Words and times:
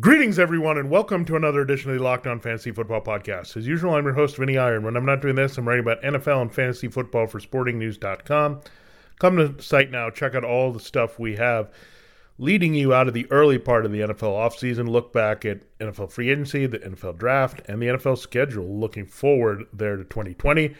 Greetings, 0.00 0.38
everyone, 0.38 0.78
and 0.78 0.88
welcome 0.88 1.22
to 1.26 1.36
another 1.36 1.60
edition 1.60 1.90
of 1.90 1.98
the 1.98 2.02
Locked 2.02 2.26
On 2.26 2.40
Fantasy 2.40 2.70
Football 2.70 3.02
Podcast. 3.02 3.58
As 3.58 3.66
usual, 3.66 3.94
I'm 3.94 4.04
your 4.04 4.14
host, 4.14 4.38
Vinnie 4.38 4.56
Iyer. 4.56 4.80
When 4.80 4.96
I'm 4.96 5.04
not 5.04 5.20
doing 5.20 5.34
this, 5.34 5.58
I'm 5.58 5.68
writing 5.68 5.84
about 5.84 6.00
NFL 6.00 6.40
and 6.40 6.54
fantasy 6.54 6.88
football 6.88 7.26
for 7.26 7.38
sportingnews.com. 7.38 8.60
Come 9.18 9.36
to 9.36 9.48
the 9.48 9.62
site 9.62 9.90
now, 9.90 10.08
check 10.08 10.34
out 10.34 10.44
all 10.44 10.72
the 10.72 10.80
stuff 10.80 11.18
we 11.18 11.36
have 11.36 11.70
leading 12.38 12.74
you 12.74 12.94
out 12.94 13.06
of 13.06 13.12
the 13.12 13.30
early 13.30 13.58
part 13.58 13.84
of 13.84 13.92
the 13.92 14.00
NFL 14.00 14.32
offseason. 14.32 14.88
Look 14.88 15.12
back 15.12 15.44
at 15.44 15.60
NFL 15.78 16.10
free 16.10 16.30
agency, 16.30 16.64
the 16.64 16.78
NFL 16.78 17.18
draft, 17.18 17.60
and 17.66 17.82
the 17.82 17.88
NFL 17.88 18.16
schedule, 18.16 18.80
looking 18.80 19.04
forward 19.04 19.66
there 19.74 19.96
to 19.96 20.04
2020. 20.04 20.74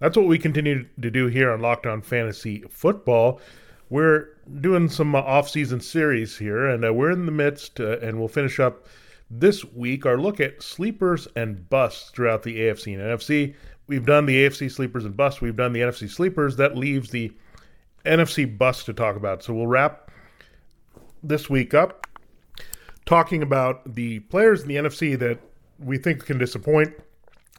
That's 0.00 0.16
what 0.16 0.26
we 0.26 0.38
continue 0.38 0.86
to 1.00 1.10
do 1.10 1.28
here 1.28 1.52
on 1.52 1.60
Locked 1.60 1.86
On 1.86 2.02
Fantasy 2.02 2.64
Football. 2.68 3.40
We're 3.88 4.28
doing 4.60 4.88
some 4.88 5.14
uh, 5.14 5.20
off-season 5.20 5.80
series 5.80 6.36
here, 6.36 6.66
and 6.66 6.84
uh, 6.84 6.92
we're 6.92 7.12
in 7.12 7.26
the 7.26 7.32
midst, 7.32 7.78
uh, 7.78 7.98
and 7.98 8.18
we'll 8.18 8.28
finish 8.28 8.58
up 8.58 8.86
this 9.30 9.64
week 9.64 10.06
our 10.06 10.18
look 10.18 10.40
at 10.40 10.62
sleepers 10.62 11.28
and 11.36 11.68
busts 11.68 12.10
throughout 12.10 12.42
the 12.42 12.58
AFC 12.58 12.94
and 12.94 13.02
NFC. 13.02 13.54
We've 13.86 14.04
done 14.04 14.26
the 14.26 14.44
AFC 14.44 14.70
sleepers 14.70 15.04
and 15.04 15.16
busts. 15.16 15.40
We've 15.40 15.56
done 15.56 15.72
the 15.72 15.80
NFC 15.80 16.10
sleepers. 16.10 16.56
That 16.56 16.76
leaves 16.76 17.10
the 17.10 17.32
NFC 18.04 18.58
busts 18.58 18.84
to 18.84 18.92
talk 18.92 19.16
about. 19.16 19.42
So 19.42 19.54
we'll 19.54 19.66
wrap 19.66 20.10
this 21.22 21.48
week 21.48 21.74
up 21.74 22.06
talking 23.04 23.42
about 23.42 23.94
the 23.94 24.20
players 24.20 24.62
in 24.62 24.68
the 24.68 24.76
NFC 24.76 25.18
that 25.18 25.38
we 25.78 25.98
think 25.98 26.24
can 26.24 26.38
disappoint. 26.38 26.92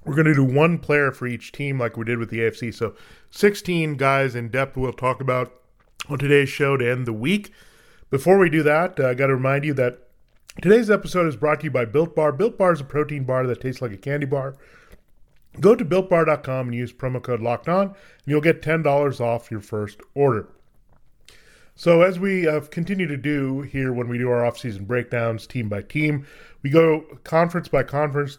We're 0.06 0.16
going 0.16 0.28
to 0.28 0.34
do 0.34 0.44
one 0.44 0.78
player 0.78 1.12
for 1.12 1.28
each 1.28 1.52
team 1.54 1.80
like 1.80 1.98
we 1.98 2.06
did 2.06 2.20
with 2.20 2.30
the 2.30 2.40
AFC. 2.40 2.74
So 2.74 2.96
16 3.32 3.96
guys 3.96 4.36
in 4.36 4.50
depth 4.50 4.78
we'll 4.78 4.94
talk 4.94 5.22
about 5.22 5.54
on 6.10 6.18
today's 6.18 6.50
show 6.50 6.78
to 6.78 6.90
end 6.90 7.06
the 7.06 7.14
week. 7.14 7.52
Before 8.10 8.38
we 8.38 8.50
do 8.50 8.64
that, 8.64 9.00
uh, 9.00 9.10
I 9.10 9.14
got 9.14 9.28
to 9.28 9.36
remind 9.36 9.66
you 9.66 9.74
that 9.74 10.00
today's 10.62 10.90
episode 10.90 11.28
is 11.28 11.36
brought 11.36 11.60
to 11.60 11.66
you 11.66 11.72
by 11.72 11.86
Built 11.86 12.16
Bar. 12.16 12.32
Built 12.32 12.58
Bar 12.58 12.74
is 12.74 12.82
a 12.82 12.86
protein 12.86 13.26
bar 13.26 13.46
that 13.48 13.62
tastes 13.62 13.82
like 13.82 13.92
a 13.92 13.98
candy 13.98 14.26
bar. 14.26 14.56
Go 15.60 15.76
to 15.76 15.84
builtbar.com 15.84 16.68
and 16.68 16.76
use 16.76 16.94
promo 16.94 17.22
code 17.22 17.42
locked 17.42 17.68
on, 17.68 17.88
and 17.88 17.96
you'll 18.26 18.42
get 18.42 18.62
$10 18.62 19.20
off 19.20 19.50
your 19.50 19.60
first 19.60 20.00
order. 20.14 20.50
So, 21.76 22.02
as 22.02 22.20
we 22.20 22.48
uh, 22.48 22.62
continue 22.62 23.08
to 23.08 23.18
do 23.18 23.62
here 23.62 23.92
when 23.92 24.08
we 24.08 24.18
do 24.18 24.30
our 24.30 24.46
off-season 24.46 24.86
breakdowns 24.86 25.46
team 25.46 25.68
by 25.68 25.82
team, 25.82 26.26
we 26.64 26.70
go 26.70 27.02
conference 27.24 27.68
by 27.68 27.84
conference, 27.84 28.38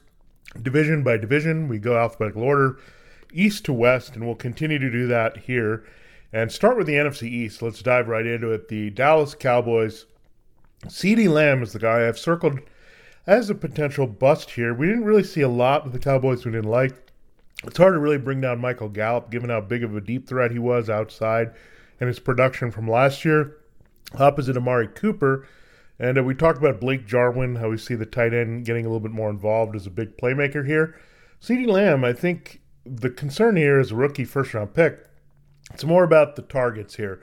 division 0.61 1.03
by 1.03 1.19
division. 1.19 1.69
We 1.69 1.79
go 1.79 1.97
alphabetical 1.97 2.43
order, 2.43 2.79
east 3.33 3.65
to 3.67 3.73
west, 3.73 4.15
and 4.15 4.25
we'll 4.25 4.35
continue 4.35 4.79
to 4.79 4.91
do 4.91 5.07
that 5.09 5.37
here 5.39 5.85
and 6.33 6.53
start 6.53 6.77
with 6.77 6.87
the 6.87 6.95
NFC 6.95 7.25
East. 7.25 7.63
Let's 7.63 7.83
dive 7.83 8.09
right 8.09 8.27
into 8.27 8.53
it. 8.53 8.69
The 8.69 8.91
Dallas 8.91 9.35
Cowboys. 9.35 10.07
CeeDee 10.87 11.29
Lamb 11.29 11.63
is 11.63 11.73
the 11.73 11.79
guy 11.79 12.07
I've 12.07 12.19
circled 12.19 12.61
as 13.27 13.51
a 13.51 13.55
potential 13.55 14.07
bust 14.07 14.53
here. 14.53 14.73
We 14.73 14.87
didn't 14.87 15.05
really 15.05 15.25
see 15.25 15.41
a 15.41 15.49
lot 15.49 15.87
of 15.87 15.93
the 15.93 15.99
Cowboys 15.99 16.45
we 16.45 16.53
didn't 16.53 16.71
like. 16.71 16.95
It's 17.65 17.77
hard 17.77 17.95
to 17.95 17.99
really 17.99 18.19
bring 18.19 18.41
down 18.41 18.61
Michael 18.61 18.89
Gallup 18.89 19.31
given 19.31 19.51
how 19.51 19.61
big 19.61 19.83
of 19.83 19.97
a 19.97 20.01
deep 20.01 20.29
threat 20.29 20.53
he 20.53 20.59
was 20.59 20.89
outside 20.89 21.53
and 22.01 22.07
his 22.07 22.21
production 22.21 22.71
from 22.71 22.89
last 22.89 23.25
year. 23.25 23.57
Opposite 24.19 24.57
Amari 24.57 24.89
Cooper. 24.89 25.47
And 25.99 26.17
uh, 26.17 26.23
we 26.23 26.35
talked 26.35 26.59
about 26.59 26.81
Blake 26.81 27.07
Jarwin, 27.07 27.57
how 27.57 27.71
we 27.71 27.77
see 27.77 27.97
the 27.97 28.07
tight 28.07 28.33
end 28.33 28.65
getting 28.65 28.87
a 28.87 28.89
little 28.89 29.01
bit 29.01 29.11
more 29.11 29.31
involved 29.31 29.75
as 29.75 29.87
a 29.87 29.91
big 29.91 30.17
playmaker 30.17 30.65
here. 30.65 30.99
CeeDee 31.43 31.67
Lamb, 31.67 32.05
I 32.05 32.13
think 32.13 32.61
the 32.85 33.11
concern 33.11 33.57
here 33.57 33.81
is 33.81 33.91
a 33.91 33.97
rookie 33.97 34.25
first 34.25 34.55
round 34.55 34.75
pick. 34.75 35.08
It's 35.73 35.85
more 35.85 36.05
about 36.05 36.37
the 36.37 36.43
targets 36.43 36.97
here. 36.97 37.21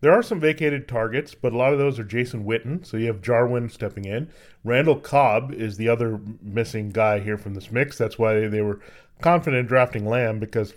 There 0.00 0.12
are 0.12 0.22
some 0.22 0.40
vacated 0.40 0.86
targets, 0.86 1.34
but 1.34 1.52
a 1.52 1.56
lot 1.56 1.72
of 1.72 1.78
those 1.78 1.98
are 1.98 2.04
Jason 2.04 2.44
Witten. 2.44 2.84
So 2.86 2.96
you 2.96 3.06
have 3.06 3.22
Jarwin 3.22 3.70
stepping 3.70 4.04
in. 4.04 4.30
Randall 4.62 5.00
Cobb 5.00 5.52
is 5.52 5.76
the 5.76 5.88
other 5.88 6.20
missing 6.42 6.90
guy 6.90 7.18
here 7.20 7.38
from 7.38 7.54
this 7.54 7.72
mix. 7.72 7.96
That's 7.96 8.18
why 8.18 8.46
they 8.46 8.60
were 8.60 8.80
confident 9.20 9.68
drafting 9.68 10.06
Lamb 10.06 10.38
because, 10.38 10.74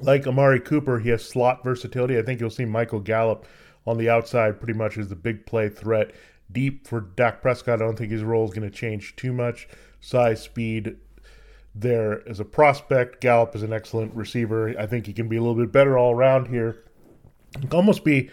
like 0.00 0.26
Amari 0.26 0.60
Cooper, 0.60 0.98
he 0.98 1.10
has 1.10 1.24
slot 1.24 1.62
versatility. 1.62 2.18
I 2.18 2.22
think 2.22 2.40
you'll 2.40 2.50
see 2.50 2.64
Michael 2.64 3.00
Gallup 3.00 3.46
on 3.86 3.98
the 3.98 4.10
outside 4.10 4.58
pretty 4.58 4.74
much 4.74 4.98
as 4.98 5.08
the 5.08 5.16
big 5.16 5.46
play 5.46 5.68
threat. 5.68 6.10
Deep 6.50 6.86
for 6.86 7.00
Dak 7.00 7.42
Prescott, 7.42 7.80
I 7.80 7.84
don't 7.84 7.96
think 7.96 8.10
his 8.10 8.24
role 8.24 8.44
is 8.44 8.50
going 8.50 8.68
to 8.68 8.76
change 8.76 9.14
too 9.14 9.32
much. 9.32 9.68
Size, 10.00 10.42
speed, 10.42 10.96
there 11.74 12.26
as 12.28 12.40
a 12.40 12.44
prospect. 12.44 13.20
Gallup 13.20 13.54
is 13.54 13.62
an 13.62 13.72
excellent 13.72 14.14
receiver. 14.14 14.74
I 14.78 14.86
think 14.86 15.06
he 15.06 15.12
can 15.12 15.28
be 15.28 15.36
a 15.36 15.40
little 15.40 15.56
bit 15.56 15.72
better 15.72 15.96
all 15.96 16.12
around 16.12 16.48
here. 16.48 16.84
Almost 17.72 18.04
be 18.04 18.30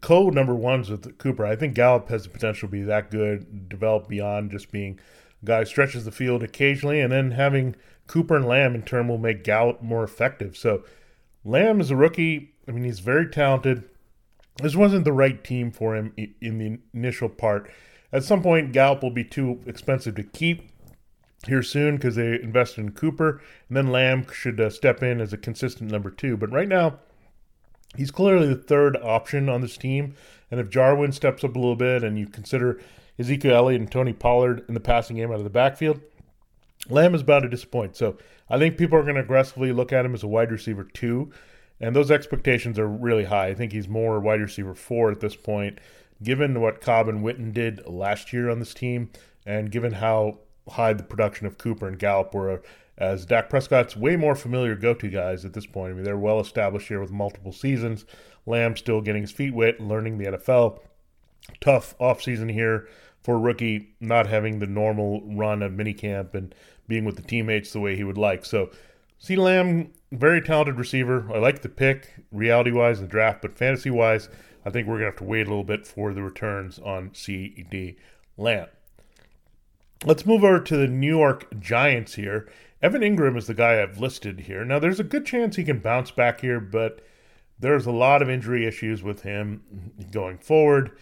co 0.00 0.30
number 0.30 0.54
ones 0.54 0.90
with 0.90 1.18
Cooper. 1.18 1.46
I 1.46 1.56
think 1.56 1.74
Gallup 1.74 2.08
has 2.08 2.24
the 2.24 2.30
potential 2.30 2.68
to 2.68 2.72
be 2.72 2.82
that 2.82 3.10
good, 3.10 3.68
develop 3.68 4.08
beyond 4.08 4.50
just 4.50 4.72
being 4.72 4.98
a 5.42 5.46
guy 5.46 5.64
stretches 5.64 6.04
the 6.04 6.12
field 6.12 6.42
occasionally, 6.42 7.00
and 7.00 7.12
then 7.12 7.32
having 7.32 7.76
Cooper 8.06 8.36
and 8.36 8.46
Lamb 8.46 8.74
in 8.74 8.82
turn 8.82 9.08
will 9.08 9.18
make 9.18 9.44
Gallup 9.44 9.82
more 9.82 10.04
effective. 10.04 10.56
So 10.56 10.84
Lamb 11.44 11.80
is 11.80 11.90
a 11.90 11.96
rookie. 11.96 12.54
I 12.66 12.72
mean, 12.72 12.84
he's 12.84 13.00
very 13.00 13.28
talented. 13.28 13.84
This 14.62 14.74
wasn't 14.74 15.04
the 15.04 15.12
right 15.12 15.42
team 15.44 15.70
for 15.70 15.94
him 15.94 16.12
in 16.16 16.58
the 16.58 16.78
initial 16.92 17.28
part. 17.28 17.70
At 18.12 18.24
some 18.24 18.42
point, 18.42 18.72
Gallup 18.72 19.02
will 19.02 19.10
be 19.10 19.24
too 19.24 19.60
expensive 19.66 20.16
to 20.16 20.22
keep 20.22 20.70
here 21.46 21.62
soon 21.62 21.96
because 21.96 22.16
they 22.16 22.40
invested 22.40 22.80
in 22.80 22.92
Cooper, 22.92 23.40
and 23.68 23.76
then 23.76 23.88
Lamb 23.88 24.26
should 24.32 24.60
uh, 24.60 24.70
step 24.70 25.02
in 25.02 25.20
as 25.20 25.32
a 25.32 25.38
consistent 25.38 25.90
number 25.90 26.10
two. 26.10 26.36
But 26.36 26.52
right 26.52 26.68
now, 26.68 26.98
he's 27.96 28.10
clearly 28.10 28.48
the 28.48 28.56
third 28.56 28.96
option 28.96 29.48
on 29.48 29.60
this 29.60 29.76
team. 29.76 30.14
And 30.50 30.58
if 30.60 30.70
Jarwin 30.70 31.12
steps 31.12 31.44
up 31.44 31.54
a 31.54 31.58
little 31.58 31.76
bit, 31.76 32.02
and 32.02 32.18
you 32.18 32.26
consider 32.26 32.80
Ezekiel 33.18 33.54
Elliott 33.54 33.80
and 33.80 33.90
Tony 33.90 34.12
Pollard 34.12 34.64
in 34.68 34.74
the 34.74 34.80
passing 34.80 35.16
game 35.16 35.30
out 35.30 35.38
of 35.38 35.44
the 35.44 35.50
backfield, 35.50 36.00
Lamb 36.88 37.14
is 37.14 37.22
bound 37.22 37.42
to 37.42 37.48
disappoint. 37.48 37.96
So 37.96 38.16
I 38.48 38.58
think 38.58 38.78
people 38.78 38.98
are 38.98 39.02
going 39.02 39.16
to 39.16 39.20
aggressively 39.20 39.72
look 39.72 39.92
at 39.92 40.04
him 40.04 40.14
as 40.14 40.22
a 40.22 40.28
wide 40.28 40.50
receiver 40.50 40.84
two, 40.84 41.30
and 41.80 41.94
those 41.94 42.10
expectations 42.10 42.78
are 42.78 42.88
really 42.88 43.24
high. 43.24 43.48
I 43.48 43.54
think 43.54 43.72
he's 43.72 43.88
more 43.88 44.18
wide 44.20 44.40
receiver 44.40 44.74
four 44.74 45.10
at 45.10 45.20
this 45.20 45.36
point, 45.36 45.78
given 46.22 46.60
what 46.60 46.80
Cobb 46.80 47.08
and 47.08 47.22
Witten 47.24 47.52
did 47.52 47.86
last 47.86 48.32
year 48.32 48.48
on 48.48 48.58
this 48.58 48.74
team, 48.74 49.10
and 49.44 49.70
given 49.70 49.92
how 49.92 50.38
hide 50.70 50.98
the 50.98 51.04
production 51.04 51.46
of 51.46 51.58
Cooper 51.58 51.88
and 51.88 51.98
Gallup 51.98 52.34
were 52.34 52.62
as 52.96 53.24
Dak 53.24 53.48
Prescott's 53.48 53.96
way 53.96 54.16
more 54.16 54.34
familiar 54.34 54.74
go-to 54.74 55.08
guys 55.08 55.44
at 55.44 55.52
this 55.52 55.66
point. 55.66 55.92
I 55.92 55.94
mean, 55.94 56.04
they're 56.04 56.18
well 56.18 56.40
established 56.40 56.88
here 56.88 57.00
with 57.00 57.12
multiple 57.12 57.52
seasons. 57.52 58.04
Lamb 58.44 58.76
still 58.76 59.00
getting 59.00 59.22
his 59.22 59.30
feet 59.30 59.54
wet, 59.54 59.80
learning 59.80 60.18
the 60.18 60.26
NFL. 60.26 60.80
Tough 61.60 61.96
offseason 61.98 62.52
here 62.52 62.88
for 63.22 63.38
rookie, 63.38 63.94
not 64.00 64.26
having 64.26 64.58
the 64.58 64.66
normal 64.66 65.22
run 65.24 65.62
of 65.62 65.72
minicamp 65.72 66.34
and 66.34 66.54
being 66.88 67.04
with 67.04 67.16
the 67.16 67.22
teammates 67.22 67.72
the 67.72 67.80
way 67.80 67.94
he 67.94 68.04
would 68.04 68.18
like. 68.18 68.44
So, 68.44 68.70
C. 69.18 69.36
Lamb, 69.36 69.92
very 70.10 70.40
talented 70.40 70.78
receiver. 70.78 71.30
I 71.32 71.38
like 71.38 71.62
the 71.62 71.68
pick, 71.68 72.14
reality-wise, 72.32 72.98
in 72.98 73.04
the 73.04 73.10
draft, 73.10 73.42
but 73.42 73.58
fantasy-wise, 73.58 74.28
I 74.64 74.70
think 74.70 74.86
we're 74.86 74.96
gonna 74.96 75.06
have 75.06 75.16
to 75.16 75.24
wait 75.24 75.46
a 75.46 75.50
little 75.50 75.64
bit 75.64 75.86
for 75.86 76.12
the 76.14 76.22
returns 76.22 76.78
on 76.78 77.10
CeeDee 77.10 77.96
Lamb. 78.36 78.68
Let's 80.04 80.24
move 80.24 80.44
over 80.44 80.60
to 80.60 80.76
the 80.76 80.86
New 80.86 81.16
York 81.16 81.58
Giants 81.58 82.14
here. 82.14 82.48
Evan 82.80 83.02
Engram 83.02 83.36
is 83.36 83.48
the 83.48 83.54
guy 83.54 83.82
I've 83.82 83.98
listed 83.98 84.40
here. 84.40 84.64
Now, 84.64 84.78
there's 84.78 85.00
a 85.00 85.04
good 85.04 85.26
chance 85.26 85.56
he 85.56 85.64
can 85.64 85.80
bounce 85.80 86.12
back 86.12 86.40
here, 86.40 86.60
but 86.60 87.04
there's 87.58 87.86
a 87.86 87.90
lot 87.92 88.22
of 88.22 88.30
injury 88.30 88.64
issues 88.64 89.02
with 89.02 89.22
him 89.22 89.92
going 90.12 90.38
forward. 90.38 90.96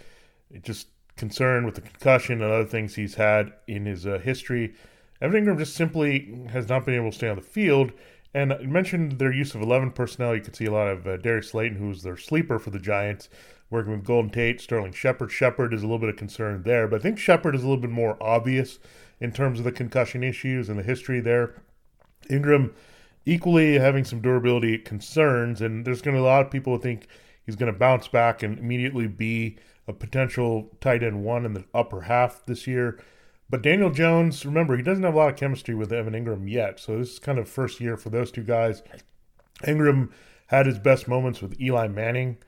Just 0.63 0.89
concerned 1.17 1.67
with 1.67 1.75
the 1.75 1.83
concussion 1.83 2.41
and 2.41 2.51
other 2.51 2.65
things 2.65 2.95
he's 2.95 3.17
had 3.17 3.53
in 3.67 3.85
his 3.85 4.07
uh, 4.07 4.19
history. 4.19 4.75
Evan 5.21 5.45
Engram 5.45 5.59
just 5.59 5.75
simply 5.75 6.47
has 6.51 6.69
not 6.69 6.87
been 6.87 6.95
able 6.95 7.11
to 7.11 7.17
stay 7.17 7.29
on 7.29 7.37
the 7.37 7.43
field. 7.43 7.93
And 8.37 8.53
I 8.53 8.59
mentioned 8.59 9.13
their 9.13 9.33
use 9.33 9.55
of 9.55 9.63
11 9.63 9.93
personnel. 9.93 10.35
You 10.35 10.43
could 10.43 10.55
see 10.55 10.67
a 10.67 10.71
lot 10.71 10.89
of 10.89 11.07
uh, 11.07 11.17
Darius 11.17 11.49
Slayton, 11.49 11.79
who's 11.79 12.03
their 12.03 12.19
sleeper 12.19 12.59
for 12.59 12.69
the 12.69 12.79
Giants 12.79 13.31
working 13.71 13.93
with 13.93 14.05
Golden 14.05 14.31
Tate, 14.31 14.61
Sterling 14.61 14.93
Shepard. 14.93 15.33
Shepard 15.33 15.73
is 15.73 15.83
a 15.83 15.87
little 15.87 15.99
bit 15.99 16.11
of 16.11 16.17
concern 16.17 16.63
there, 16.63 16.87
but 16.87 17.01
I 17.01 17.03
think 17.03 17.19
Shepard 17.19 17.55
is 17.55 17.63
a 17.63 17.67
little 17.67 17.81
bit 17.81 17.89
more 17.89 18.23
obvious 18.23 18.79
in 19.21 19.33
terms 19.33 19.59
of 19.59 19.65
the 19.65 19.73
concussion 19.73 20.23
issues 20.23 20.69
and 20.69 20.79
the 20.79 20.83
history 20.83 21.19
there. 21.19 21.63
Engram 22.29 22.75
equally 23.25 23.79
having 23.79 24.05
some 24.05 24.21
durability 24.21 24.77
concerns, 24.77 25.63
and 25.63 25.87
there's 25.87 26.03
going 26.03 26.15
to 26.15 26.21
be 26.21 26.23
a 26.23 26.29
lot 26.29 26.45
of 26.45 26.53
people 26.53 26.77
who 26.77 26.83
think 26.83 27.07
he's 27.47 27.57
going 27.57 27.73
to 27.73 27.79
bounce 27.79 28.07
back 28.07 28.43
and 28.43 28.59
immediately 28.59 29.07
be 29.07 29.57
a 29.89 29.95
potential 29.95 30.69
tight 30.83 31.03
end 31.03 31.25
one 31.25 31.47
in 31.47 31.55
the 31.55 31.65
upper 31.73 32.03
half 32.03 32.45
this 32.45 32.67
year. 32.67 33.01
But 33.49 33.63
Daniel 33.63 33.91
Jones, 33.91 34.45
remember, 34.45 34.77
he 34.77 34.83
doesn't 34.83 35.05
have 35.05 35.15
a 35.15 35.17
lot 35.17 35.31
of 35.31 35.37
chemistry 35.37 35.75
with 35.75 35.93
Evan 35.93 36.15
Engram 36.15 36.51
yet. 36.51 36.81
So 36.81 36.99
this 36.99 37.13
is 37.13 37.19
kind 37.19 37.39
of 37.39 37.49
first 37.49 37.81
year 37.81 37.97
for 37.97 38.11
those 38.11 38.33
two 38.33 38.43
guys. 38.43 38.83
Engram 39.63 40.11
had 40.49 40.67
his 40.67 40.79
best 40.79 41.07
moments 41.07 41.41
with 41.41 41.61
Eli 41.61 41.87
Manning. 41.89 42.39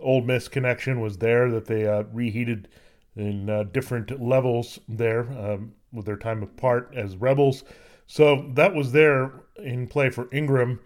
Ole 0.00 0.22
Miss 0.22 0.48
connection 0.48 1.00
was 1.00 1.18
there 1.18 1.50
that 1.50 1.66
they 1.66 1.86
uh, 1.86 2.04
reheated 2.12 2.68
in 3.16 3.48
uh, 3.48 3.64
different 3.64 4.20
levels 4.20 4.78
there 4.88 5.28
um, 5.38 5.74
with 5.92 6.06
their 6.06 6.16
time 6.16 6.42
apart 6.42 6.92
as 6.96 7.16
Rebels. 7.16 7.64
So 8.06 8.50
that 8.54 8.74
was 8.74 8.92
there 8.92 9.32
in 9.56 9.86
play 9.86 10.10
for 10.10 10.26
Engram. 10.26 10.78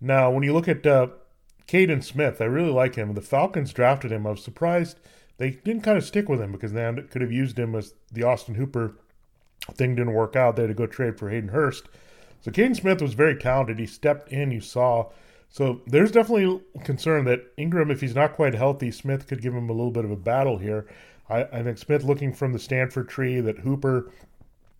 Now, 0.00 0.30
when 0.30 0.42
you 0.42 0.52
look 0.52 0.68
at 0.68 0.86
uh, 0.86 1.08
Kaden 1.66 2.02
Smith, 2.02 2.40
I 2.40 2.44
really 2.44 2.72
like 2.72 2.96
him. 2.96 3.14
The 3.14 3.20
Falcons 3.20 3.72
drafted 3.72 4.10
him. 4.10 4.26
I 4.26 4.30
was 4.30 4.42
surprised 4.42 4.98
they 5.38 5.50
didn't 5.50 5.82
kind 5.82 5.98
of 5.98 6.04
stick 6.04 6.28
with 6.28 6.40
him 6.40 6.52
because 6.52 6.72
they 6.72 6.92
could 7.10 7.22
have 7.22 7.32
used 7.32 7.58
him 7.58 7.74
as 7.74 7.94
the 8.10 8.22
Austin 8.22 8.54
Hooper 8.54 8.96
thing 9.74 9.94
didn't 9.94 10.14
work 10.14 10.36
out. 10.36 10.56
They 10.56 10.62
had 10.62 10.68
to 10.68 10.74
go 10.74 10.86
trade 10.86 11.18
for 11.18 11.30
Hayden 11.30 11.50
Hurst. 11.50 11.88
So 12.40 12.50
Kaden 12.50 12.76
Smith 12.76 13.00
was 13.00 13.14
very 13.14 13.36
talented. 13.36 13.78
He 13.78 13.86
stepped 13.86 14.32
in, 14.32 14.50
you 14.50 14.60
saw. 14.60 15.10
So 15.48 15.82
there's 15.86 16.10
definitely 16.10 16.60
concern 16.82 17.24
that 17.26 17.56
Engram, 17.56 17.90
if 17.90 18.00
he's 18.00 18.14
not 18.14 18.34
quite 18.34 18.54
healthy, 18.54 18.90
Smith 18.90 19.26
could 19.28 19.42
give 19.42 19.54
him 19.54 19.68
a 19.68 19.72
little 19.72 19.90
bit 19.90 20.04
of 20.04 20.10
a 20.10 20.16
battle 20.16 20.58
here. 20.58 20.86
I, 21.28 21.44
I 21.44 21.62
think 21.62 21.78
Smith 21.78 22.04
looking 22.04 22.32
from 22.32 22.52
the 22.52 22.58
Stanford 22.58 23.08
tree 23.08 23.40
that 23.40 23.58
Hooper 23.58 24.10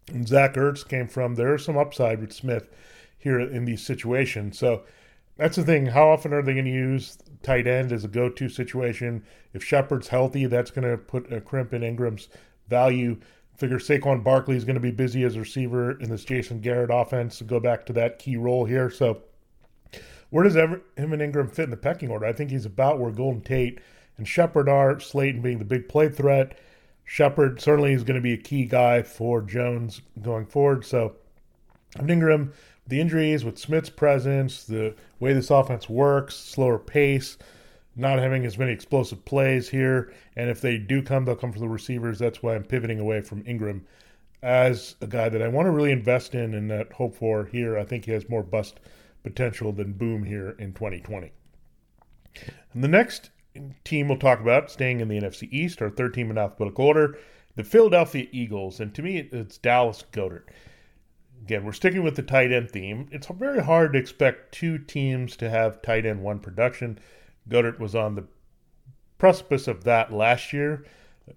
and 0.08 0.26
Zach 0.26 0.54
Ertz 0.54 0.86
came 0.86 1.06
from, 1.06 1.34
there's 1.34 1.64
some 1.64 1.78
upside 1.78 2.20
with 2.20 2.32
Smith 2.32 2.68
here 3.18 3.38
in 3.38 3.64
these 3.64 3.82
situations. 3.82 4.58
So 4.58 4.82
that's 5.36 5.56
the 5.56 5.62
thing. 5.62 5.86
How 5.86 6.08
often 6.08 6.32
are 6.32 6.42
they 6.42 6.54
going 6.54 6.64
to 6.64 6.70
use 6.70 7.18
tight 7.42 7.66
end 7.66 7.92
as 7.92 8.04
a 8.04 8.08
go 8.08 8.28
to 8.28 8.48
situation? 8.48 9.24
If 9.52 9.62
Shepard's 9.62 10.08
healthy, 10.08 10.46
that's 10.46 10.70
going 10.70 10.90
to 10.90 10.96
put 10.96 11.32
a 11.32 11.40
crimp 11.40 11.72
in 11.72 11.82
Engram's 11.82 12.28
value. 12.68 13.18
Figure 13.62 13.78
Saquon 13.78 14.24
Barkley 14.24 14.56
is 14.56 14.64
going 14.64 14.74
to 14.74 14.80
be 14.80 14.90
busy 14.90 15.22
as 15.22 15.36
a 15.36 15.38
receiver 15.38 15.92
in 16.00 16.10
this 16.10 16.24
Jason 16.24 16.58
Garrett 16.58 16.90
offense 16.92 17.38
to 17.38 17.44
go 17.44 17.60
back 17.60 17.86
to 17.86 17.92
that 17.92 18.18
key 18.18 18.36
role 18.36 18.64
here. 18.64 18.90
So, 18.90 19.22
where 20.30 20.42
does 20.42 20.56
ever, 20.56 20.82
him 20.96 21.12
and 21.12 21.22
Engram 21.22 21.48
fit 21.48 21.66
in 21.66 21.70
the 21.70 21.76
pecking 21.76 22.10
order? 22.10 22.26
I 22.26 22.32
think 22.32 22.50
he's 22.50 22.66
about 22.66 22.98
where 22.98 23.12
Golden 23.12 23.40
Tate 23.40 23.78
and 24.18 24.26
Shepard 24.26 24.68
are. 24.68 24.98
Slayton 24.98 25.42
being 25.42 25.60
the 25.60 25.64
big 25.64 25.88
play 25.88 26.08
threat. 26.08 26.58
Shepard 27.04 27.60
certainly 27.60 27.92
is 27.92 28.02
going 28.02 28.16
to 28.16 28.20
be 28.20 28.32
a 28.32 28.36
key 28.36 28.64
guy 28.64 29.02
for 29.02 29.40
Jones 29.40 30.02
going 30.20 30.46
forward. 30.46 30.84
So, 30.84 31.14
Engram, 31.98 32.52
the 32.88 33.00
injuries 33.00 33.44
with 33.44 33.58
Smith's 33.58 33.90
presence, 33.90 34.64
the 34.64 34.96
way 35.20 35.34
this 35.34 35.50
offense 35.50 35.88
works, 35.88 36.34
slower 36.34 36.80
pace, 36.80 37.38
not 37.94 38.18
having 38.18 38.44
as 38.44 38.58
many 38.58 38.72
explosive 38.72 39.24
plays 39.24 39.68
here. 39.68 40.12
And 40.36 40.48
if 40.48 40.60
they 40.60 40.78
do 40.78 41.02
come, 41.02 41.24
they'll 41.24 41.36
come 41.36 41.52
from 41.52 41.60
the 41.60 41.68
receivers. 41.68 42.18
That's 42.18 42.42
why 42.42 42.54
I'm 42.54 42.64
pivoting 42.64 43.00
away 43.00 43.20
from 43.20 43.42
Engram 43.44 43.82
as 44.42 44.96
a 45.00 45.06
guy 45.06 45.28
that 45.28 45.42
I 45.42 45.48
want 45.48 45.66
to 45.66 45.70
really 45.70 45.92
invest 45.92 46.34
in 46.34 46.54
and 46.54 46.70
that 46.70 46.92
hope 46.92 47.14
for 47.14 47.44
here. 47.44 47.78
I 47.78 47.84
think 47.84 48.06
he 48.06 48.12
has 48.12 48.28
more 48.28 48.42
bust 48.42 48.80
potential 49.22 49.72
than 49.72 49.92
boom 49.92 50.24
here 50.24 50.56
in 50.58 50.72
2020. 50.72 51.32
And 52.72 52.82
the 52.82 52.88
next 52.88 53.30
team 53.84 54.08
we'll 54.08 54.18
talk 54.18 54.40
about, 54.40 54.70
staying 54.70 55.00
in 55.00 55.08
the 55.08 55.20
NFC 55.20 55.48
East, 55.52 55.82
our 55.82 55.90
third 55.90 56.14
team 56.14 56.30
in 56.30 56.38
alphabetical 56.38 56.86
order, 56.86 57.18
the 57.54 57.64
Philadelphia 57.64 58.26
Eagles. 58.32 58.80
And 58.80 58.94
to 58.94 59.02
me, 59.02 59.18
it's 59.18 59.58
Dallas 59.58 60.04
Goedert. 60.12 60.48
Again, 61.42 61.64
we're 61.64 61.72
sticking 61.72 62.02
with 62.02 62.16
the 62.16 62.22
tight 62.22 62.52
end 62.52 62.70
theme. 62.70 63.08
It's 63.12 63.26
very 63.26 63.62
hard 63.62 63.92
to 63.92 63.98
expect 63.98 64.52
two 64.52 64.78
teams 64.78 65.36
to 65.36 65.50
have 65.50 65.82
tight 65.82 66.06
end 66.06 66.22
one 66.22 66.38
production. 66.38 66.98
Goedert 67.48 67.78
was 67.78 67.94
on 67.94 68.14
the 68.14 68.24
precipice 69.18 69.68
of 69.68 69.84
that 69.84 70.12
last 70.12 70.52
year, 70.52 70.84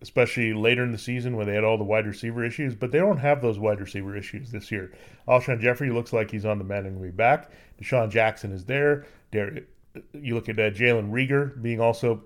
especially 0.01 0.53
later 0.53 0.83
in 0.83 0.91
the 0.91 0.97
season 0.97 1.35
when 1.35 1.47
they 1.47 1.53
had 1.53 1.63
all 1.63 1.77
the 1.77 1.83
wide 1.83 2.07
receiver 2.07 2.43
issues, 2.43 2.75
but 2.75 2.91
they 2.91 2.97
don't 2.99 3.17
have 3.17 3.41
those 3.41 3.59
wide 3.59 3.79
receiver 3.79 4.15
issues 4.15 4.51
this 4.51 4.71
year. 4.71 4.91
Alshon 5.27 5.59
Jeffery 5.61 5.91
looks 5.91 6.13
like 6.13 6.31
he's 6.31 6.45
on 6.45 6.57
the 6.57 6.63
mending 6.63 6.99
way 6.99 7.11
back. 7.11 7.51
DeSean 7.81 8.09
Jackson 8.09 8.51
is 8.51 8.65
there. 8.65 9.05
You 9.31 10.35
look 10.35 10.49
at 10.49 10.59
uh, 10.59 10.71
Jalen 10.71 11.11
Reagor 11.11 11.61
being 11.61 11.79
also 11.79 12.23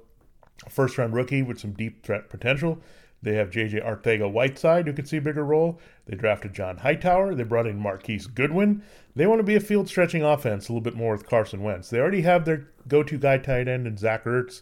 a 0.66 0.70
first 0.70 0.98
round 0.98 1.14
rookie 1.14 1.42
with 1.42 1.60
some 1.60 1.74
deep 1.74 2.04
threat 2.04 2.30
potential. 2.30 2.80
They 3.22 3.36
have 3.36 3.50
J.J. 3.50 3.82
Arcega-Whiteside, 3.82 4.88
who 4.88 4.94
could 4.94 5.08
see 5.08 5.18
a 5.18 5.22
bigger 5.22 5.44
role. 5.44 5.80
They 6.06 6.16
drafted 6.16 6.54
John 6.54 6.78
Hightower. 6.78 7.36
They 7.36 7.44
brought 7.44 7.68
in 7.68 7.78
Marquise 7.78 8.28
Goodwin. 8.28 8.82
They 9.16 9.28
want 9.28 9.40
to 9.40 9.44
be 9.44 9.56
a 9.56 9.60
field 9.60 9.90
stretching 9.90 10.24
offense 10.24 10.70
a 10.70 10.72
little 10.72 10.82
bit 10.82 10.96
more 10.96 11.12
with 11.12 11.28
Carson 11.28 11.62
Wentz. 11.62 11.90
They 11.90 12.00
already 12.00 12.22
have 12.22 12.46
their 12.46 12.70
go 12.90 13.04
to 13.04 13.18
guy 13.18 13.38
tight 13.38 13.68
end 13.68 13.88
in 13.88 13.98
Zach 13.98 14.26
Ertz. 14.26 14.62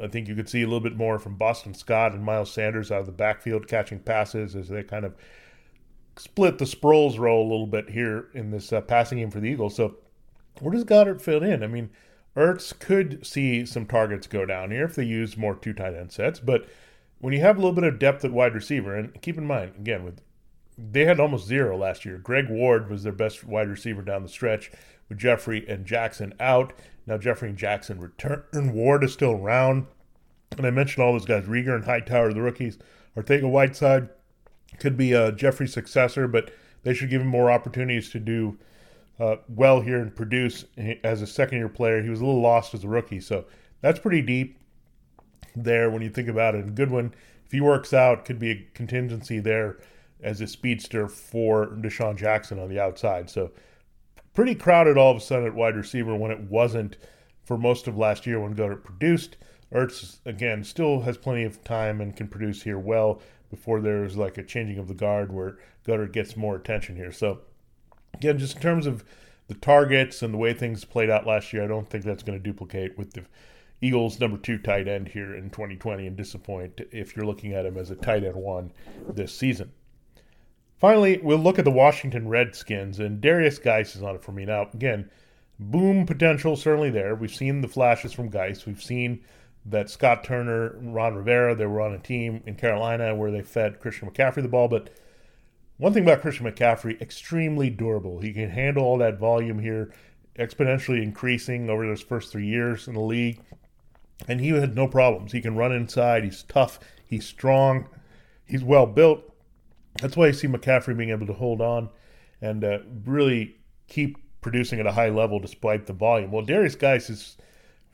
I 0.00 0.06
think 0.06 0.28
you 0.28 0.34
could 0.34 0.48
see 0.48 0.62
a 0.62 0.66
little 0.66 0.80
bit 0.80 0.96
more 0.96 1.18
from 1.18 1.36
Boston 1.36 1.74
Scott 1.74 2.12
and 2.12 2.24
Miles 2.24 2.52
Sanders 2.52 2.92
out 2.92 3.00
of 3.00 3.06
the 3.06 3.12
backfield 3.12 3.66
catching 3.66 3.98
passes 3.98 4.54
as 4.54 4.68
they 4.68 4.82
kind 4.82 5.04
of 5.04 5.14
split 6.16 6.58
the 6.58 6.64
Sproles 6.64 7.18
role 7.18 7.42
a 7.42 7.50
little 7.50 7.66
bit 7.66 7.90
here 7.90 8.28
in 8.34 8.50
this 8.50 8.72
uh, 8.72 8.80
passing 8.80 9.18
game 9.18 9.30
for 9.30 9.40
the 9.40 9.48
Eagles. 9.48 9.74
So 9.74 9.96
where 10.60 10.72
does 10.72 10.84
Goedert 10.84 11.20
fit 11.20 11.42
in? 11.42 11.64
I 11.64 11.66
mean, 11.66 11.90
Ertz 12.36 12.78
could 12.78 13.26
see 13.26 13.66
some 13.66 13.86
targets 13.86 14.26
go 14.26 14.46
down 14.46 14.70
here 14.70 14.84
if 14.84 14.94
they 14.94 15.04
use 15.04 15.36
more 15.36 15.56
two 15.56 15.72
tight 15.72 15.94
end 15.94 16.12
sets, 16.12 16.38
but 16.38 16.66
when 17.18 17.32
you 17.32 17.40
have 17.40 17.56
a 17.56 17.60
little 17.60 17.74
bit 17.74 17.84
of 17.84 17.98
depth 17.98 18.24
at 18.24 18.32
wide 18.32 18.54
receiver, 18.54 18.96
and 18.96 19.20
keep 19.22 19.38
in 19.38 19.46
mind, 19.46 19.74
again, 19.78 20.04
with 20.04 20.20
they 20.76 21.04
had 21.04 21.20
almost 21.20 21.46
zero 21.46 21.76
last 21.76 22.04
year. 22.04 22.18
Greg 22.18 22.48
Ward 22.48 22.90
was 22.90 23.02
their 23.02 23.12
best 23.12 23.44
wide 23.44 23.68
receiver 23.68 24.02
down 24.02 24.22
the 24.22 24.28
stretch 24.28 24.72
with 25.08 25.18
Jeffery 25.18 25.68
and 25.68 25.86
Jackson 25.86 26.34
out. 26.40 26.72
Now 27.06 27.18
Jeffery 27.18 27.48
and 27.50 27.58
Jackson 27.58 28.00
return. 28.00 28.72
Ward 28.72 29.04
is 29.04 29.12
still 29.12 29.32
around. 29.32 29.86
And 30.56 30.66
I 30.66 30.70
mentioned 30.70 31.02
all 31.02 31.12
those 31.12 31.24
guys, 31.24 31.44
Reagor 31.44 31.74
and 31.74 31.84
Hightower, 31.84 32.32
the 32.32 32.42
rookies. 32.42 32.78
Arcega-Whiteside 33.16 34.08
could 34.78 34.96
be 34.96 35.12
a 35.12 35.32
Jeffery 35.32 35.66
successor, 35.66 36.28
but 36.28 36.50
they 36.82 36.94
should 36.94 37.10
give 37.10 37.22
him 37.22 37.28
more 37.28 37.50
opportunities 37.50 38.10
to 38.10 38.18
do 38.18 38.58
uh, 39.18 39.36
well 39.48 39.80
here 39.80 39.98
and 39.98 40.14
produce 40.14 40.64
as 41.04 41.22
a 41.22 41.26
second 41.26 41.58
year 41.58 41.68
player. 41.68 42.02
He 42.02 42.10
was 42.10 42.20
a 42.20 42.24
little 42.24 42.40
lost 42.40 42.74
as 42.74 42.84
a 42.84 42.88
rookie, 42.88 43.20
so 43.20 43.44
that's 43.80 44.00
pretty 44.00 44.22
deep 44.22 44.58
there 45.54 45.90
when 45.90 46.02
you 46.02 46.10
think 46.10 46.28
about 46.28 46.54
it. 46.54 46.64
And 46.64 46.74
Goodwin, 46.74 47.14
if 47.44 47.52
he 47.52 47.60
works 47.60 47.92
out, 47.92 48.24
could 48.24 48.38
be 48.38 48.50
a 48.50 48.66
contingency 48.74 49.38
there 49.38 49.78
as 50.22 50.40
a 50.40 50.46
speedster 50.46 51.08
for 51.08 51.66
DeSean 51.66 52.16
Jackson 52.16 52.58
on 52.58 52.68
the 52.68 52.80
outside. 52.80 53.28
So 53.28 53.50
pretty 54.34 54.54
crowded 54.54 54.96
all 54.96 55.10
of 55.10 55.16
a 55.16 55.20
sudden 55.20 55.46
at 55.46 55.54
wide 55.54 55.76
receiver 55.76 56.14
when 56.16 56.30
it 56.30 56.40
wasn't 56.40 56.96
for 57.44 57.58
most 57.58 57.86
of 57.86 57.96
last 57.98 58.26
year 58.26 58.40
when 58.40 58.54
Goedert 58.54 58.84
produced. 58.84 59.36
Ertz, 59.72 60.18
again, 60.26 60.64
still 60.64 61.00
has 61.00 61.16
plenty 61.16 61.44
of 61.44 61.64
time 61.64 62.00
and 62.00 62.16
can 62.16 62.28
produce 62.28 62.62
here 62.62 62.78
well 62.78 63.20
before 63.50 63.80
there's 63.80 64.16
like 64.16 64.38
a 64.38 64.42
changing 64.42 64.78
of 64.78 64.88
the 64.88 64.94
guard 64.94 65.32
where 65.32 65.58
Goedert 65.84 66.12
gets 66.12 66.36
more 66.36 66.56
attention 66.56 66.96
here. 66.96 67.12
So, 67.12 67.40
again, 68.14 68.38
just 68.38 68.56
in 68.56 68.62
terms 68.62 68.86
of 68.86 69.04
the 69.48 69.54
targets 69.54 70.22
and 70.22 70.32
the 70.32 70.38
way 70.38 70.54
things 70.54 70.84
played 70.84 71.10
out 71.10 71.26
last 71.26 71.52
year, 71.52 71.64
I 71.64 71.66
don't 71.66 71.88
think 71.88 72.04
that's 72.04 72.22
going 72.22 72.38
to 72.38 72.42
duplicate 72.42 72.96
with 72.96 73.12
the 73.12 73.24
Eagles' 73.80 74.20
number 74.20 74.38
two 74.38 74.58
tight 74.58 74.86
end 74.86 75.08
here 75.08 75.34
in 75.34 75.50
2020 75.50 76.06
and 76.06 76.16
disappoint 76.16 76.80
if 76.92 77.16
you're 77.16 77.26
looking 77.26 77.52
at 77.52 77.66
him 77.66 77.76
as 77.76 77.90
a 77.90 77.96
tight 77.96 78.24
end 78.24 78.36
one 78.36 78.72
this 79.08 79.34
season. 79.34 79.72
Finally, 80.82 81.20
we'll 81.22 81.38
look 81.38 81.60
at 81.60 81.64
the 81.64 81.70
Washington 81.70 82.26
Redskins, 82.26 82.98
and 82.98 83.20
Darius 83.20 83.60
Guice 83.60 83.94
is 83.94 84.02
on 84.02 84.16
it 84.16 84.24
for 84.24 84.32
me. 84.32 84.44
Now, 84.44 84.68
again, 84.74 85.08
boom 85.60 86.06
potential 86.06 86.56
certainly 86.56 86.90
there. 86.90 87.14
We've 87.14 87.32
seen 87.32 87.60
the 87.60 87.68
flashes 87.68 88.12
from 88.12 88.30
Guice. 88.30 88.66
We've 88.66 88.82
seen 88.82 89.20
that 89.64 89.90
Scott 89.90 90.24
Turner, 90.24 90.76
Ron 90.80 91.14
Rivera, 91.14 91.54
they 91.54 91.66
were 91.66 91.80
on 91.80 91.92
a 91.92 92.00
team 92.00 92.42
in 92.46 92.56
Carolina 92.56 93.14
where 93.14 93.30
they 93.30 93.42
fed 93.42 93.78
Christian 93.78 94.10
McCaffrey 94.10 94.42
the 94.42 94.48
ball. 94.48 94.66
But 94.66 94.90
one 95.76 95.92
thing 95.92 96.02
about 96.02 96.20
Christian 96.20 96.46
McCaffrey, 96.46 97.00
extremely 97.00 97.70
durable. 97.70 98.18
He 98.18 98.32
can 98.32 98.50
handle 98.50 98.82
all 98.82 98.98
that 98.98 99.20
volume 99.20 99.60
here, 99.60 99.94
exponentially 100.36 101.00
increasing 101.00 101.70
over 101.70 101.86
those 101.86 102.02
first 102.02 102.32
three 102.32 102.48
years 102.48 102.88
in 102.88 102.94
the 102.94 103.00
league. 103.00 103.40
And 104.26 104.40
he 104.40 104.48
had 104.48 104.74
no 104.74 104.88
problems. 104.88 105.30
He 105.30 105.42
can 105.42 105.54
run 105.54 105.70
inside. 105.70 106.24
He's 106.24 106.42
tough. 106.42 106.80
He's 107.06 107.24
strong. 107.24 107.88
He's 108.44 108.64
well 108.64 108.86
built. 108.86 109.31
That's 110.00 110.16
why 110.16 110.28
you 110.28 110.32
see 110.32 110.48
McCaffrey 110.48 110.96
being 110.96 111.10
able 111.10 111.26
to 111.26 111.32
hold 111.32 111.60
on 111.60 111.90
and 112.40 112.64
uh, 112.64 112.78
really 113.04 113.56
keep 113.88 114.16
producing 114.40 114.80
at 114.80 114.86
a 114.86 114.92
high 114.92 115.08
level 115.08 115.38
despite 115.38 115.86
the 115.86 115.92
volume. 115.92 116.30
Well, 116.30 116.44
Darius 116.44 116.74
Guice 116.74 117.08
is, 117.10 117.36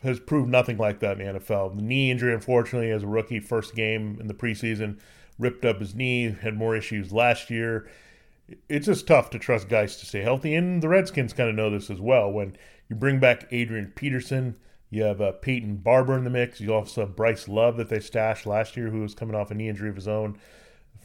has 0.03 0.19
proved 0.19 0.49
nothing 0.49 0.79
like 0.79 1.01
that 1.01 1.21
in 1.21 1.35
the 1.35 1.41
NFL. 1.41 1.77
The 1.77 1.83
knee 1.83 2.11
injury, 2.11 2.33
unfortunately, 2.35 2.91
as 2.91 3.03
a 3.03 3.07
rookie, 3.09 3.41
first 3.41 3.75
game 3.75 4.17
in 4.21 4.27
the 4.27 4.35
preseason, 4.35 4.99
ripped 5.39 5.65
up 5.65 5.81
his 5.81 5.95
knee, 5.95 6.37
had 6.41 6.57
more 6.57 6.77
issues 6.77 7.13
last 7.13 7.51
year. 7.51 7.89
It's 8.69 8.87
just 8.87 9.07
tough 9.07 9.29
to 9.31 9.39
trust 9.39 9.69
Guice 9.69 10.01
to 10.01 10.07
stay 10.07 10.23
healthy, 10.23 10.55
and 10.55 10.83
the 10.83 10.89
Redskins 10.89 11.35
kind 11.35 11.51
of 11.51 11.55
know 11.55 11.69
this 11.69 11.91
as 11.91 12.01
well. 12.01 12.31
When 12.31 12.57
you 12.89 12.97
bring 12.97 13.21
back 13.21 13.47
Adrian 13.51 13.93
Peterson, 13.95 14.57
you 14.89 15.03
have 15.03 15.21
uh, 15.21 15.33
Peyton 15.33 15.77
Barber 15.77 16.17
in 16.17 16.25
the 16.25 16.31
mix. 16.31 16.59
You 16.61 16.73
also 16.73 17.03
have 17.03 17.15
Bryce 17.15 17.47
Love 17.47 17.77
that 17.77 17.91
they 17.91 18.01
stashed 18.01 18.47
last 18.47 18.75
year, 18.75 18.89
who 18.89 19.03
was 19.03 19.15
coming 19.15 19.37
off 19.37 19.51
a 19.51 19.55
knee 19.55 19.69
injury 19.69 19.91
of 19.91 19.97
his 19.97 20.09
own 20.09 20.39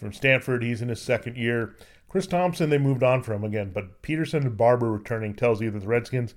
from 0.04 0.14
Stanford. 0.14 0.64
He's 0.64 0.82
in 0.82 0.90
his 0.90 1.02
second 1.02 1.38
year. 1.38 1.76
Chris 2.10 2.28
Thompson, 2.28 2.70
they 2.70 2.78
moved 2.78 3.02
on 3.02 3.24
from 3.24 3.44
again, 3.44 3.72
but 3.74 4.02
Peterson 4.04 4.44
and 4.44 4.58
Barber 4.58 4.92
returning 4.92 5.34
tells 5.34 5.62
you 5.62 5.72
that 5.72 5.80
the 5.80 5.88
Redskins 5.88 6.36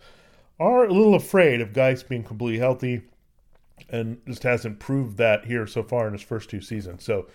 are 0.59 0.85
a 0.87 0.93
little 0.93 1.15
afraid 1.15 1.61
of 1.61 1.75
Guice 1.75 2.03
being 2.03 2.25
completely 2.25 2.59
healthy 2.59 3.03
and 3.91 4.19
just 4.27 4.43
hasn't 4.43 4.79
proved 4.79 5.19
that 5.19 5.45
here 5.45 5.67
so 5.67 5.83
far 5.83 6.07
in 6.07 6.15
his 6.15 6.23
first 6.23 6.49
two 6.49 6.63
seasons. 6.63 7.05
So 7.05 7.27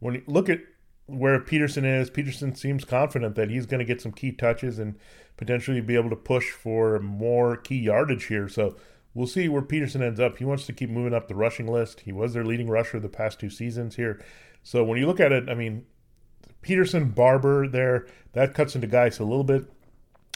when 0.00 0.14
you 0.14 0.22
look 0.26 0.48
at 0.48 0.60
where 1.06 1.40
Peterson 1.40 1.84
is. 1.84 2.10
Peterson 2.10 2.54
seems 2.54 2.84
confident 2.84 3.34
that 3.34 3.50
he's 3.50 3.66
going 3.66 3.78
to 3.78 3.84
get 3.84 4.00
some 4.00 4.12
key 4.12 4.32
touches 4.32 4.78
and 4.78 4.96
potentially 5.36 5.80
be 5.80 5.96
able 5.96 6.10
to 6.10 6.16
push 6.16 6.50
for 6.50 6.98
more 7.00 7.56
key 7.56 7.78
yardage 7.78 8.26
here. 8.26 8.48
So 8.48 8.76
we'll 9.12 9.26
see 9.26 9.48
where 9.48 9.62
Peterson 9.62 10.02
ends 10.02 10.20
up. 10.20 10.38
He 10.38 10.44
wants 10.44 10.66
to 10.66 10.72
keep 10.72 10.90
moving 10.90 11.14
up 11.14 11.28
the 11.28 11.34
rushing 11.34 11.66
list. 11.66 12.00
He 12.00 12.12
was 12.12 12.32
their 12.32 12.44
leading 12.44 12.68
rusher 12.68 12.98
the 12.98 13.08
past 13.08 13.38
two 13.40 13.50
seasons 13.50 13.96
here. 13.96 14.22
So 14.64 14.82
when 14.82 14.98
you 14.98 15.06
look 15.06 15.20
at 15.20 15.30
it, 15.30 15.48
I 15.48 15.54
mean, 15.54 15.84
Peterson, 16.62 17.10
Barber 17.10 17.68
there, 17.68 18.06
that 18.32 18.54
cuts 18.54 18.74
into 18.74 18.86
Guice 18.86 19.20
a 19.20 19.24
little 19.24 19.44
bit. 19.44 19.70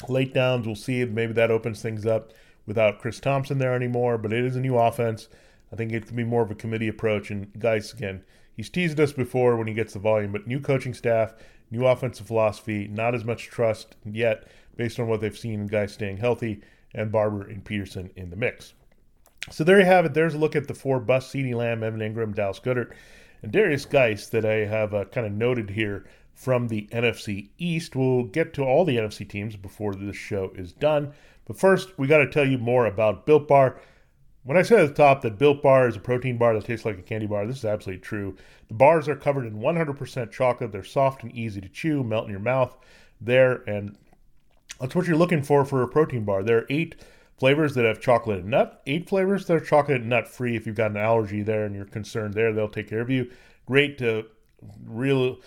Late 0.09 0.33
downs, 0.33 0.67
we'll 0.67 0.77
see. 0.77 1.05
Maybe 1.05 1.33
that 1.33 1.51
opens 1.51 1.83
things 1.83 2.07
up 2.07 2.33
without 2.67 3.01
Chris 3.01 3.19
Thompson 3.19 3.59
there 3.59 3.75
anymore, 3.75 4.19
but 4.19 4.33
it 4.33 4.45
is 4.45 4.55
a 4.55 4.61
new 4.61 4.77
offense. 4.77 5.29
I 5.73 5.77
think 5.77 5.91
it 5.91 6.07
can 6.07 6.15
be 6.15 6.25
more 6.25 6.43
of 6.43 6.51
a 6.51 6.55
committee 6.55 6.89
approach. 6.89 7.31
And 7.31 7.59
Guice, 7.59 7.93
again, 7.93 8.23
he's 8.55 8.71
teased 8.71 9.01
us 9.01 9.13
before 9.13 9.57
when 9.57 9.67
he 9.67 9.75
gets 9.75 9.95
the 9.95 9.99
volume, 9.99 10.33
but 10.33 10.47
new 10.47 10.61
coaching 10.61 10.95
staff, 10.95 11.35
new 11.71 11.87
offensive 11.87 12.27
philosophy, 12.27 12.87
not 12.87 13.15
as 13.15 13.25
much 13.25 13.47
trust 13.47 13.97
yet 14.05 14.47
based 14.77 15.01
on 15.01 15.09
what 15.09 15.21
they've 15.21 15.37
seen 15.37 15.61
in 15.61 15.67
guys 15.67 15.93
staying 15.93 16.19
healthy 16.19 16.61
and 16.95 17.11
Barber 17.11 17.49
and 17.49 17.65
Peterson 17.65 18.11
in 18.15 18.31
the 18.31 18.37
mix. 18.37 18.75
So 19.51 19.65
there 19.65 19.79
you 19.79 19.87
have 19.87 20.05
it. 20.05 20.15
There's 20.15 20.35
a 20.35 20.39
look 20.39 20.55
at 20.55 20.69
the 20.69 20.75
four 20.75 21.01
bust 21.01 21.33
CeeDee 21.33 21.55
Lamb, 21.55 21.83
Evan 21.83 22.01
Engram, 22.01 22.35
Dallas 22.35 22.61
Goedert, 22.61 22.93
and 23.43 23.53
Darius 23.53 23.85
Guice 23.85 24.27
that 24.29 24.45
I 24.45 24.67
have 24.67 24.95
uh, 24.95 25.05
kind 25.07 25.27
of 25.27 25.33
noted 25.33 25.71
here 25.71 26.05
from 26.35 26.69
the 26.69 26.89
NFC 26.93 27.51
East. 27.59 27.97
We'll 27.97 28.25
get 28.25 28.55
to 28.55 28.63
all 28.63 28.85
the 28.85 28.97
NFC 28.97 29.29
teams 29.29 29.57
before 29.57 29.95
this 29.95 30.17
show 30.17 30.53
is 30.55 30.73
done. 30.73 31.13
But 31.47 31.59
first, 31.59 31.99
we 31.99 32.07
got 32.07 32.19
to 32.19 32.31
tell 32.31 32.47
you 32.47 32.59
more 32.59 32.87
about 32.87 33.27
Built 33.27 33.49
Bar. 33.49 33.81
When 34.45 34.57
I 34.57 34.63
said 34.63 34.81
at 34.81 34.89
the 34.89 34.95
top 34.95 35.23
that 35.23 35.39
Built 35.39 35.63
Bar 35.63 35.89
is 35.89 35.97
a 35.97 36.01
protein 36.01 36.39
bar 36.39 36.55
that 36.55 36.65
tastes 36.65 36.87
like 36.87 36.99
a 36.99 37.03
candy 37.03 37.27
bar, 37.27 37.47
this 37.47 37.59
is 37.59 37.65
absolutely 37.65 38.03
true. 38.03 38.37
The 38.69 38.75
bars 38.75 39.09
are 39.09 39.17
covered 39.17 39.47
in 39.47 39.59
100% 39.59 40.31
chocolate. 40.31 40.73
They're 40.73 40.85
soft 40.85 41.23
and 41.23 41.33
easy 41.33 41.61
to 41.61 41.69
chew, 41.69 42.05
melt 42.05 42.27
in 42.27 42.31
your 42.31 42.41
mouth 42.41 42.77
there, 43.21 43.63
and 43.67 43.97
that's 44.81 44.95
what 44.95 45.07
you're 45.07 45.17
looking 45.17 45.43
for 45.43 45.65
for 45.65 45.83
a 45.83 45.89
protein 45.89 46.25
bar. 46.25 46.43
There 46.43 46.59
are 46.59 46.67
eight 46.71 46.95
flavors 47.39 47.75
that 47.75 47.85
have 47.85 48.01
chocolate 48.01 48.41
and 48.41 48.51
nut, 48.51 48.83
eight 48.87 49.09
flavors 49.09 49.47
that 49.47 49.55
are 49.55 49.61
chocolate 49.61 50.01
and 50.01 50.11
nut 50.11 50.29
free. 50.29 50.57
If 50.57 50.67
you've 50.67 50.77
got 50.77 50.91
an 50.91 50.97
allergy 50.97 51.43
there 51.43 51.65
and 51.65 51.75
you're 51.75 51.85
concerned 51.85 52.35
there, 52.35 52.53
they'll 52.53 52.69
take 52.69 52.89
care 52.89 53.01
of 53.01 53.11
you. 53.11 53.31
Great, 53.67 54.01
uh, 54.03 54.23
real 54.85 55.39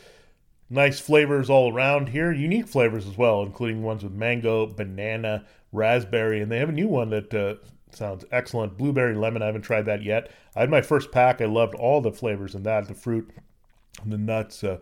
nice 0.69 0.99
flavors 0.99 1.49
all 1.49 1.71
around 1.71 2.09
here. 2.09 2.31
Unique 2.31 2.67
flavors 2.67 3.05
as 3.05 3.17
well, 3.17 3.43
including 3.43 3.83
ones 3.83 4.03
with 4.03 4.13
mango, 4.13 4.65
banana, 4.65 5.45
raspberry, 5.71 6.41
and 6.41 6.51
they 6.51 6.59
have 6.59 6.69
a 6.69 6.73
new 6.73 6.87
one 6.87 7.09
that 7.09 7.33
uh, 7.33 7.55
sounds 7.91 8.25
excellent. 8.31 8.77
Blueberry 8.77 9.15
lemon. 9.15 9.41
I 9.41 9.47
haven't 9.47 9.63
tried 9.63 9.85
that 9.85 10.03
yet. 10.03 10.31
I 10.55 10.61
had 10.61 10.69
my 10.69 10.81
first 10.81 11.11
pack. 11.11 11.41
I 11.41 11.45
loved 11.45 11.75
all 11.75 12.01
the 12.01 12.11
flavors 12.11 12.55
in 12.55 12.63
that. 12.63 12.87
The 12.87 12.93
fruit, 12.93 13.29
and 14.01 14.11
the 14.11 14.17
nuts. 14.17 14.63
Uh, 14.63 14.77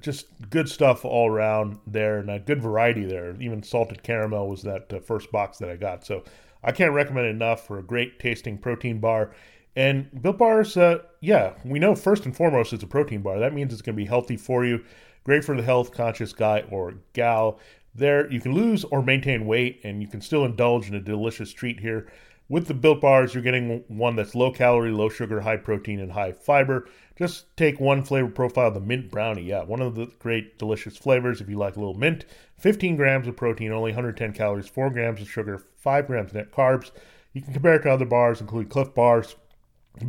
just 0.00 0.26
good 0.50 0.68
stuff 0.68 1.04
all 1.04 1.30
around 1.30 1.78
there 1.86 2.18
and 2.18 2.30
a 2.30 2.38
good 2.38 2.60
variety 2.60 3.04
there. 3.04 3.34
Even 3.40 3.62
salted 3.62 4.02
caramel 4.02 4.48
was 4.48 4.62
that 4.62 4.92
uh, 4.92 5.00
first 5.00 5.30
box 5.32 5.58
that 5.58 5.70
I 5.70 5.76
got. 5.76 6.04
So 6.04 6.24
I 6.62 6.72
can't 6.72 6.92
recommend 6.92 7.26
enough 7.26 7.66
for 7.66 7.78
a 7.78 7.82
great 7.82 8.18
tasting 8.18 8.58
protein 8.58 8.98
bar. 8.98 9.32
And 9.76 10.22
Built 10.22 10.38
Bars, 10.38 10.76
uh, 10.76 10.98
yeah, 11.20 11.54
we 11.64 11.78
know 11.78 11.94
first 11.94 12.24
and 12.24 12.36
foremost 12.36 12.72
it's 12.72 12.84
a 12.84 12.86
protein 12.86 13.22
bar. 13.22 13.38
That 13.38 13.54
means 13.54 13.72
it's 13.72 13.82
going 13.82 13.96
to 13.96 14.02
be 14.02 14.06
healthy 14.08 14.36
for 14.36 14.64
you, 14.64 14.84
great 15.24 15.44
for 15.44 15.56
the 15.56 15.62
health 15.62 15.92
conscious 15.92 16.32
guy 16.32 16.64
or 16.70 16.94
gal. 17.12 17.58
There, 17.94 18.30
you 18.30 18.40
can 18.40 18.52
lose 18.52 18.84
or 18.84 19.02
maintain 19.02 19.46
weight, 19.46 19.80
and 19.84 20.02
you 20.02 20.08
can 20.08 20.20
still 20.20 20.44
indulge 20.44 20.88
in 20.88 20.94
a 20.94 21.00
delicious 21.00 21.52
treat 21.52 21.80
here. 21.80 22.08
With 22.46 22.66
the 22.66 22.74
Built 22.74 23.00
Bars, 23.00 23.32
you're 23.32 23.42
getting 23.42 23.84
one 23.88 24.16
that's 24.16 24.34
low 24.34 24.50
calorie, 24.50 24.90
low 24.90 25.08
sugar, 25.08 25.40
high 25.40 25.56
protein, 25.56 25.98
and 25.98 26.12
high 26.12 26.32
fiber. 26.32 26.86
Just 27.16 27.56
take 27.56 27.80
one 27.80 28.04
flavor 28.04 28.28
profile, 28.28 28.70
the 28.70 28.80
mint 28.80 29.10
brownie. 29.10 29.44
Yeah, 29.44 29.62
one 29.62 29.80
of 29.80 29.94
the 29.94 30.06
great, 30.18 30.58
delicious 30.58 30.96
flavors 30.96 31.40
if 31.40 31.48
you 31.48 31.56
like 31.56 31.76
a 31.76 31.78
little 31.78 31.94
mint. 31.94 32.26
15 32.58 32.96
grams 32.96 33.26
of 33.26 33.36
protein, 33.36 33.72
only 33.72 33.92
110 33.92 34.32
calories, 34.34 34.68
4 34.68 34.90
grams 34.90 35.22
of 35.22 35.30
sugar, 35.30 35.62
5 35.76 36.06
grams 36.06 36.34
net 36.34 36.52
carbs. 36.52 36.90
You 37.32 37.40
can 37.40 37.54
compare 37.54 37.76
it 37.76 37.82
to 37.82 37.90
other 37.90 38.04
bars, 38.04 38.40
including 38.40 38.68
Clif 38.68 38.94
bars. 38.94 39.36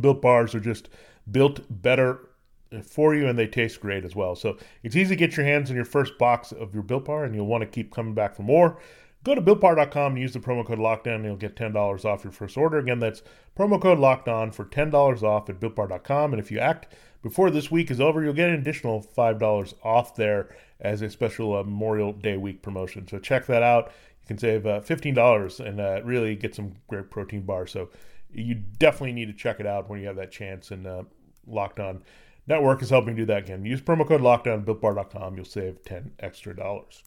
Built 0.00 0.20
bars 0.20 0.54
are 0.54 0.60
just 0.60 0.90
built 1.30 1.60
better 1.70 2.28
uh, 2.72 2.82
for 2.82 3.14
you 3.14 3.28
and 3.28 3.38
they 3.38 3.46
taste 3.46 3.80
great 3.80 4.04
as 4.04 4.14
well. 4.14 4.34
So 4.34 4.58
it's 4.82 4.96
easy 4.96 5.10
to 5.10 5.16
get 5.16 5.36
your 5.36 5.46
hands 5.46 5.70
on 5.70 5.76
your 5.76 5.84
first 5.84 6.18
box 6.18 6.52
of 6.52 6.74
your 6.74 6.82
Built 6.82 7.06
Bar 7.06 7.24
and 7.24 7.34
you'll 7.34 7.46
want 7.46 7.62
to 7.62 7.66
keep 7.66 7.94
coming 7.94 8.14
back 8.14 8.34
for 8.34 8.42
more. 8.42 8.78
Go 9.26 9.34
to 9.34 9.42
BuiltBar.com 9.42 10.12
and 10.12 10.20
use 10.20 10.34
the 10.34 10.38
promo 10.38 10.64
code 10.64 10.78
LOCKDOWN 10.78 11.16
and 11.16 11.24
you'll 11.24 11.34
get 11.34 11.56
$10 11.56 12.04
off 12.04 12.22
your 12.22 12.32
first 12.32 12.56
order. 12.56 12.78
Again, 12.78 13.00
that's 13.00 13.24
promo 13.58 13.82
code 13.82 13.98
LOCKDOWN 13.98 14.54
for 14.54 14.66
$10 14.66 15.22
off 15.24 15.50
at 15.50 15.58
BuiltBar.com. 15.58 16.32
And 16.32 16.38
if 16.38 16.52
you 16.52 16.60
act 16.60 16.94
before 17.24 17.50
this 17.50 17.68
week 17.68 17.90
is 17.90 18.00
over, 18.00 18.22
you'll 18.22 18.34
get 18.34 18.50
an 18.50 18.54
additional 18.54 19.02
$5 19.02 19.74
off 19.82 20.14
there 20.14 20.54
as 20.80 21.02
a 21.02 21.10
special 21.10 21.56
uh, 21.56 21.64
Memorial 21.64 22.12
Day 22.12 22.36
week 22.36 22.62
promotion. 22.62 23.08
So 23.08 23.18
check 23.18 23.46
that 23.46 23.64
out. 23.64 23.86
You 24.22 24.28
can 24.28 24.38
save 24.38 24.64
uh, 24.64 24.78
$15 24.82 25.58
and 25.58 25.80
uh, 25.80 26.02
really 26.04 26.36
get 26.36 26.54
some 26.54 26.74
great 26.86 27.10
protein 27.10 27.42
bars. 27.42 27.72
So 27.72 27.90
you 28.30 28.54
definitely 28.54 29.14
need 29.14 29.26
to 29.26 29.34
check 29.34 29.58
it 29.58 29.66
out 29.66 29.90
when 29.90 29.98
you 29.98 30.06
have 30.06 30.14
that 30.14 30.30
chance. 30.30 30.70
And 30.70 30.86
uh, 30.86 31.02
Locked 31.48 31.80
On 31.80 32.04
Network 32.46 32.80
is 32.80 32.90
helping 32.90 33.16
do 33.16 33.24
that 33.24 33.38
again. 33.38 33.64
Use 33.64 33.80
promo 33.80 34.06
code 34.06 34.20
LOCKDOWN 34.20 34.64
BuiltBar.com. 34.64 35.34
You'll 35.34 35.44
save 35.44 35.82
10 35.82 36.12
extra 36.20 36.54
dollars. 36.54 37.02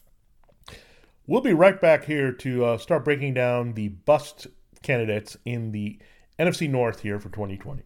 We'll 1.30 1.40
be 1.40 1.52
right 1.52 1.80
back 1.80 2.06
here 2.06 2.32
to 2.32 2.64
uh, 2.64 2.78
start 2.78 3.04
breaking 3.04 3.34
down 3.34 3.74
the 3.74 3.86
bust 3.86 4.48
candidates 4.82 5.36
in 5.44 5.70
the 5.70 6.00
NFC 6.40 6.68
North 6.68 7.02
here 7.02 7.20
for 7.20 7.28
2020. 7.28 7.84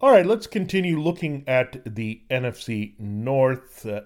All 0.00 0.10
right, 0.10 0.24
let's 0.24 0.46
continue 0.46 0.98
looking 0.98 1.44
at 1.46 1.94
the 1.94 2.22
NFC 2.30 2.98
North 2.98 3.84
uh, 3.84 4.00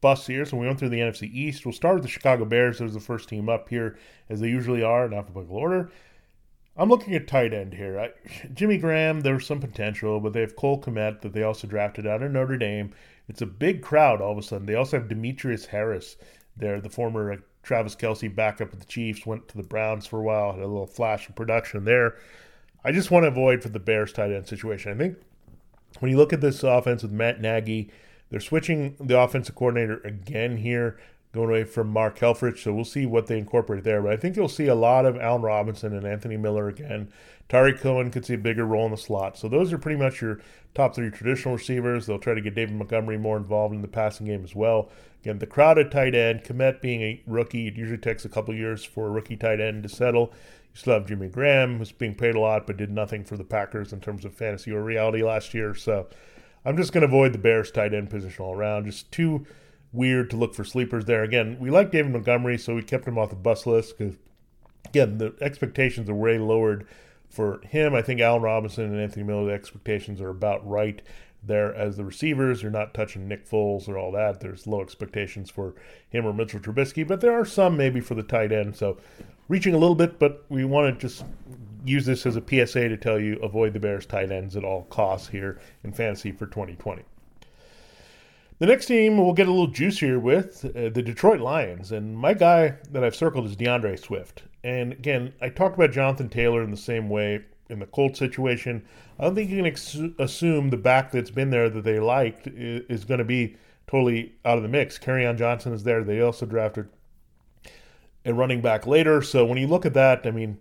bust 0.00 0.26
here. 0.26 0.46
So 0.46 0.56
we 0.56 0.64
went 0.64 0.78
through 0.78 0.88
the 0.88 1.00
NFC 1.00 1.30
East. 1.30 1.66
We'll 1.66 1.74
start 1.74 1.96
with 1.96 2.04
the 2.04 2.08
Chicago 2.08 2.46
Bears. 2.46 2.78
There's 2.78 2.94
the 2.94 2.98
first 2.98 3.28
team 3.28 3.50
up 3.50 3.68
here, 3.68 3.98
as 4.30 4.40
they 4.40 4.48
usually 4.48 4.82
are 4.82 5.04
in 5.04 5.12
alphabetical 5.12 5.58
order. 5.58 5.90
I'm 6.78 6.88
looking 6.88 7.14
at 7.14 7.28
tight 7.28 7.52
end 7.52 7.74
here. 7.74 8.00
I, 8.00 8.12
Jimmy 8.54 8.78
Graham, 8.78 9.20
there's 9.20 9.46
some 9.46 9.60
potential, 9.60 10.20
but 10.20 10.32
they 10.32 10.40
have 10.40 10.56
Cole 10.56 10.80
Kmet 10.80 11.20
that 11.20 11.34
they 11.34 11.42
also 11.42 11.66
drafted 11.66 12.06
out 12.06 12.22
of 12.22 12.32
Notre 12.32 12.56
Dame. 12.56 12.94
It's 13.28 13.42
a 13.42 13.46
big 13.46 13.82
crowd 13.82 14.20
all 14.20 14.32
of 14.32 14.38
a 14.38 14.42
sudden. 14.42 14.66
They 14.66 14.74
also 14.74 14.98
have 14.98 15.08
Demetrius 15.08 15.66
Harris 15.66 16.16
there, 16.56 16.80
the 16.80 16.90
former 16.90 17.42
Travis 17.62 17.96
Kelce 17.96 18.34
backup 18.34 18.72
of 18.72 18.78
the 18.78 18.86
Chiefs, 18.86 19.26
went 19.26 19.48
to 19.48 19.56
the 19.56 19.62
Browns 19.62 20.06
for 20.06 20.20
a 20.20 20.22
while, 20.22 20.52
had 20.52 20.62
a 20.62 20.66
little 20.66 20.86
flash 20.86 21.28
of 21.28 21.34
production 21.34 21.84
there. 21.84 22.16
I 22.84 22.92
just 22.92 23.10
want 23.10 23.24
to 23.24 23.28
avoid 23.28 23.62
for 23.62 23.68
the 23.68 23.80
Bears 23.80 24.12
tight 24.12 24.30
end 24.30 24.46
situation. 24.46 24.92
I 24.92 24.96
think 24.96 25.18
when 25.98 26.10
you 26.10 26.16
look 26.16 26.32
at 26.32 26.40
this 26.40 26.62
offense 26.62 27.02
with 27.02 27.10
Matt 27.10 27.40
Nagy, 27.40 27.90
they're 28.30 28.40
switching 28.40 28.96
the 29.00 29.18
offensive 29.18 29.54
coordinator 29.54 30.00
again 30.04 30.58
here, 30.58 30.98
going 31.32 31.48
away 31.48 31.64
from 31.64 31.88
Mark 31.88 32.18
Helfrich. 32.18 32.62
So 32.62 32.72
we'll 32.72 32.84
see 32.84 33.06
what 33.06 33.26
they 33.26 33.38
incorporate 33.38 33.84
there. 33.84 34.02
But 34.02 34.12
I 34.12 34.16
think 34.16 34.36
you'll 34.36 34.48
see 34.48 34.66
a 34.66 34.74
lot 34.74 35.04
of 35.04 35.16
Allen 35.16 35.42
Robinson 35.42 35.96
and 35.96 36.06
Anthony 36.06 36.36
Miller 36.36 36.68
again. 36.68 37.12
Tarik 37.48 37.78
Cohen 37.78 38.10
could 38.10 38.24
see 38.24 38.34
a 38.34 38.38
bigger 38.38 38.66
role 38.66 38.86
in 38.86 38.90
the 38.90 38.96
slot. 38.96 39.38
So 39.38 39.48
those 39.48 39.72
are 39.72 39.78
pretty 39.78 39.98
much 39.98 40.20
your 40.20 40.40
top 40.74 40.94
three 40.94 41.10
traditional 41.10 41.54
receivers. 41.54 42.06
They'll 42.06 42.18
try 42.18 42.34
to 42.34 42.40
get 42.40 42.54
David 42.54 42.74
Montgomery 42.74 43.18
more 43.18 43.36
involved 43.36 43.74
in 43.74 43.82
the 43.82 43.88
passing 43.88 44.26
game 44.26 44.42
as 44.42 44.54
well. 44.54 44.90
Again, 45.22 45.38
the 45.38 45.46
crowded 45.46 45.90
tight 45.90 46.14
end, 46.14 46.42
Kmet 46.42 46.80
being 46.80 47.02
a 47.02 47.22
rookie, 47.26 47.68
it 47.68 47.76
usually 47.76 47.98
takes 47.98 48.24
a 48.24 48.28
couple 48.28 48.54
years 48.54 48.84
for 48.84 49.06
a 49.06 49.10
rookie 49.10 49.36
tight 49.36 49.60
end 49.60 49.84
to 49.84 49.88
settle. 49.88 50.32
You 50.72 50.80
still 50.80 50.94
have 50.94 51.06
Jimmy 51.06 51.28
Graham, 51.28 51.78
who's 51.78 51.92
being 51.92 52.14
paid 52.14 52.34
a 52.34 52.40
lot, 52.40 52.66
but 52.66 52.76
did 52.76 52.90
nothing 52.90 53.24
for 53.24 53.36
the 53.36 53.44
Packers 53.44 53.92
in 53.92 54.00
terms 54.00 54.24
of 54.24 54.34
fantasy 54.34 54.72
or 54.72 54.82
reality 54.82 55.22
last 55.22 55.54
year. 55.54 55.74
So 55.74 56.08
I'm 56.64 56.76
just 56.76 56.92
going 56.92 57.02
to 57.02 57.08
avoid 57.08 57.32
the 57.32 57.38
Bears 57.38 57.70
tight 57.70 57.94
end 57.94 58.10
position 58.10 58.44
all 58.44 58.54
around. 58.54 58.86
Just 58.86 59.12
too 59.12 59.46
weird 59.92 60.30
to 60.30 60.36
look 60.36 60.54
for 60.54 60.64
sleepers 60.64 61.04
there. 61.04 61.22
Again, 61.22 61.58
we 61.60 61.70
like 61.70 61.92
David 61.92 62.12
Montgomery, 62.12 62.58
so 62.58 62.74
we 62.74 62.82
kept 62.82 63.06
him 63.06 63.18
off 63.18 63.30
the 63.30 63.36
bus 63.36 63.66
list 63.66 63.96
because, 63.96 64.16
again, 64.86 65.18
the 65.18 65.34
expectations 65.40 66.10
are 66.10 66.14
way 66.14 66.38
lowered 66.38 66.86
for 67.36 67.60
him. 67.60 67.94
I 67.94 68.02
think 68.02 68.20
Allen 68.20 68.42
Robinson 68.42 68.84
and 68.84 69.00
Anthony 69.00 69.22
Miller, 69.22 69.46
the 69.46 69.52
expectations 69.52 70.20
are 70.20 70.30
about 70.30 70.66
right 70.66 71.02
there 71.44 71.74
as 71.74 71.96
the 71.96 72.04
receivers. 72.04 72.62
You're 72.62 72.72
not 72.72 72.94
touching 72.94 73.28
Nick 73.28 73.48
Foles 73.48 73.88
or 73.88 73.98
all 73.98 74.10
that. 74.12 74.40
There's 74.40 74.66
low 74.66 74.80
expectations 74.80 75.50
for 75.50 75.74
him 76.08 76.26
or 76.26 76.32
Mitchell 76.32 76.60
Trubisky, 76.60 77.06
but 77.06 77.20
there 77.20 77.38
are 77.38 77.44
some 77.44 77.76
maybe 77.76 78.00
for 78.00 78.14
the 78.14 78.22
tight 78.22 78.52
end. 78.52 78.74
So 78.74 78.96
reaching 79.48 79.74
a 79.74 79.78
little 79.78 79.94
bit, 79.94 80.18
but 80.18 80.44
we 80.48 80.64
want 80.64 80.98
to 80.98 81.08
just 81.08 81.24
use 81.84 82.06
this 82.06 82.26
as 82.26 82.36
a 82.36 82.42
PSA 82.42 82.88
to 82.88 82.96
tell 82.96 83.20
you 83.20 83.38
avoid 83.42 83.72
the 83.72 83.80
Bears 83.80 84.06
tight 84.06 84.32
ends 84.32 84.56
at 84.56 84.64
all 84.64 84.84
costs 84.84 85.28
here 85.28 85.60
in 85.84 85.92
fantasy 85.92 86.32
for 86.32 86.46
2020. 86.46 87.02
The 88.58 88.66
next 88.66 88.86
team 88.86 89.18
we'll 89.18 89.34
get 89.34 89.48
a 89.48 89.50
little 89.50 89.66
juicier 89.66 90.18
with 90.18 90.64
uh, 90.64 90.88
the 90.88 91.02
Detroit 91.02 91.40
Lions, 91.40 91.92
and 91.92 92.16
my 92.16 92.32
guy 92.32 92.76
that 92.90 93.04
I've 93.04 93.14
circled 93.14 93.44
is 93.44 93.54
DeAndre 93.54 93.98
Swift. 93.98 94.44
And 94.66 94.94
again, 94.94 95.32
I 95.40 95.48
talked 95.48 95.76
about 95.76 95.92
Jonathan 95.92 96.28
Taylor 96.28 96.60
in 96.60 96.72
the 96.72 96.76
same 96.76 97.08
way 97.08 97.44
in 97.70 97.78
the 97.78 97.86
Colts 97.86 98.18
situation. 98.18 98.84
I 99.16 99.22
don't 99.22 99.36
think 99.36 99.48
you 99.48 99.58
can 99.58 99.66
ex- 99.66 99.96
assume 100.18 100.70
the 100.70 100.76
back 100.76 101.12
that's 101.12 101.30
been 101.30 101.50
there 101.50 101.70
that 101.70 101.84
they 101.84 102.00
liked 102.00 102.48
is, 102.48 102.82
is 102.88 103.04
going 103.04 103.18
to 103.18 103.24
be 103.24 103.56
totally 103.86 104.34
out 104.44 104.56
of 104.56 104.64
the 104.64 104.68
mix. 104.68 104.98
Kerryon 104.98 105.38
Johnson 105.38 105.72
is 105.72 105.84
there. 105.84 106.02
They 106.02 106.20
also 106.20 106.46
drafted 106.46 106.88
a 108.24 108.34
running 108.34 108.60
back 108.60 108.88
later. 108.88 109.22
So 109.22 109.46
when 109.46 109.56
you 109.56 109.68
look 109.68 109.86
at 109.86 109.94
that, 109.94 110.26
I 110.26 110.32
mean, 110.32 110.58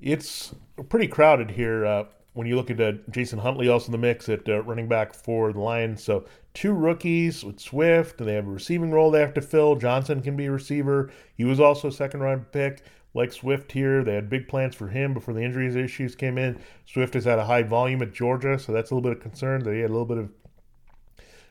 it's 0.00 0.52
pretty 0.88 1.06
crowded 1.06 1.52
here. 1.52 1.86
Uh, 1.86 2.04
when 2.32 2.48
you 2.48 2.56
look 2.56 2.72
at 2.72 2.80
uh, 2.80 2.94
Jason 3.10 3.38
Huntley, 3.38 3.68
also 3.68 3.86
in 3.86 3.92
the 3.92 3.98
mix 3.98 4.28
at 4.28 4.48
uh, 4.48 4.60
running 4.64 4.88
back 4.88 5.14
for 5.14 5.52
the 5.52 5.60
Lions. 5.60 6.02
So 6.02 6.24
two 6.52 6.72
rookies 6.72 7.44
with 7.44 7.60
Swift, 7.60 8.18
and 8.18 8.28
they 8.28 8.34
have 8.34 8.48
a 8.48 8.50
receiving 8.50 8.90
role 8.90 9.12
they 9.12 9.20
have 9.20 9.34
to 9.34 9.40
fill. 9.40 9.76
Johnson 9.76 10.20
can 10.20 10.34
be 10.36 10.46
a 10.46 10.50
receiver. 10.50 11.12
He 11.36 11.44
was 11.44 11.60
also 11.60 11.86
a 11.86 11.92
second 11.92 12.20
round 12.20 12.50
pick 12.50 12.82
like 13.16 13.32
Swift 13.32 13.72
here. 13.72 14.04
They 14.04 14.14
had 14.14 14.28
big 14.28 14.46
plans 14.46 14.74
for 14.74 14.88
him 14.88 15.14
before 15.14 15.32
the 15.32 15.42
injuries 15.42 15.74
issues 15.74 16.14
came 16.14 16.36
in. 16.36 16.60
Swift 16.84 17.14
has 17.14 17.24
had 17.24 17.38
a 17.38 17.46
high 17.46 17.62
volume 17.62 18.02
at 18.02 18.12
Georgia, 18.12 18.58
so 18.58 18.72
that's 18.72 18.90
a 18.90 18.94
little 18.94 19.10
bit 19.10 19.16
of 19.16 19.22
concern. 19.22 19.64
They 19.64 19.80
had 19.80 19.90
a 19.90 19.94
little 19.94 20.06
bit 20.06 20.18
of 20.18 20.30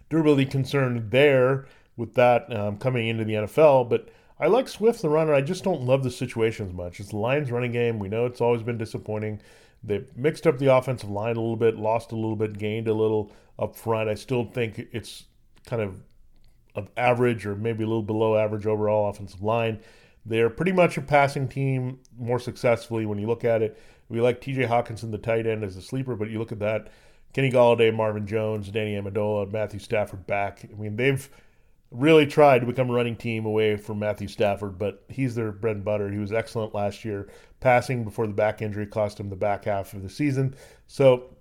durability 0.09 0.45
concern 0.45 1.09
there 1.09 1.65
with 1.97 2.13
that 2.13 2.55
um, 2.55 2.77
coming 2.77 3.07
into 3.07 3.25
the 3.25 3.33
NFL. 3.33 3.89
But 3.89 4.09
I 4.39 4.45
like 4.45 4.67
Swift, 4.67 5.01
the 5.01 5.09
runner. 5.09 5.33
I 5.33 5.41
just 5.41 5.63
don't 5.63 5.81
love 5.81 6.03
the 6.03 6.11
situation 6.11 6.67
as 6.67 6.73
much. 6.73 6.99
It's 6.99 7.09
the 7.09 7.17
Lions 7.17 7.51
running 7.51 7.71
game. 7.71 7.97
We 7.97 8.09
know 8.09 8.27
it's 8.27 8.41
always 8.41 8.61
been 8.61 8.77
disappointing. 8.77 9.41
They've 9.83 10.05
mixed 10.15 10.45
up 10.45 10.59
the 10.59 10.73
offensive 10.73 11.09
line 11.09 11.35
a 11.35 11.41
little 11.41 11.57
bit, 11.57 11.77
lost 11.77 12.11
a 12.11 12.15
little 12.15 12.35
bit, 12.35 12.59
gained 12.59 12.87
a 12.87 12.93
little 12.93 13.31
up 13.57 13.75
front. 13.75 14.07
I 14.07 14.13
still 14.13 14.45
think 14.45 14.87
it's 14.91 15.25
kind 15.65 15.81
of 15.81 15.95
of 16.75 16.89
average 16.97 17.45
or 17.45 17.55
maybe 17.55 17.83
a 17.85 17.87
little 17.87 18.03
below 18.03 18.35
average 18.37 18.67
overall 18.67 19.09
offensive 19.09 19.41
line. 19.41 19.79
They're 20.25 20.49
pretty 20.49 20.71
much 20.71 20.97
a 20.97 21.01
passing 21.01 21.47
team 21.47 21.99
more 22.17 22.39
successfully 22.39 23.05
when 23.05 23.19
you 23.19 23.27
look 23.27 23.43
at 23.43 23.61
it. 23.61 23.79
We 24.09 24.21
like 24.21 24.41
TJ 24.41 24.67
Hockenson, 24.67 25.11
the 25.11 25.17
tight 25.17 25.45
end, 25.45 25.63
as 25.63 25.75
a 25.75 25.81
sleeper, 25.81 26.15
but 26.15 26.29
you 26.29 26.39
look 26.39 26.51
at 26.51 26.59
that 26.59 26.89
Kenny 27.33 27.51
Golladay, 27.51 27.93
Marvin 27.93 28.25
Jones, 28.25 28.69
Danny 28.69 28.95
Amendola, 28.95 29.51
Matthew 29.51 29.79
Stafford 29.79 30.25
back. 30.25 30.65
I 30.71 30.79
mean, 30.79 30.95
they've 30.95 31.29
really 31.91 32.25
tried 32.25 32.59
to 32.59 32.65
become 32.65 32.89
a 32.89 32.93
running 32.93 33.15
team 33.15 33.45
away 33.45 33.77
from 33.77 33.99
Matthew 33.99 34.27
Stafford, 34.27 34.77
but 34.77 35.03
he's 35.09 35.35
their 35.35 35.51
bread 35.51 35.75
and 35.75 35.85
butter. 35.85 36.09
He 36.09 36.17
was 36.17 36.31
excellent 36.31 36.73
last 36.73 37.05
year, 37.05 37.27
passing 37.59 38.03
before 38.03 38.27
the 38.27 38.33
back 38.33 38.61
injury 38.61 38.85
cost 38.85 39.19
him 39.19 39.29
the 39.29 39.35
back 39.35 39.65
half 39.65 39.93
of 39.93 40.01
the 40.01 40.09
season. 40.09 40.55
So, 40.87 41.35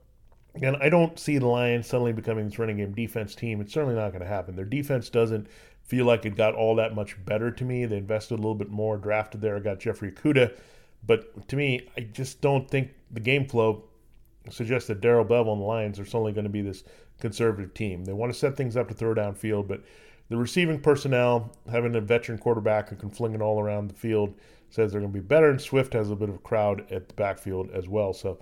and 0.61 0.77
I 0.77 0.89
don't 0.89 1.19
see 1.19 1.39
the 1.39 1.47
Lions 1.47 1.87
suddenly 1.87 2.13
becoming 2.13 2.47
this 2.47 2.59
running 2.59 2.79
game 2.79 2.93
defense 2.93 3.35
team. 3.35 3.61
It's 3.61 3.73
certainly 3.73 3.97
not 3.97 4.11
going 4.11 4.23
to 4.23 4.29
happen. 4.29 4.57
Their 4.57 4.65
defense 4.65 5.11
doesn't 5.11 5.49
feel 5.85 6.07
like 6.07 6.25
it 6.25 6.37
got 6.37 6.55
all 6.55 6.75
that 6.77 6.95
much 6.95 7.23
better 7.25 7.51
to 7.51 7.65
me. 7.65 7.85
They 7.85 7.99
invested 7.99 8.35
a 8.35 8.37
little 8.37 8.55
bit 8.55 8.71
more, 8.71 8.97
drafted 8.97 9.41
there, 9.41 9.59
got 9.61 9.81
Jeffrey 9.81 10.11
Okudah. 10.11 10.57
But 11.07 11.49
to 11.49 11.57
me, 11.57 11.89
I 11.97 12.01
just 12.01 12.41
don't 12.41 12.69
think 12.69 12.91
the 13.11 13.21
game 13.21 13.47
flow 13.47 13.85
suggests 14.51 14.89
that 14.89 15.01
Darrell 15.01 15.25
Bevell 15.25 15.53
and 15.53 15.61
the 15.61 15.67
Lions 15.67 16.01
are 16.01 16.05
suddenly 16.05 16.33
going 16.33 16.45
to 16.45 16.51
be 16.51 16.63
this 16.63 16.85
conservative 17.21 17.75
team. 17.75 18.05
They 18.05 18.13
want 18.13 18.33
to 18.33 18.39
set 18.39 18.57
things 18.57 18.77
up 18.77 18.89
to 18.89 18.95
throw 18.95 19.15
downfield, 19.15 19.69
but 19.69 19.83
the 20.31 20.37
receiving 20.37 20.81
personnel, 20.81 21.55
having 21.71 21.95
a 21.95 22.01
veteran 22.01 22.39
quarterback 22.39 22.89
who 22.89 22.97
can 22.97 23.11
fling 23.11 23.35
it 23.35 23.43
all 23.43 23.61
around 23.61 23.89
the 23.89 23.95
field, 23.95 24.35
says 24.71 24.91
they're 24.91 25.01
going 25.01 25.13
to 25.13 25.21
be 25.21 25.25
better. 25.25 25.51
And 25.51 25.61
Swift 25.61 25.93
has 25.93 26.11
a 26.11 26.17
bit 26.17 26.31
of 26.31 26.37
a 26.37 26.39
crowd 26.39 26.91
at 26.91 27.09
the 27.09 27.15
backfield 27.15 27.71
as 27.71 27.89
well. 27.89 28.15
So 28.15 28.39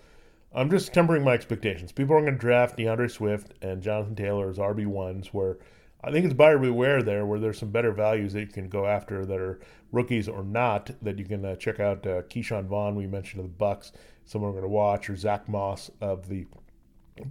I'm 0.54 0.70
just 0.70 0.94
tempering 0.94 1.24
my 1.24 1.32
expectations. 1.32 1.92
People 1.92 2.16
are 2.16 2.20
going 2.20 2.34
to 2.34 2.38
draft 2.38 2.78
DeAndre 2.78 3.10
Swift 3.10 3.54
and 3.62 3.82
Jonathan 3.82 4.14
Taylor 4.14 4.48
as 4.48 4.58
RB1s, 4.58 5.28
where 5.28 5.58
I 6.04 6.10
think 6.10 6.24
it's 6.24 6.34
buyer 6.34 6.58
beware 6.58 7.02
there, 7.02 7.24
where 7.24 7.38
there's 7.38 7.58
some 7.58 7.70
better 7.70 7.92
values 7.92 8.32
that 8.32 8.40
you 8.40 8.46
can 8.48 8.68
go 8.68 8.86
after 8.86 9.24
that 9.24 9.40
are 9.40 9.60
rookies 9.92 10.28
or 10.28 10.42
not. 10.42 10.90
That 11.02 11.18
you 11.18 11.24
can 11.24 11.44
uh, 11.44 11.56
check 11.56 11.78
out 11.78 12.06
uh, 12.06 12.22
Ke'Shawn 12.22 12.66
Vaughn, 12.66 12.96
we 12.96 13.06
mentioned 13.06 13.40
of 13.40 13.46
the 13.46 13.56
Bucks, 13.56 13.92
someone 14.24 14.50
we're 14.50 14.60
going 14.60 14.70
to 14.70 14.74
watch, 14.74 15.08
or 15.08 15.16
Zach 15.16 15.48
Moss 15.48 15.90
of 16.00 16.28
the 16.28 16.46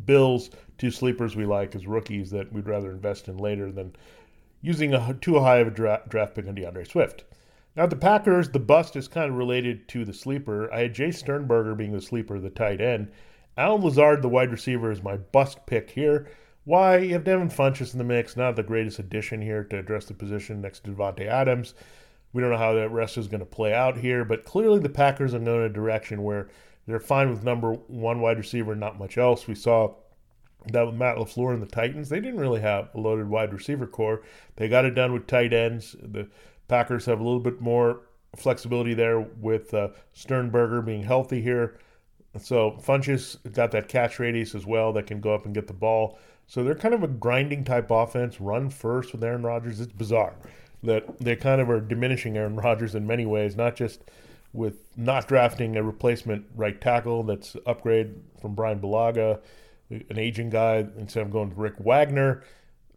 Bills, 0.06 0.52
two 0.78 0.92
sleepers 0.92 1.36
we 1.36 1.46
like 1.46 1.76
as 1.76 1.88
rookies 1.88 2.30
that 2.32 2.54
we'd 2.54 2.68
rather 2.68 2.92
invest 2.92 3.28
in 3.28 3.38
later 3.38 3.72
than 3.72 3.96
using 4.62 4.94
a 4.94 5.14
too 5.16 5.40
high 5.40 5.58
of 5.58 5.68
a 5.68 5.72
draft, 5.72 6.08
draft 6.08 6.36
pick 6.36 6.48
on 6.48 6.56
DeAndre 6.56 6.88
Swift. 6.88 7.26
Now, 7.76 7.88
the 7.88 7.96
Packers, 7.96 8.50
the 8.50 8.60
bust 8.60 8.96
is 8.96 9.08
kind 9.08 9.32
of 9.32 9.38
related 9.38 9.88
to 9.90 10.06
the 10.06 10.14
sleeper. 10.14 10.72
I 10.74 10.82
had 10.82 10.94
Jace 10.94 11.16
Sternberger 11.16 11.74
being 11.74 11.94
the 11.94 12.02
sleeper, 12.02 12.40
the 12.40 12.50
tight 12.50 12.80
end. 12.82 13.12
Allen 13.58 13.82
Lazard, 13.82 14.22
the 14.22 14.30
wide 14.30 14.52
receiver, 14.52 14.92
is 14.92 15.04
my 15.04 15.18
bust 15.18 15.66
pick 15.66 15.90
here. 15.90 16.30
Why? 16.64 16.98
You 16.98 17.14
have 17.14 17.24
Devin 17.24 17.50
Funchess 17.50 17.94
in 17.94 17.98
the 17.98 18.04
mix, 18.04 18.38
not 18.38 18.56
the 18.56 18.64
greatest 18.64 19.00
addition 19.00 19.42
here 19.42 19.64
to 19.66 19.80
address 19.80 20.06
the 20.06 20.14
position 20.14 20.62
next 20.62 20.84
to 20.84 20.92
Davante 20.92 21.26
Adams. 21.26 21.74
We 22.34 22.42
don't 22.42 22.52
know 22.52 22.58
how 22.58 22.74
that 22.74 22.92
rest 22.92 23.18
is 23.18 23.28
going 23.28 23.40
to 23.40 23.46
play 23.46 23.74
out 23.74 23.98
here, 23.98 24.24
but 24.24 24.46
clearly 24.46 24.80
the 24.80 24.90
Packers 24.90 25.34
are 25.34 25.40
going 25.40 25.62
in 25.62 25.66
a 25.66 25.70
direction 25.70 26.24
where 26.24 26.50
they're 26.88 27.00
fine 27.00 27.30
with 27.30 27.44
number 27.44 27.74
one 27.74 28.22
wide 28.22 28.38
receiver, 28.38 28.76
not 28.76 29.00
much 29.00 29.18
else. 29.18 29.48
We 29.48 29.56
saw 29.56 29.96
that 30.72 30.86
with 30.86 30.96
Matt 30.96 31.18
LaFleur 31.18 31.54
and 31.54 31.62
the 31.62 31.68
Titans, 31.68 32.10
they 32.10 32.20
didn't 32.20 32.40
really 32.40 32.62
have 32.62 32.90
a 32.94 33.00
loaded 33.00 33.28
wide 33.28 33.54
receiver 33.54 33.88
corps. 33.88 34.22
They 34.56 34.70
got 34.70 34.86
it 34.86 34.92
done 34.92 35.14
with 35.14 35.28
tight 35.28 35.54
ends. 35.54 35.96
The 36.02 36.30
Packers 36.68 37.06
have 37.06 37.20
a 37.20 37.24
little 37.24 37.40
bit 37.40 37.60
more 37.60 38.02
flexibility 38.36 38.94
there 38.94 39.20
with 39.20 39.74
uh, 39.74 39.90
Sternberger 40.14 40.82
being 40.82 41.04
healthy 41.04 41.42
here. 41.42 41.80
So 42.40 42.80
Funchess 42.82 43.38
got 43.52 43.72
that 43.72 43.90
catch 43.90 44.20
radius 44.20 44.56
as 44.56 44.66
well 44.66 44.94
that 44.94 45.08
can 45.08 45.20
go 45.20 45.34
up 45.34 45.46
and 45.46 45.54
get 45.54 45.68
the 45.68 45.74
ball. 45.74 46.18
So 46.52 46.66
they're 46.66 46.76
kind 46.76 46.94
of 46.94 47.02
a 47.02 47.08
grinding 47.08 47.64
type 47.64 47.92
offense, 47.92 48.42
run 48.42 48.70
first 48.70 49.14
with 49.14 49.24
Aaron 49.24 49.42
Rodgers. 49.42 49.80
It's 49.80 49.94
bizarre 49.94 50.36
that 50.84 51.18
they 51.18 51.38
kind 51.38 51.62
of 51.62 51.70
are 51.70 51.80
diminishing 51.80 52.36
Aaron 52.36 52.58
Rodgers 52.58 52.94
in 52.94 53.08
many 53.08 53.26
ways, 53.26 53.56
not 53.56 53.78
just 53.78 54.02
with 54.52 54.86
not 54.98 55.30
drafting 55.30 55.78
a 55.78 55.82
replacement 55.82 56.46
right 56.54 56.82
tackle 56.82 57.24
that's 57.24 57.56
upgrade 57.66 58.16
from 58.42 58.54
Brian 58.54 58.82
Bulaga 58.82 59.40
an 59.92 60.20
aging 60.20 60.50
guy 60.50 60.86
instead 60.98 61.24
of 61.24 61.32
going 61.32 61.52
to 61.52 61.56
Rick 61.56 61.76
Wagner, 61.80 62.44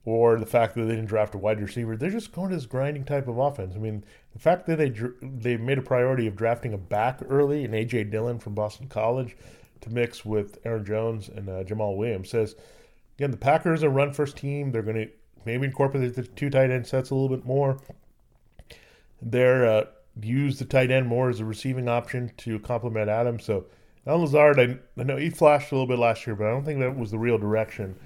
or 0.04 0.40
the 0.40 0.46
fact 0.46 0.74
that 0.74 0.86
they 0.86 0.96
didn't 0.96 1.06
draft 1.06 1.36
a 1.36 1.38
wide 1.38 1.60
receiver. 1.60 1.96
They're 1.96 2.10
just 2.10 2.32
going 2.32 2.50
to 2.50 2.56
this 2.56 2.66
grinding 2.66 3.04
type 3.04 3.28
of 3.28 3.38
offense. 3.38 3.76
I 3.76 3.78
mean, 3.78 4.04
the 4.32 4.40
fact 4.40 4.66
that 4.66 4.78
they 4.78 4.92
they 5.22 5.56
made 5.58 5.78
a 5.78 5.82
priority 5.82 6.26
of 6.26 6.34
drafting 6.34 6.72
a 6.72 6.78
back 6.78 7.20
early 7.28 7.64
and 7.64 7.72
AJ 7.72 8.10
Dillon 8.10 8.40
from 8.40 8.56
Boston 8.56 8.88
College 8.88 9.36
to 9.82 9.90
mix 9.90 10.24
with 10.24 10.58
Aaron 10.64 10.84
Jones 10.84 11.28
and 11.28 11.48
uh, 11.48 11.62
Jamaal 11.62 11.96
Williams 11.96 12.30
says 12.30 12.56
again 13.16 13.30
the 13.30 13.36
Packers 13.36 13.82
are 13.82 13.90
run 13.90 14.12
first 14.12 14.36
team. 14.36 14.72
They're 14.72 14.82
going 14.82 14.96
to 14.96 15.10
maybe 15.44 15.66
incorporate 15.66 16.14
the 16.14 16.22
two 16.22 16.50
tight 16.50 16.70
end 16.70 16.86
sets 16.86 17.10
a 17.10 17.14
little 17.14 17.34
bit 17.34 17.44
more. 17.44 17.78
They're 19.22 19.66
uh, 19.66 19.84
use 20.20 20.58
the 20.58 20.64
tight 20.64 20.90
end 20.90 21.06
more 21.06 21.30
as 21.30 21.40
a 21.40 21.44
receiving 21.44 21.88
option 21.88 22.32
to 22.38 22.58
complement 22.60 23.08
Adams. 23.08 23.44
So 23.44 23.66
now 24.06 24.16
Lazard, 24.16 24.60
I, 24.60 24.78
I 25.00 25.04
know 25.04 25.16
he 25.16 25.30
flashed 25.30 25.72
a 25.72 25.74
little 25.74 25.86
bit 25.86 25.98
last 25.98 26.26
year, 26.26 26.36
but 26.36 26.46
I 26.46 26.50
don't 26.50 26.64
think 26.64 26.80
that 26.80 26.96
was 26.96 27.10
the 27.10 27.18
real 27.18 27.38
direction. 27.38 27.96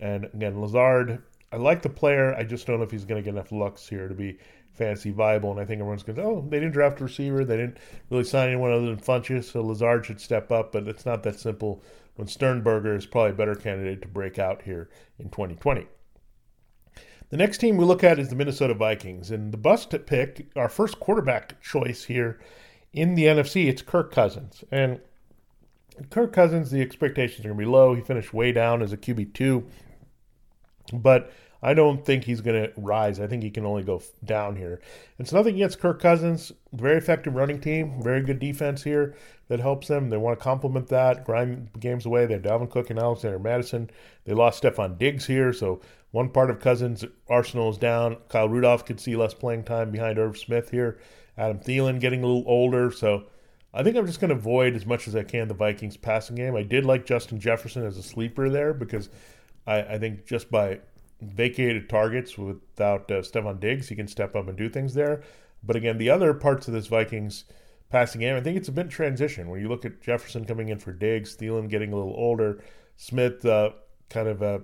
And 0.00 0.24
again, 0.26 0.60
Lazard, 0.60 1.22
I 1.52 1.56
like 1.56 1.82
the 1.82 1.88
player. 1.88 2.34
I 2.34 2.42
just 2.42 2.66
don't 2.66 2.78
know 2.78 2.84
if 2.84 2.90
he's 2.90 3.04
going 3.04 3.22
to 3.22 3.24
get 3.24 3.34
enough 3.34 3.52
looks 3.52 3.88
here 3.88 4.08
to 4.08 4.14
be 4.14 4.38
fantasy 4.72 5.10
viable. 5.10 5.52
And 5.52 5.60
I 5.60 5.64
think 5.64 5.80
everyone's 5.80 6.02
going 6.02 6.16
to, 6.16 6.22
oh, 6.22 6.46
they 6.48 6.58
didn't 6.58 6.72
draft 6.72 7.00
a 7.00 7.04
receiver. 7.04 7.44
They 7.44 7.56
didn't 7.56 7.78
really 8.10 8.24
sign 8.24 8.48
anyone 8.48 8.72
other 8.72 8.86
than 8.86 8.98
Funchess, 8.98 9.52
so 9.52 9.62
Lazard 9.62 10.04
should 10.04 10.20
step 10.20 10.50
up. 10.50 10.72
But 10.72 10.88
it's 10.88 11.06
not 11.06 11.22
that 11.22 11.38
simple 11.38 11.82
when 12.16 12.28
Sternberger 12.28 12.94
is 12.94 13.06
probably 13.06 13.30
a 13.30 13.34
better 13.34 13.54
candidate 13.54 14.02
to 14.02 14.08
break 14.08 14.38
out 14.38 14.62
here 14.62 14.88
in 15.18 15.30
2020. 15.30 15.86
The 17.30 17.36
next 17.36 17.58
team 17.58 17.76
we 17.76 17.84
look 17.84 18.04
at 18.04 18.18
is 18.18 18.28
the 18.28 18.36
Minnesota 18.36 18.74
Vikings. 18.74 19.30
And 19.30 19.52
the 19.52 19.58
bust 19.58 19.94
pick, 20.06 20.46
our 20.54 20.68
first 20.68 21.00
quarterback 21.00 21.60
choice 21.60 22.04
here 22.04 22.38
in 22.92 23.14
the 23.14 23.24
NFC, 23.24 23.66
it's 23.66 23.82
Kirk 23.82 24.12
Cousins. 24.12 24.62
And 24.70 25.00
Kirk 26.10 26.32
Cousins, 26.32 26.70
the 26.70 26.80
expectations 26.80 27.40
are 27.40 27.48
going 27.48 27.58
to 27.58 27.64
be 27.64 27.70
low. 27.70 27.94
He 27.94 28.02
finished 28.02 28.32
way 28.32 28.52
down 28.52 28.82
as 28.82 28.92
a 28.92 28.96
QB2, 28.96 29.64
but 30.92 31.32
I 31.64 31.72
don't 31.72 32.04
think 32.04 32.24
he's 32.24 32.42
going 32.42 32.62
to 32.62 32.72
rise. 32.76 33.18
I 33.18 33.26
think 33.26 33.42
he 33.42 33.50
can 33.50 33.64
only 33.64 33.82
go 33.82 34.02
down 34.22 34.54
here. 34.54 34.82
It's 35.18 35.32
nothing 35.32 35.54
against 35.54 35.80
Kirk 35.80 35.98
Cousins. 35.98 36.52
Very 36.74 36.98
effective 36.98 37.34
running 37.34 37.58
team, 37.58 38.02
very 38.02 38.20
good 38.20 38.38
defense 38.38 38.82
here 38.82 39.16
that 39.48 39.60
helps 39.60 39.88
them. 39.88 40.10
They 40.10 40.18
want 40.18 40.38
to 40.38 40.44
complement 40.44 40.88
that, 40.88 41.24
grind 41.24 41.70
games 41.80 42.04
away. 42.04 42.26
They 42.26 42.34
have 42.34 42.42
Dalvin 42.42 42.70
Cook 42.70 42.90
and 42.90 42.98
Alexander 42.98 43.38
Mattison. 43.38 43.88
They 44.24 44.34
lost 44.34 44.62
Stefon 44.62 44.98
Diggs 44.98 45.24
here, 45.24 45.54
so 45.54 45.80
one 46.10 46.28
part 46.28 46.50
of 46.50 46.60
Cousins' 46.60 47.02
arsenal 47.30 47.70
is 47.70 47.78
down. 47.78 48.18
Kyle 48.28 48.48
Rudolph 48.48 48.84
could 48.84 49.00
see 49.00 49.16
less 49.16 49.32
playing 49.32 49.64
time 49.64 49.90
behind 49.90 50.18
Irv 50.18 50.36
Smith 50.36 50.70
here. 50.70 50.98
Adam 51.38 51.60
Thielen 51.60 51.98
getting 51.98 52.22
a 52.22 52.26
little 52.26 52.44
older, 52.46 52.90
so 52.90 53.24
I 53.72 53.82
think 53.82 53.96
I'm 53.96 54.06
just 54.06 54.20
going 54.20 54.28
to 54.28 54.36
avoid 54.36 54.76
as 54.76 54.84
much 54.84 55.08
as 55.08 55.16
I 55.16 55.22
can 55.22 55.48
the 55.48 55.54
Vikings 55.54 55.96
passing 55.96 56.36
game. 56.36 56.56
I 56.56 56.62
did 56.62 56.84
like 56.84 57.06
Justin 57.06 57.40
Jefferson 57.40 57.86
as 57.86 57.96
a 57.96 58.02
sleeper 58.02 58.50
there 58.50 58.74
because 58.74 59.08
I, 59.66 59.80
I 59.80 59.98
think 59.98 60.26
just 60.26 60.50
by 60.50 60.80
vacated 61.20 61.88
targets 61.88 62.36
without 62.36 63.10
uh, 63.10 63.22
Stefon 63.22 63.60
Diggs, 63.60 63.88
he 63.88 63.96
can 63.96 64.08
step 64.08 64.36
up 64.36 64.48
and 64.48 64.56
do 64.56 64.68
things 64.68 64.94
there. 64.94 65.22
But 65.62 65.76
again, 65.76 65.98
the 65.98 66.10
other 66.10 66.34
parts 66.34 66.68
of 66.68 66.74
this 66.74 66.86
Vikings 66.86 67.44
passing 67.90 68.20
game, 68.20 68.36
I 68.36 68.40
think 68.40 68.56
it's 68.56 68.68
a 68.68 68.72
bit 68.72 68.90
transition. 68.90 69.48
When 69.48 69.60
you 69.60 69.68
look 69.68 69.84
at 69.84 70.02
Jefferson 70.02 70.44
coming 70.44 70.68
in 70.68 70.78
for 70.78 70.92
Diggs, 70.92 71.36
Thielen 71.36 71.68
getting 71.68 71.92
a 71.92 71.96
little 71.96 72.14
older, 72.14 72.62
Smith 72.96 73.44
uh, 73.46 73.70
kind 74.10 74.28
of 74.28 74.42
uh, 74.42 74.58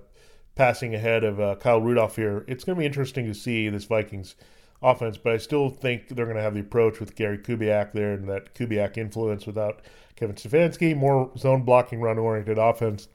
passing 0.55 0.95
ahead 0.95 1.25
of 1.25 1.41
uh, 1.41 1.57
Kyle 1.57 1.81
Rudolph 1.81 2.17
here. 2.17 2.45
It's 2.49 2.65
going 2.65 2.77
to 2.77 2.81
be 2.81 2.87
interesting 2.87 3.27
to 3.27 3.35
see 3.35 3.69
this 3.69 3.85
Vikings– 3.85 4.35
offense, 4.83 5.19
but 5.19 5.33
I 5.33 5.37
still 5.37 5.69
think 5.69 6.09
they're 6.09 6.25
going 6.25 6.37
to 6.37 6.43
have 6.43 6.55
the 6.55 6.61
approach 6.61 7.01
with 7.01 7.15
Gary 7.15 7.39
Kubiak 7.39 7.93
there 7.93 8.13
and 8.13 8.29
that 8.29 8.55
Kubiak 8.55 8.97
influence 8.97 9.47
without 9.47 9.83
Kevin 10.17 10.37
Stefanski, 10.37 10.97
more 10.97 11.31
zone 11.37 11.63
blocking, 11.63 12.01
run 12.01 12.19
oriented 12.19 12.59
offense. 12.59 13.09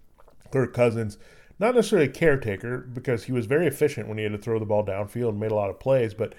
Kirk 0.51 0.73
Cousins, 0.73 1.17
not 1.59 1.75
necessarily 1.75 2.07
a 2.07 2.11
caretaker 2.11 2.79
because 2.79 3.23
he 3.23 3.31
was 3.31 3.45
very 3.45 3.67
efficient 3.67 4.07
when 4.07 4.17
he 4.17 4.23
had 4.23 4.33
to 4.33 4.37
throw 4.37 4.59
the 4.59 4.65
ball 4.65 4.85
downfield 4.85 5.29
and 5.29 5.39
made 5.39 5.51
a 5.51 5.55
lot 5.55 5.69
of 5.69 5.79
plays, 5.79 6.13
but 6.13 6.35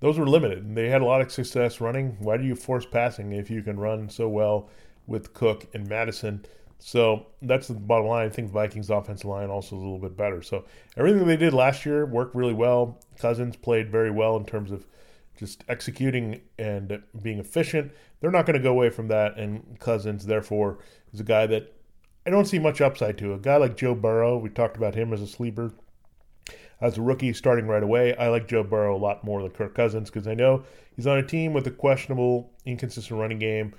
those 0.00 0.18
were 0.18 0.28
limited. 0.28 0.58
And 0.58 0.76
they 0.76 0.88
had 0.88 1.02
a 1.02 1.06
lot 1.06 1.20
of 1.20 1.30
success 1.30 1.80
running. 1.80 2.16
Why 2.20 2.36
do 2.36 2.44
you 2.44 2.54
force 2.54 2.84
passing 2.84 3.32
if 3.32 3.50
you 3.50 3.62
can 3.62 3.78
run 3.78 4.08
so 4.08 4.28
well 4.28 4.68
with 5.06 5.32
Cook 5.34 5.66
and 5.72 5.88
Mattison? 5.88 6.44
So 6.78 7.26
that's 7.42 7.68
the 7.68 7.74
bottom 7.74 8.06
line. 8.06 8.26
I 8.26 8.30
think 8.30 8.48
the 8.48 8.54
Vikings' 8.54 8.90
offensive 8.90 9.28
line 9.28 9.48
also 9.48 9.76
is 9.76 9.80
a 9.80 9.84
little 9.84 9.98
bit 9.98 10.16
better. 10.16 10.42
So 10.42 10.64
everything 10.96 11.26
they 11.26 11.36
did 11.36 11.54
last 11.54 11.86
year 11.86 12.04
worked 12.04 12.34
really 12.34 12.52
well. 12.52 13.00
Cousins 13.18 13.56
played 13.56 13.90
very 13.90 14.10
well 14.10 14.36
in 14.36 14.44
terms 14.44 14.70
of 14.70 14.86
just 15.38 15.64
executing 15.68 16.40
and 16.58 17.02
being 17.22 17.38
efficient. 17.38 17.92
They're 18.20 18.30
not 18.30 18.46
going 18.46 18.56
to 18.56 18.62
go 18.62 18.70
away 18.70 18.90
from 18.90 19.08
that. 19.08 19.38
And 19.38 19.78
Cousins, 19.80 20.26
therefore, 20.26 20.78
is 21.12 21.20
a 21.20 21.24
guy 21.24 21.46
that 21.46 21.72
I 22.26 22.30
don't 22.30 22.46
see 22.46 22.58
much 22.58 22.80
upside 22.80 23.18
to. 23.18 23.34
A 23.34 23.38
guy 23.38 23.56
like 23.56 23.76
Joe 23.76 23.94
Burrow, 23.94 24.36
we 24.36 24.48
talked 24.48 24.76
about 24.76 24.96
him 24.96 25.12
as 25.12 25.22
a 25.22 25.28
sleeper. 25.28 25.72
As 26.80 26.98
a 26.98 27.02
rookie 27.02 27.32
starting 27.32 27.68
right 27.68 27.84
away, 27.84 28.16
I 28.16 28.28
like 28.28 28.48
Joe 28.48 28.64
Burrow 28.64 28.96
a 28.96 28.98
lot 28.98 29.22
more 29.22 29.40
than 29.42 29.52
Kirk 29.52 29.76
Cousins 29.76 30.10
because 30.10 30.26
I 30.26 30.34
know 30.34 30.64
he's 30.96 31.06
on 31.06 31.18
a 31.18 31.22
team 31.22 31.52
with 31.52 31.68
a 31.68 31.70
questionable, 31.70 32.50
inconsistent 32.64 33.20
running 33.20 33.38
game, 33.38 33.74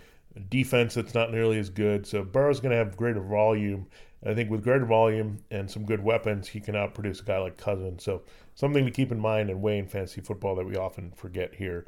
defense 0.49 0.93
that's 0.93 1.13
not 1.13 1.31
nearly 1.31 1.59
as 1.59 1.69
good. 1.69 2.07
So 2.07 2.23
Burrow's 2.23 2.61
going 2.61 2.71
to 2.71 2.77
have 2.77 2.95
greater 2.95 3.19
volume. 3.19 3.85
I 4.25 4.33
think 4.33 4.49
with 4.49 4.63
greater 4.63 4.85
volume 4.85 5.39
and 5.51 5.69
some 5.69 5.85
good 5.85 6.01
weapons, 6.01 6.47
he 6.47 6.61
can 6.61 6.73
outproduce 6.73 7.21
a 7.21 7.25
guy 7.25 7.39
like 7.39 7.57
Cousins. 7.57 8.03
So 8.03 8.23
something 8.55 8.85
to 8.85 8.91
keep 8.91 9.11
in 9.11 9.19
mind 9.19 9.49
and 9.49 9.61
weigh 9.61 9.77
in 9.77 9.87
fantasy 9.87 10.21
football 10.21 10.55
that 10.55 10.65
we 10.65 10.77
often 10.77 11.11
forget 11.11 11.53
here. 11.53 11.85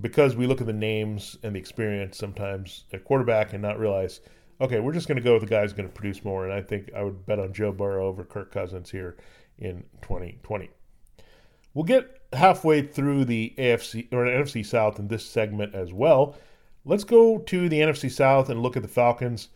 Because 0.00 0.36
we 0.36 0.46
look 0.46 0.60
at 0.60 0.68
the 0.68 0.72
names 0.72 1.36
and 1.42 1.56
the 1.56 1.58
experience 1.58 2.16
sometimes 2.16 2.84
at 2.92 3.04
quarterback 3.04 3.52
and 3.52 3.60
not 3.60 3.80
realize, 3.80 4.20
okay, 4.60 4.80
we're 4.80 4.92
just 4.92 5.08
going 5.08 5.16
to 5.16 5.22
go 5.22 5.34
with 5.34 5.42
the 5.42 5.48
guy 5.48 5.62
who's 5.62 5.72
going 5.72 5.88
to 5.88 5.94
produce 5.94 6.24
more. 6.24 6.44
And 6.44 6.52
I 6.52 6.62
think 6.62 6.90
I 6.94 7.02
would 7.02 7.26
bet 7.26 7.38
on 7.38 7.52
Joe 7.52 7.72
Burrow 7.72 8.06
over 8.06 8.24
Kirk 8.24 8.52
Cousins 8.52 8.90
here 8.90 9.16
in 9.58 9.84
2020. 10.02 10.70
We'll 11.74 11.84
get 11.84 12.22
halfway 12.32 12.82
through 12.82 13.24
the 13.24 13.54
AFC 13.58 14.12
or 14.12 14.24
NFC 14.24 14.64
South 14.64 14.98
in 14.98 15.08
this 15.08 15.24
segment 15.24 15.74
as 15.74 15.92
well. 15.92 16.36
Let's 16.84 17.04
go 17.04 17.38
to 17.38 17.68
the 17.68 17.80
NFC 17.80 18.10
South 18.10 18.48
and 18.48 18.62
look 18.62 18.76
at 18.76 18.82
the 18.82 18.88
Falcons. 18.88 19.48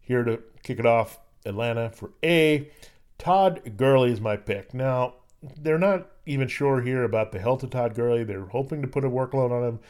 Here 0.00 0.22
to 0.22 0.42
kick 0.62 0.78
it 0.78 0.86
off, 0.86 1.18
Atlanta 1.46 1.90
for 1.90 2.12
A. 2.22 2.70
Todd 3.18 3.76
Gurley 3.76 4.12
is 4.12 4.20
my 4.20 4.36
pick. 4.36 4.74
Now, 4.74 5.14
they're 5.58 5.78
not 5.78 6.10
even 6.26 6.48
sure 6.48 6.80
here 6.80 7.04
about 7.04 7.32
the 7.32 7.38
health 7.38 7.62
of 7.62 7.70
Todd 7.70 7.94
Gurley. 7.94 8.24
They're 8.24 8.46
hoping 8.46 8.82
to 8.82 8.88
put 8.88 9.04
a 9.04 9.10
workload 9.10 9.50
on 9.50 9.64
him. 9.64 9.80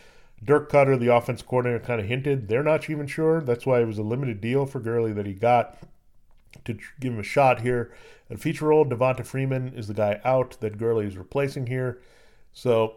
Dirk 0.44 0.70
Koetter, 0.70 0.98
the 0.98 1.14
offense 1.14 1.42
coordinator, 1.42 1.84
kind 1.84 2.00
of 2.00 2.06
hinted 2.06 2.48
they're 2.48 2.62
not 2.62 2.88
even 2.90 3.06
sure. 3.06 3.40
That's 3.40 3.64
why 3.66 3.80
it 3.80 3.86
was 3.86 3.98
a 3.98 4.02
limited 4.02 4.40
deal 4.40 4.66
for 4.66 4.80
Gurley 4.80 5.12
that 5.12 5.26
he 5.26 5.32
got 5.32 5.78
to 6.64 6.74
give 7.00 7.12
him 7.12 7.20
a 7.20 7.24
shot 7.24 7.60
here. 7.60 7.92
A 8.30 8.36
feature 8.36 8.66
role, 8.66 8.84
Devonta 8.84 9.24
Freeman 9.24 9.72
is 9.74 9.86
the 9.86 9.94
guy 9.94 10.20
out 10.24 10.56
that 10.60 10.78
Gurley 10.78 11.06
is 11.06 11.16
replacing 11.16 11.66
here. 11.66 12.00
So 12.52 12.96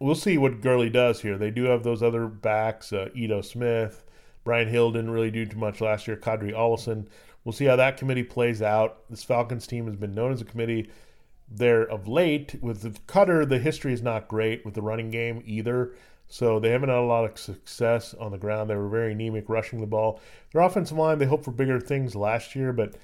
we'll 0.00 0.14
see 0.14 0.38
what 0.38 0.60
Gurley 0.60 0.90
does 0.90 1.20
here. 1.22 1.38
They 1.38 1.50
do 1.50 1.64
have 1.64 1.82
those 1.82 2.02
other 2.02 2.26
backs, 2.26 2.92
uh, 2.92 3.08
Ito 3.14 3.42
Smith. 3.42 4.04
Brian 4.44 4.68
Hill 4.68 4.92
didn't 4.92 5.10
really 5.10 5.30
do 5.30 5.46
too 5.46 5.58
much 5.58 5.80
last 5.80 6.06
year. 6.06 6.16
Qadree 6.16 6.54
Ollison. 6.54 7.06
We'll 7.44 7.52
see 7.52 7.66
how 7.66 7.76
that 7.76 7.96
committee 7.96 8.24
plays 8.24 8.62
out. 8.62 9.08
This 9.10 9.24
Falcons 9.24 9.66
team 9.66 9.86
has 9.86 9.96
been 9.96 10.14
known 10.14 10.32
as 10.32 10.40
a 10.40 10.44
committee 10.44 10.90
there 11.50 11.82
of 11.82 12.08
late. 12.08 12.56
With 12.60 13.06
Koetter, 13.06 13.48
the 13.48 13.58
history 13.58 13.92
is 13.92 14.02
not 14.02 14.28
great 14.28 14.64
with 14.64 14.74
the 14.74 14.82
running 14.82 15.10
game 15.10 15.42
either. 15.46 15.92
So 16.28 16.60
they 16.60 16.70
haven't 16.70 16.90
had 16.90 16.98
a 16.98 17.02
lot 17.02 17.24
of 17.24 17.38
success 17.38 18.14
on 18.14 18.32
the 18.32 18.38
ground. 18.38 18.68
They 18.68 18.76
were 18.76 18.88
very 18.88 19.12
anemic 19.12 19.48
rushing 19.48 19.80
the 19.80 19.86
ball. 19.86 20.20
Their 20.52 20.62
offensive 20.62 20.98
line, 20.98 21.18
they 21.18 21.26
hoped 21.26 21.44
for 21.44 21.52
bigger 21.52 21.80
things 21.80 22.14
last 22.14 22.54
year, 22.54 22.72
but 22.72 22.94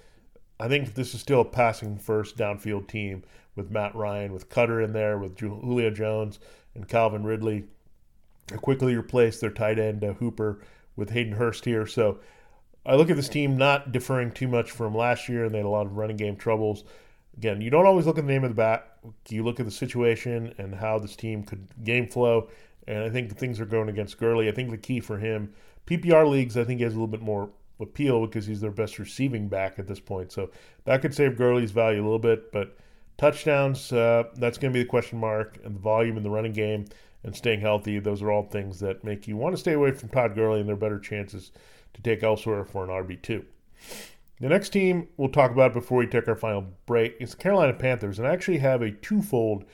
I 0.61 0.69
think 0.69 0.95
this 0.95 1.15
is 1.15 1.21
still 1.21 1.41
a 1.41 1.45
passing 1.45 1.99
first 1.99 2.37
downfield 2.37 2.87
team 2.87 3.25
with 3.57 3.71
Matt 3.71 3.95
Ryan, 3.95 4.33
with 4.33 4.51
Koetter 4.51 4.85
in 4.85 4.93
there, 4.93 5.19
with 5.19 5.39
Julio 5.39 5.91
Jones 5.91 6.39
and 6.75 6.87
Calvin 6.87 7.25
Ridley. 7.25 7.65
They 8.49 8.57
quickly 8.57 8.95
replaced 8.95 9.41
their 9.41 9.51
tight 9.51 9.79
end 9.79 10.05
uh, 10.05 10.13
Hooper 10.15 10.61
with 10.97 11.11
Hayden 11.11 11.33
Hurst 11.33 11.65
here. 11.65 11.87
So 11.87 12.19
I 12.85 12.97
look 12.97 13.09
at 13.09 13.17
this 13.17 13.29
team 13.29 13.57
not 13.57 13.93
differing 13.93 14.31
too 14.33 14.49
much 14.49 14.71
from 14.71 14.95
last 14.95 15.29
year, 15.29 15.45
and 15.45 15.55
they 15.55 15.59
had 15.59 15.67
a 15.67 15.71
lot 15.71 15.87
of 15.87 15.97
running 15.97 16.17
game 16.17 16.37
troubles. 16.37 16.85
Again, 17.37 17.61
you 17.61 17.71
don't 17.71 17.87
always 17.87 18.07
look 18.07 18.19
at 18.19 18.27
the 18.27 18.33
name 18.33 18.45
of 18.45 18.51
the 18.51 18.55
bat. 18.55 18.99
You 19.29 19.43
look 19.43 19.59
at 19.59 19.67
the 19.67 19.73
situation 19.73 20.55
and 20.59 20.75
how 20.75 20.99
this 20.99 21.17
team 21.17 21.43
could 21.43 21.67
game 21.83 22.07
flow. 22.07 22.49
And 22.87 23.03
I 23.03 23.11
think 23.11 23.37
things 23.37 23.61
are 23.61 23.67
going 23.67 23.89
against 23.89 24.19
Gurley. 24.19 24.49
I 24.49 24.53
think 24.53 24.71
the 24.71 24.79
key 24.79 25.01
for 25.01 25.19
him, 25.19 25.53
PPR 25.87 26.29
leagues, 26.29 26.57
I 26.57 26.65
think 26.65 26.79
he 26.79 26.85
has 26.85 26.95
a 26.95 26.97
little 26.97 27.07
bit 27.07 27.23
more 27.23 27.51
appeal 27.81 28.27
because 28.27 28.47
he's 28.47 28.61
their 28.61 28.71
best 28.71 28.99
receiving 28.99 29.49
back 29.49 29.79
at 29.79 29.87
this 29.87 30.01
point. 30.01 30.33
So 30.33 30.51
that 30.85 31.03
could 31.03 31.15
save 31.15 31.37
Gurley's 31.37 31.71
value 31.71 32.01
a 32.01 32.05
little 32.05 32.19
bit. 32.19 32.53
But 32.53 32.77
touchdowns, 33.17 33.93
uh, 33.93 34.25
that's 34.37 34.59
going 34.59 34.73
to 34.73 34.79
be 34.79 34.83
the 34.83 34.89
question 34.89 35.19
mark. 35.19 35.59
And 35.65 35.75
the 35.75 35.81
volume 35.81 36.17
in 36.17 36.23
the 36.23 36.31
running 36.31 36.53
game 36.53 36.87
and 37.23 37.35
staying 37.35 37.61
healthy, 37.61 37.99
those 37.99 38.23
are 38.23 38.31
all 38.31 38.45
things 38.45 38.81
that 38.81 39.05
make 39.05 39.27
you 39.27 39.37
want 39.37 39.55
to 39.55 39.61
stay 39.61 39.73
away 39.73 39.93
from 39.93 40.09
Todd 40.11 40.35
Gurley 40.35 40.61
and 40.61 40.69
there 40.69 40.75
are 40.75 40.79
better 40.79 40.99
chances 40.99 41.53
to 41.95 42.03
take 42.03 42.23
elsewhere 42.23 42.65
for 42.65 42.85
an 42.85 42.91
RB2. 42.91 43.45
The 44.41 44.49
next 44.49 44.71
team 44.71 45.09
we'll 45.17 45.29
talk 45.29 45.53
about 45.53 45.73
before 45.73 45.99
we 45.99 46.07
take 46.07 46.29
our 46.29 46.35
final 46.35 46.67
break 46.87 47.17
is 47.21 47.31
the 47.31 47.37
Carolina 47.37 47.73
Panthers. 47.73 48.19
And 48.19 48.27
I 48.27 48.33
actually 48.33 48.59
have 48.59 48.83
a 48.83 48.91
twofold 48.91 49.65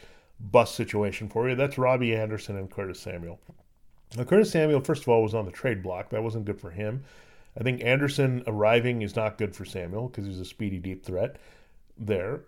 bust 0.40 0.74
situation 0.74 1.28
for 1.28 1.48
you. 1.48 1.54
That's 1.54 1.78
Robbie 1.78 2.14
Anderson 2.14 2.56
and 2.56 2.70
Curtis 2.70 3.00
Samuel. 3.00 3.40
Now, 4.16 4.24
Curtis 4.24 4.50
Samuel, 4.50 4.80
first 4.80 5.02
of 5.02 5.08
all, 5.08 5.22
was 5.22 5.34
on 5.34 5.44
the 5.44 5.52
trade 5.52 5.82
block. 5.82 6.10
That 6.10 6.22
wasn't 6.22 6.44
good 6.44 6.60
for 6.60 6.70
him. 6.70 7.04
I 7.58 7.62
think 7.62 7.82
Anderson 7.84 8.42
arriving 8.46 9.02
is 9.02 9.16
not 9.16 9.38
good 9.38 9.54
for 9.54 9.64
Samuel 9.64 10.08
because 10.08 10.26
he's 10.26 10.40
a 10.40 10.44
speedy 10.44 10.78
deep 10.78 11.04
threat 11.04 11.36
there. 11.98 12.42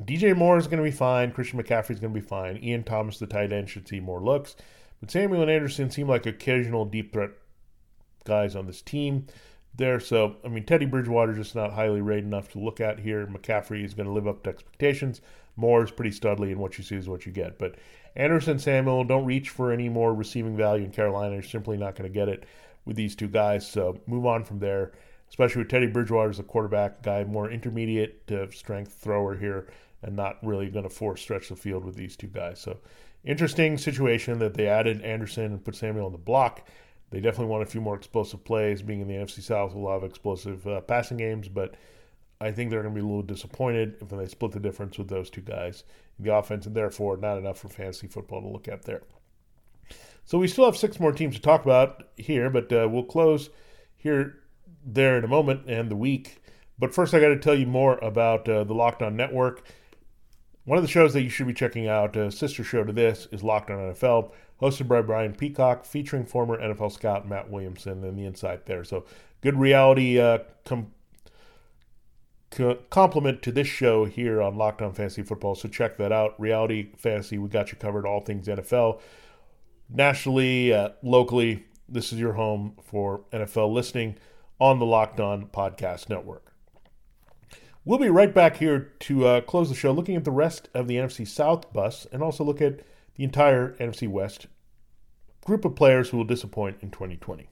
DJ 0.00 0.36
Moore 0.36 0.58
is 0.58 0.66
going 0.66 0.78
to 0.78 0.84
be 0.84 0.90
fine. 0.90 1.32
Christian 1.32 1.62
McCaffrey 1.62 1.92
is 1.92 2.00
going 2.00 2.12
to 2.12 2.20
be 2.20 2.26
fine. 2.26 2.58
Ian 2.62 2.82
Thomas, 2.82 3.18
the 3.18 3.26
tight 3.26 3.52
end, 3.52 3.70
should 3.70 3.88
see 3.88 4.00
more 4.00 4.20
looks. 4.20 4.56
But 5.00 5.10
Samuel 5.10 5.42
and 5.42 5.50
Anderson 5.50 5.90
seem 5.90 6.08
like 6.08 6.26
occasional 6.26 6.84
deep 6.84 7.12
threat 7.12 7.30
guys 8.24 8.56
on 8.56 8.66
this 8.66 8.82
team 8.82 9.26
there. 9.74 10.00
So, 10.00 10.36
I 10.44 10.48
mean, 10.48 10.64
Teddy 10.64 10.86
Bridgewater 10.86 11.34
just 11.34 11.54
not 11.54 11.72
highly 11.72 12.00
rated 12.00 12.24
enough 12.24 12.50
to 12.52 12.58
look 12.58 12.80
at 12.80 12.98
here. 12.98 13.26
McCaffrey 13.26 13.84
is 13.84 13.94
going 13.94 14.06
to 14.06 14.12
live 14.12 14.26
up 14.26 14.42
to 14.42 14.50
expectations. 14.50 15.20
Moore 15.56 15.84
is 15.84 15.90
pretty 15.90 16.10
studly, 16.10 16.52
and 16.52 16.58
what 16.58 16.78
you 16.78 16.84
see 16.84 16.96
is 16.96 17.08
what 17.08 17.26
you 17.26 17.32
get. 17.32 17.58
But 17.58 17.76
Anderson, 18.14 18.58
Samuel, 18.58 19.04
don't 19.04 19.24
reach 19.24 19.50
for 19.50 19.72
any 19.72 19.88
more 19.88 20.14
receiving 20.14 20.56
value 20.56 20.84
in 20.84 20.90
Carolina. 20.90 21.34
You're 21.34 21.42
simply 21.42 21.76
not 21.76 21.96
going 21.96 22.10
to 22.10 22.14
get 22.14 22.28
it 22.28 22.44
with 22.84 22.96
these 22.96 23.16
two 23.16 23.28
guys. 23.28 23.66
So 23.66 23.98
move 24.06 24.26
on 24.26 24.44
from 24.44 24.58
there, 24.58 24.92
especially 25.28 25.62
with 25.62 25.70
Teddy 25.70 25.86
Bridgewater 25.86 26.30
as 26.30 26.38
a 26.38 26.44
quarterback 26.44 27.02
guy, 27.02 27.24
more 27.24 27.50
intermediate 27.50 28.26
to 28.28 28.50
strength 28.52 28.94
thrower 28.94 29.34
here, 29.34 29.68
and 30.02 30.14
not 30.14 30.38
really 30.42 30.68
going 30.68 30.84
to 30.84 30.90
force 30.90 31.20
stretch 31.20 31.48
the 31.48 31.56
field 31.56 31.84
with 31.84 31.96
these 31.96 32.16
two 32.16 32.28
guys. 32.28 32.60
So 32.60 32.78
interesting 33.24 33.76
situation 33.76 34.38
that 34.38 34.54
they 34.54 34.68
added 34.68 35.02
Anderson 35.02 35.46
and 35.46 35.64
put 35.64 35.74
Samuel 35.74 36.06
on 36.06 36.12
the 36.12 36.18
block. 36.18 36.66
They 37.10 37.20
definitely 37.20 37.46
want 37.46 37.62
a 37.62 37.66
few 37.66 37.80
more 37.80 37.96
explosive 37.96 38.44
plays, 38.44 38.82
being 38.82 39.00
in 39.00 39.08
the 39.08 39.14
NFC 39.14 39.42
South, 39.42 39.74
a 39.74 39.78
lot 39.78 39.96
of 39.96 40.04
explosive 40.04 40.66
uh, 40.66 40.80
passing 40.80 41.16
games, 41.16 41.48
but 41.48 41.74
I 42.40 42.52
think 42.52 42.70
they're 42.70 42.82
going 42.82 42.94
to 42.94 43.00
be 43.00 43.04
a 43.04 43.08
little 43.08 43.22
disappointed 43.22 43.96
if 44.00 44.08
they 44.08 44.26
split 44.26 44.52
the 44.52 44.60
difference 44.60 44.98
with 44.98 45.08
those 45.08 45.30
two 45.30 45.40
guys 45.40 45.84
in 46.18 46.24
the 46.24 46.34
offense, 46.34 46.66
and 46.66 46.74
therefore 46.74 47.16
not 47.16 47.38
enough 47.38 47.58
for 47.58 47.68
fantasy 47.68 48.06
football 48.06 48.42
to 48.42 48.48
look 48.48 48.68
at 48.68 48.82
there. 48.82 49.02
So 50.24 50.38
we 50.38 50.48
still 50.48 50.64
have 50.64 50.76
six 50.76 50.98
more 50.98 51.12
teams 51.12 51.36
to 51.36 51.40
talk 51.40 51.64
about 51.64 52.08
here, 52.16 52.50
but 52.50 52.72
uh, 52.72 52.88
we'll 52.90 53.04
close 53.04 53.48
here, 53.96 54.40
there 54.84 55.16
in 55.16 55.24
a 55.24 55.28
moment, 55.28 55.62
and 55.68 55.90
the 55.90 55.96
week. 55.96 56.42
But 56.78 56.94
first, 56.94 57.14
I 57.14 57.20
got 57.20 57.28
to 57.28 57.38
tell 57.38 57.54
you 57.54 57.66
more 57.66 57.96
about 57.98 58.48
uh, 58.48 58.64
the 58.64 58.74
Locked 58.74 59.02
On 59.02 59.16
Network. 59.16 59.64
One 60.64 60.76
of 60.76 60.84
the 60.84 60.90
shows 60.90 61.12
that 61.12 61.22
you 61.22 61.30
should 61.30 61.46
be 61.46 61.54
checking 61.54 61.86
out, 61.86 62.16
a 62.16 62.30
sister 62.30 62.64
show 62.64 62.82
to 62.82 62.92
this, 62.92 63.28
is 63.30 63.44
Locked 63.44 63.70
On 63.70 63.78
NFL, 63.78 64.32
hosted 64.60 64.88
by 64.88 65.00
Brian 65.00 65.32
Peacock, 65.32 65.84
featuring 65.84 66.26
former 66.26 66.60
NFL 66.60 66.92
scout 66.92 67.28
Matt 67.28 67.48
Williamson 67.48 68.02
and 68.04 68.18
the 68.18 68.26
insight 68.26 68.66
there. 68.66 68.82
So 68.82 69.04
good 69.42 69.56
reality 69.56 70.18
uh, 70.18 70.38
com- 72.50 72.78
complement 72.90 73.42
to 73.42 73.52
this 73.52 73.66
show 73.66 74.04
here 74.04 74.40
on 74.40 74.56
Locked 74.56 74.82
On 74.82 74.92
Fantasy 74.92 75.22
Football. 75.22 75.54
So 75.54 75.68
check 75.68 75.96
that 75.98 76.12
out. 76.12 76.38
Reality 76.40 76.92
Fantasy, 76.96 77.38
we 77.38 77.48
got 77.48 77.72
you 77.72 77.78
covered, 77.78 78.06
all 78.06 78.20
things 78.20 78.46
NFL. 78.46 79.00
Nationally, 79.88 80.72
uh, 80.72 80.90
locally, 81.02 81.64
this 81.88 82.12
is 82.12 82.18
your 82.18 82.32
home 82.32 82.76
for 82.82 83.24
NFL 83.32 83.72
listening 83.72 84.16
on 84.60 84.78
the 84.78 84.86
Locked 84.86 85.20
On 85.20 85.46
Podcast 85.46 86.08
Network. 86.08 86.52
We'll 87.84 87.98
be 87.98 88.08
right 88.08 88.34
back 88.34 88.56
here 88.56 88.92
to 89.00 89.26
uh, 89.26 89.40
close 89.42 89.68
the 89.68 89.76
show, 89.76 89.92
looking 89.92 90.16
at 90.16 90.24
the 90.24 90.32
rest 90.32 90.68
of 90.74 90.88
the 90.88 90.96
NFC 90.96 91.26
South 91.26 91.72
bus 91.72 92.06
and 92.10 92.20
also 92.20 92.42
look 92.42 92.60
at 92.60 92.80
the 93.14 93.22
entire 93.22 93.76
NFC 93.76 94.08
West 94.08 94.48
group 95.44 95.64
of 95.64 95.76
players 95.76 96.08
who 96.08 96.16
will 96.16 96.24
disappoint 96.24 96.78
in 96.80 96.90
2020. 96.90 97.48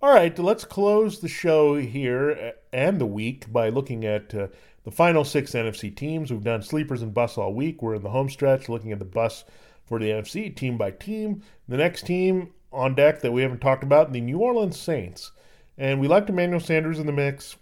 All 0.00 0.14
right, 0.14 0.38
let's 0.38 0.64
close 0.64 1.18
the 1.18 1.26
show 1.26 1.74
here 1.74 2.54
and 2.72 3.00
the 3.00 3.06
week 3.06 3.52
by 3.52 3.68
looking 3.68 4.04
at 4.04 4.32
uh, 4.32 4.46
the 4.84 4.92
final 4.92 5.24
six 5.24 5.50
NFC 5.50 5.92
teams. 5.92 6.30
We've 6.30 6.40
done 6.40 6.62
sleepers 6.62 7.02
and 7.02 7.12
bus 7.12 7.36
all 7.36 7.52
week. 7.52 7.82
We're 7.82 7.96
in 7.96 8.04
the 8.04 8.10
home 8.10 8.30
stretch 8.30 8.68
looking 8.68 8.92
at 8.92 9.00
the 9.00 9.04
bus 9.04 9.44
for 9.86 9.98
the 9.98 10.10
NFC, 10.10 10.54
team 10.54 10.78
by 10.78 10.92
team. 10.92 11.42
The 11.66 11.78
next 11.78 12.06
team 12.06 12.52
on 12.72 12.94
deck 12.94 13.22
that 13.22 13.32
we 13.32 13.42
haven't 13.42 13.60
talked 13.60 13.82
about, 13.82 14.12
the 14.12 14.20
New 14.20 14.38
Orleans 14.38 14.78
Saints. 14.78 15.32
And 15.76 15.98
we 15.98 16.06
left 16.06 16.30
Emmanuel 16.30 16.60
Sanders 16.60 17.00
in 17.00 17.06
the 17.06 17.12
mix. 17.12 17.56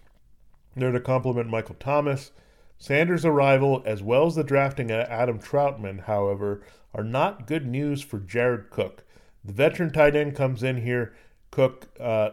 There 0.74 0.92
to 0.92 1.00
complement 1.00 1.48
Michael 1.48 1.76
Thomas. 1.80 2.32
Sanders' 2.76 3.24
arrival, 3.24 3.82
as 3.86 4.02
well 4.02 4.26
as 4.26 4.34
the 4.34 4.44
drafting 4.44 4.90
of 4.90 5.08
Adam 5.08 5.38
Trautman, 5.38 6.00
however, 6.00 6.60
are 6.94 7.02
not 7.02 7.46
good 7.46 7.66
news 7.66 8.02
for 8.02 8.18
Jared 8.18 8.68
Cook. 8.68 9.04
The 9.42 9.54
veteran 9.54 9.90
tight 9.90 10.14
end 10.14 10.36
comes 10.36 10.62
in 10.62 10.82
here 10.82 11.14
Cook 11.56 11.88
uh, 11.98 12.32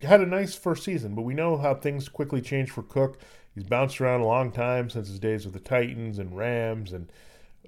had 0.00 0.20
a 0.20 0.26
nice 0.26 0.54
first 0.54 0.84
season, 0.84 1.16
but 1.16 1.22
we 1.22 1.34
know 1.34 1.56
how 1.56 1.74
things 1.74 2.08
quickly 2.08 2.40
change 2.40 2.70
for 2.70 2.84
Cook. 2.84 3.18
He's 3.52 3.64
bounced 3.64 4.00
around 4.00 4.20
a 4.20 4.26
long 4.26 4.52
time 4.52 4.88
since 4.88 5.08
his 5.08 5.18
days 5.18 5.44
with 5.44 5.54
the 5.54 5.60
Titans 5.60 6.20
and 6.20 6.36
Rams, 6.36 6.92
and 6.92 7.10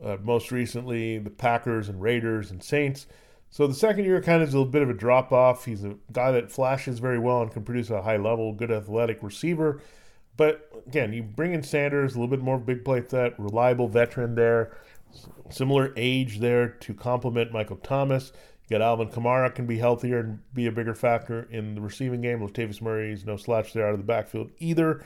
uh, 0.01 0.19
most 0.23 0.53
recently 0.53 1.19
the 1.19 1.29
Packers 1.29 1.89
and 1.89 2.01
Raiders 2.01 2.53
and 2.53 2.63
Saints. 2.63 3.09
So 3.51 3.67
the 3.67 3.75
second 3.75 4.05
year 4.05 4.23
kind 4.23 4.45
of 4.45 4.49
is 4.49 4.55
a 4.55 4.65
bit 4.65 4.83
of 4.83 4.89
a 4.89 4.95
drop 4.95 5.33
off. 5.33 5.65
He's 5.65 5.83
a 5.83 5.97
guy 6.13 6.31
that 6.31 6.53
flashes 6.53 7.01
very 7.01 7.19
well 7.19 7.43
and 7.43 7.51
can 7.51 7.65
produce 7.65 7.91
a 7.91 8.03
high 8.03 8.19
level, 8.19 8.53
good 8.53 8.71
athletic 8.71 9.25
receiver. 9.25 9.83
But 10.37 10.71
again, 10.87 11.13
you 11.13 11.25
bring 11.25 11.53
in 11.53 11.65
Sanders, 11.65 12.15
a 12.15 12.21
little 12.21 12.31
bit 12.31 12.45
more 12.45 12.59
big 12.59 12.85
play 12.85 13.01
threat, 13.01 13.35
reliable 13.39 13.89
veteran 13.89 14.37
there, 14.37 14.77
similar 15.49 15.93
age 15.97 16.39
there 16.39 16.69
to 16.69 16.95
complement 16.95 17.51
Michael 17.51 17.79
Thomas. 17.79 18.31
Got 18.71 18.83
Alvin 18.83 19.09
Kamara 19.09 19.53
can 19.53 19.67
be 19.67 19.79
healthier 19.79 20.21
and 20.21 20.55
be 20.55 20.67
a 20.67 20.73
bigger 20.73 20.95
factor 20.95 21.49
in 21.51 21.75
the 21.75 21.81
receiving 21.81 22.21
game. 22.21 22.39
Latavius 22.39 22.81
Murray 22.81 23.13
is 23.13 23.27
no 23.27 23.37
slouch 23.37 23.73
there 23.73 23.87
out 23.87 23.95
of 23.95 23.99
the 23.99 24.05
backfield 24.05 24.53
either. 24.59 25.05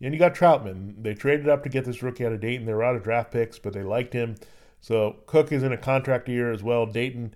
And 0.00 0.14
you 0.14 0.18
got 0.18 0.34
Trautman. 0.34 1.02
They 1.02 1.12
traded 1.12 1.46
up 1.46 1.62
to 1.64 1.68
get 1.68 1.84
this 1.84 2.02
rookie 2.02 2.24
out 2.24 2.32
of 2.32 2.40
Dayton. 2.40 2.64
They 2.64 2.72
were 2.72 2.82
out 2.82 2.96
of 2.96 3.04
draft 3.04 3.30
picks, 3.30 3.58
but 3.58 3.74
they 3.74 3.82
liked 3.82 4.14
him. 4.14 4.36
So 4.80 5.16
Cook 5.26 5.52
is 5.52 5.62
in 5.62 5.72
a 5.72 5.76
contract 5.76 6.26
year 6.26 6.50
as 6.50 6.62
well. 6.62 6.86
Dayton, 6.86 7.34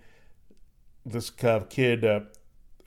this 1.04 1.30
kid, 1.30 2.04
uh, 2.06 2.20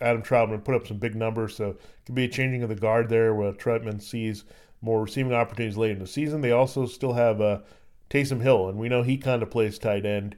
Adam 0.01 0.23
Trautman, 0.23 0.63
put 0.63 0.75
up 0.75 0.87
some 0.87 0.97
big 0.97 1.15
numbers. 1.15 1.55
So 1.55 1.69
it 1.69 1.81
could 2.07 2.15
be 2.15 2.25
a 2.25 2.27
changing 2.29 2.63
of 2.63 2.69
the 2.69 2.75
guard 2.75 3.07
there 3.07 3.35
where 3.35 3.53
Trautman 3.53 4.01
sees 4.01 4.45
more 4.81 5.03
receiving 5.03 5.33
opportunities 5.33 5.77
late 5.77 5.91
in 5.91 5.99
the 5.99 6.07
season. 6.07 6.41
They 6.41 6.51
also 6.51 6.87
still 6.87 7.13
have 7.13 7.39
uh, 7.39 7.59
Taysom 8.09 8.41
Hill, 8.41 8.67
and 8.67 8.79
we 8.79 8.89
know 8.89 9.03
he 9.03 9.17
kind 9.17 9.43
of 9.43 9.51
plays 9.51 9.77
tight 9.77 10.07
end 10.07 10.35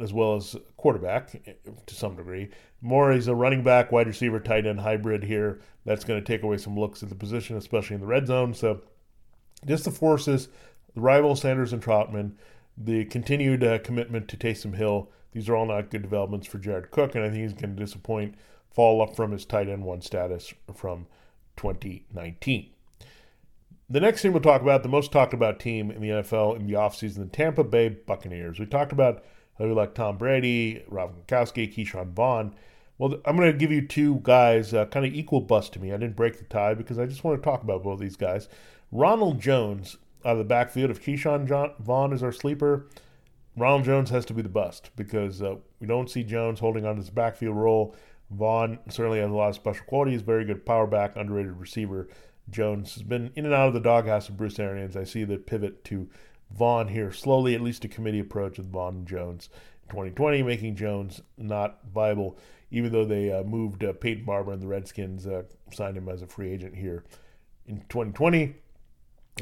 as 0.00 0.12
well 0.12 0.36
as 0.36 0.56
quarterback 0.76 1.40
to 1.86 1.94
some 1.94 2.16
degree. 2.16 2.50
More 2.80 3.12
he's 3.12 3.28
a 3.28 3.34
running 3.34 3.62
back, 3.62 3.92
wide 3.92 4.06
receiver, 4.06 4.40
tight 4.40 4.66
end 4.66 4.80
hybrid 4.80 5.24
here. 5.24 5.60
That's 5.84 6.04
going 6.04 6.20
to 6.20 6.26
take 6.26 6.42
away 6.42 6.58
some 6.58 6.78
looks 6.78 7.02
at 7.02 7.08
the 7.08 7.14
position, 7.14 7.56
especially 7.56 7.94
in 7.94 8.00
the 8.00 8.06
red 8.06 8.26
zone. 8.26 8.54
So 8.54 8.82
just 9.64 9.84
the 9.84 9.90
forces, 9.90 10.48
the 10.94 11.00
rival 11.00 11.36
Sanders 11.36 11.72
and 11.72 11.82
Trautman, 11.82 12.32
the 12.76 13.04
continued 13.06 13.64
uh, 13.64 13.78
commitment 13.78 14.28
to 14.28 14.36
Taysom 14.36 14.76
Hill. 14.76 15.10
These 15.32 15.48
are 15.48 15.56
all 15.56 15.66
not 15.66 15.90
good 15.90 16.02
developments 16.02 16.46
for 16.46 16.58
Jared 16.58 16.90
Cook, 16.90 17.14
and 17.14 17.24
I 17.24 17.28
think 17.28 17.42
he's 17.42 17.52
going 17.52 17.76
to 17.76 17.82
disappoint, 17.82 18.34
fall 18.70 19.02
up 19.02 19.16
from 19.16 19.32
his 19.32 19.44
tight 19.44 19.68
end 19.68 19.84
one 19.84 20.00
status 20.00 20.52
from 20.74 21.06
2019. 21.56 22.70
The 23.88 24.00
next 24.00 24.22
team 24.22 24.32
we'll 24.32 24.42
talk 24.42 24.62
about, 24.62 24.82
the 24.82 24.88
most 24.88 25.12
talked 25.12 25.32
about 25.32 25.60
team 25.60 25.90
in 25.90 26.00
the 26.00 26.08
NFL 26.08 26.56
in 26.56 26.66
the 26.66 26.74
offseason, 26.74 27.18
the 27.18 27.26
Tampa 27.26 27.62
Bay 27.62 27.88
Buccaneers. 27.88 28.58
We 28.58 28.66
talked 28.66 28.92
about 28.92 29.24
who 29.58 29.74
like 29.74 29.94
Tom 29.94 30.18
Brady, 30.18 30.82
Rob 30.88 31.14
Gronkowski, 31.26 31.72
Ke'Shawn 31.74 32.12
Vaughn. 32.12 32.54
Well, 32.98 33.14
I'm 33.24 33.36
going 33.36 33.52
to 33.52 33.58
give 33.58 33.72
you 33.72 33.86
two 33.86 34.20
guys, 34.22 34.72
uh, 34.72 34.86
kind 34.86 35.04
of 35.04 35.14
equal 35.14 35.40
bust 35.40 35.74
to 35.74 35.80
me. 35.80 35.92
I 35.92 35.96
didn't 35.96 36.16
break 36.16 36.38
the 36.38 36.44
tie 36.44 36.74
because 36.74 36.98
I 36.98 37.06
just 37.06 37.24
want 37.24 37.40
to 37.40 37.44
talk 37.44 37.62
about 37.62 37.82
both 37.82 38.00
these 38.00 38.16
guys. 38.16 38.48
Ronald 38.90 39.40
Jones 39.40 39.98
out 40.24 40.32
of 40.32 40.38
the 40.38 40.44
backfield. 40.44 40.90
If 40.90 41.04
Ke'Shawn 41.04 41.46
John, 41.46 41.72
Vaughn 41.78 42.12
is 42.12 42.22
our 42.22 42.32
sleeper, 42.32 42.88
Ronald 43.56 43.84
Jones 43.84 44.10
has 44.10 44.24
to 44.26 44.34
be 44.34 44.42
the 44.42 44.48
bust 44.48 44.90
because 44.96 45.42
uh, 45.42 45.56
we 45.80 45.86
don't 45.86 46.10
see 46.10 46.22
Jones 46.22 46.60
holding 46.60 46.84
on 46.84 46.96
to 46.96 47.00
his 47.00 47.10
backfield 47.10 47.56
role. 47.56 47.94
Vaughn 48.30 48.78
certainly 48.88 49.20
has 49.20 49.30
a 49.30 49.34
lot 49.34 49.50
of 49.50 49.54
special 49.54 49.84
qualities, 49.86 50.22
very 50.22 50.44
good 50.44 50.66
power 50.66 50.86
back, 50.86 51.16
underrated 51.16 51.58
receiver. 51.58 52.08
Jones 52.50 52.94
has 52.94 53.02
been 53.02 53.30
in 53.34 53.44
and 53.44 53.54
out 53.54 53.68
of 53.68 53.74
the 53.74 53.80
doghouse 53.80 54.28
of 54.28 54.36
Bruce 54.36 54.58
Arians. 54.58 54.96
I 54.96 55.04
see 55.04 55.24
the 55.24 55.38
pivot 55.38 55.84
to 55.84 56.08
Vaughn 56.50 56.88
here 56.88 57.12
slowly, 57.12 57.54
at 57.54 57.60
least 57.60 57.84
a 57.84 57.88
committee 57.88 58.20
approach 58.20 58.58
with 58.58 58.70
Vaughn 58.70 58.96
and 58.96 59.06
Jones 59.06 59.48
in 59.82 59.88
2020, 59.90 60.42
making 60.42 60.76
Jones 60.76 61.20
not 61.36 61.80
viable, 61.92 62.38
even 62.70 62.92
though 62.92 63.04
they 63.04 63.32
uh, 63.32 63.42
moved 63.42 63.84
uh, 63.84 63.92
Peyton 63.92 64.24
Barber 64.24 64.52
and 64.52 64.62
the 64.62 64.66
Redskins 64.66 65.26
uh, 65.26 65.42
signed 65.72 65.96
him 65.96 66.08
as 66.08 66.22
a 66.22 66.26
free 66.26 66.50
agent 66.50 66.74
here 66.74 67.04
in 67.66 67.78
2020. 67.88 68.54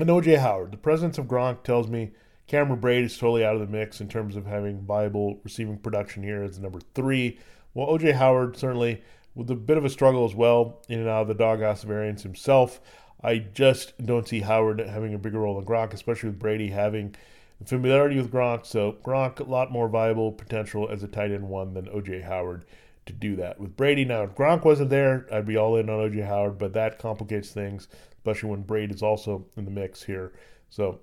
And 0.00 0.08
OJ 0.08 0.38
Howard, 0.38 0.72
the 0.72 0.76
presence 0.76 1.18
of 1.18 1.26
Gronk 1.26 1.62
tells 1.62 1.88
me 1.88 2.12
Cameron 2.46 2.80
Brate 2.80 3.04
is 3.04 3.16
totally 3.16 3.44
out 3.44 3.54
of 3.54 3.60
the 3.60 3.66
mix 3.66 4.00
in 4.00 4.08
terms 4.08 4.36
of 4.36 4.46
having 4.46 4.82
viable 4.82 5.40
receiving 5.44 5.78
production 5.78 6.22
here 6.22 6.42
as 6.42 6.58
number 6.58 6.80
three. 6.94 7.38
Well, 7.74 7.86
OJ 7.86 8.14
Howard 8.14 8.56
certainly 8.56 9.02
with 9.34 9.50
a 9.50 9.54
bit 9.54 9.78
of 9.78 9.84
a 9.84 9.90
struggle 9.90 10.24
as 10.24 10.34
well 10.34 10.82
in 10.88 11.00
and 11.00 11.08
out 11.08 11.22
of 11.22 11.28
the 11.28 11.34
doghouse 11.34 11.84
of 11.84 11.90
Arians 11.90 12.22
himself. 12.22 12.80
I 13.24 13.38
just 13.38 13.94
don't 14.04 14.28
see 14.28 14.40
Howard 14.40 14.80
having 14.80 15.14
a 15.14 15.18
bigger 15.18 15.40
role 15.40 15.56
than 15.56 15.64
Gronk, 15.64 15.94
especially 15.94 16.28
with 16.28 16.38
Brady 16.38 16.68
having 16.68 17.16
familiarity 17.64 18.16
with 18.16 18.30
Gronk. 18.30 18.66
So 18.66 18.98
Gronk, 19.02 19.40
a 19.40 19.44
lot 19.44 19.72
more 19.72 19.88
viable 19.88 20.30
potential 20.30 20.90
as 20.90 21.02
a 21.02 21.08
tight 21.08 21.32
end 21.32 21.48
one 21.48 21.72
than 21.72 21.86
OJ 21.86 22.24
Howard 22.24 22.66
to 23.06 23.14
do 23.14 23.34
that. 23.36 23.58
With 23.58 23.76
Brady 23.76 24.04
now, 24.04 24.24
if 24.24 24.34
Gronk 24.34 24.64
wasn't 24.66 24.90
there, 24.90 25.26
I'd 25.32 25.46
be 25.46 25.56
all 25.56 25.76
in 25.76 25.88
on 25.88 26.10
OJ 26.10 26.26
Howard, 26.26 26.58
but 26.58 26.74
that 26.74 26.98
complicates 26.98 27.50
things, 27.50 27.88
especially 28.18 28.50
when 28.50 28.62
Brady 28.62 28.94
is 28.94 29.02
also 29.02 29.46
in 29.56 29.64
the 29.64 29.70
mix 29.70 30.02
here. 30.02 30.32
So 30.68 31.00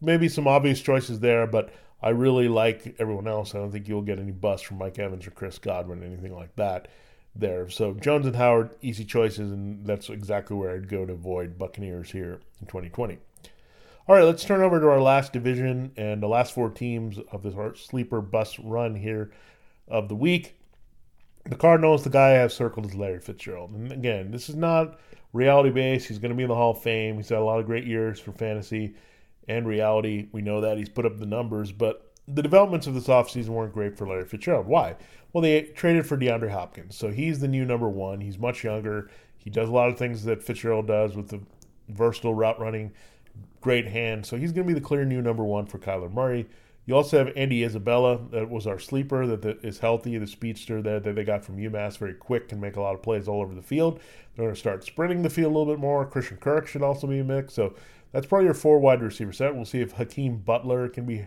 maybe 0.00 0.28
some 0.28 0.46
obvious 0.46 0.80
choices 0.80 1.18
there, 1.18 1.48
but 1.48 1.72
I 2.00 2.10
really 2.10 2.46
like 2.46 2.94
everyone 3.00 3.26
else. 3.26 3.56
I 3.56 3.58
don't 3.58 3.72
think 3.72 3.88
you'll 3.88 4.02
get 4.02 4.20
any 4.20 4.30
bust 4.30 4.64
from 4.64 4.78
Mike 4.78 5.00
Evans 5.00 5.26
or 5.26 5.32
Chris 5.32 5.58
Godwin, 5.58 6.04
anything 6.04 6.36
like 6.36 6.54
that 6.54 6.86
there. 7.38 7.68
So 7.70 7.94
Jones 7.94 8.26
and 8.26 8.36
Howard, 8.36 8.70
easy 8.82 9.04
choices, 9.04 9.52
and 9.52 9.86
that's 9.86 10.10
exactly 10.10 10.56
where 10.56 10.74
I'd 10.74 10.88
go 10.88 11.06
to 11.06 11.12
avoid 11.12 11.58
Buccaneers 11.58 12.10
here 12.10 12.40
in 12.60 12.66
2020. 12.66 13.18
All 14.06 14.14
right, 14.14 14.24
let's 14.24 14.44
turn 14.44 14.62
over 14.62 14.80
to 14.80 14.88
our 14.88 15.00
last 15.00 15.32
division 15.32 15.92
and 15.96 16.22
the 16.22 16.28
last 16.28 16.54
four 16.54 16.70
teams 16.70 17.18
of 17.30 17.42
this 17.42 17.54
sleeper 17.78 18.20
bus 18.20 18.58
run 18.58 18.94
here 18.94 19.30
of 19.86 20.08
the 20.08 20.14
week. 20.14 20.58
The 21.44 21.56
Cardinals, 21.56 22.04
the 22.04 22.10
guy 22.10 22.30
I 22.30 22.38
have 22.38 22.52
circled 22.52 22.86
is 22.86 22.94
Larry 22.94 23.20
Fitzgerald. 23.20 23.70
And 23.72 23.92
again, 23.92 24.30
this 24.30 24.48
is 24.48 24.54
not 24.56 24.98
reality 25.32 25.70
based. 25.70 26.08
He's 26.08 26.18
going 26.18 26.30
to 26.30 26.36
be 26.36 26.42
in 26.42 26.48
the 26.48 26.54
Hall 26.54 26.72
of 26.72 26.82
Fame. 26.82 27.16
He's 27.16 27.28
had 27.28 27.38
a 27.38 27.44
lot 27.44 27.60
of 27.60 27.66
great 27.66 27.84
years 27.84 28.18
for 28.18 28.32
fantasy 28.32 28.94
and 29.46 29.66
reality. 29.66 30.28
We 30.32 30.42
know 30.42 30.62
that. 30.62 30.78
He's 30.78 30.88
put 30.88 31.06
up 31.06 31.18
the 31.18 31.26
numbers, 31.26 31.70
but 31.70 32.07
the 32.32 32.42
developments 32.42 32.86
of 32.86 32.94
this 32.94 33.06
offseason 33.06 33.48
weren't 33.48 33.72
great 33.72 33.96
for 33.96 34.06
Larry 34.06 34.24
Fitzgerald. 34.24 34.66
Why? 34.66 34.96
Well, 35.32 35.42
they 35.42 35.62
traded 35.62 36.06
for 36.06 36.16
DeAndre 36.16 36.50
Hopkins. 36.50 36.96
So 36.96 37.10
he's 37.10 37.40
the 37.40 37.48
new 37.48 37.64
number 37.64 37.88
one. 37.88 38.20
He's 38.20 38.38
much 38.38 38.64
younger. 38.64 39.10
He 39.36 39.50
does 39.50 39.68
a 39.68 39.72
lot 39.72 39.88
of 39.88 39.98
things 39.98 40.24
that 40.24 40.42
Fitzgerald 40.42 40.86
does 40.86 41.16
with 41.16 41.28
the 41.28 41.40
versatile 41.88 42.34
route 42.34 42.60
running, 42.60 42.92
great 43.60 43.86
hand. 43.86 44.26
So 44.26 44.36
he's 44.36 44.52
going 44.52 44.66
to 44.66 44.74
be 44.74 44.78
the 44.78 44.84
clear 44.84 45.04
new 45.04 45.22
number 45.22 45.44
one 45.44 45.66
for 45.66 45.78
Kyler 45.78 46.12
Murray. 46.12 46.48
You 46.86 46.96
also 46.96 47.18
have 47.18 47.36
Andy 47.36 47.64
Isabella, 47.64 48.18
that 48.30 48.48
was 48.48 48.66
our 48.66 48.78
sleeper, 48.78 49.26
that, 49.26 49.62
is 49.62 49.78
healthy, 49.78 50.16
the 50.16 50.26
speedster 50.26 50.80
that, 50.80 51.04
that 51.04 51.16
they 51.16 51.24
got 51.24 51.44
from 51.44 51.58
UMass, 51.58 51.98
very 51.98 52.14
quick, 52.14 52.48
can 52.48 52.60
make 52.60 52.76
a 52.76 52.80
lot 52.80 52.94
of 52.94 53.02
plays 53.02 53.28
all 53.28 53.42
over 53.42 53.54
the 53.54 53.60
field. 53.60 54.00
They're 54.34 54.46
going 54.46 54.54
to 54.54 54.58
start 54.58 54.84
sprinting 54.84 55.20
the 55.20 55.28
field 55.28 55.52
a 55.52 55.58
little 55.58 55.70
bit 55.70 55.80
more. 55.80 56.06
Christian 56.06 56.38
Kirk 56.38 56.66
should 56.66 56.82
also 56.82 57.06
be 57.06 57.18
a 57.18 57.24
mix. 57.24 57.52
So 57.52 57.74
that's 58.12 58.26
probably 58.26 58.46
your 58.46 58.54
four 58.54 58.78
wide 58.78 59.02
receiver 59.02 59.34
set. 59.34 59.54
We'll 59.54 59.66
see 59.66 59.82
if 59.82 59.92
Hakeem 59.92 60.38
Butler 60.38 60.88
can 60.88 61.04
be 61.04 61.26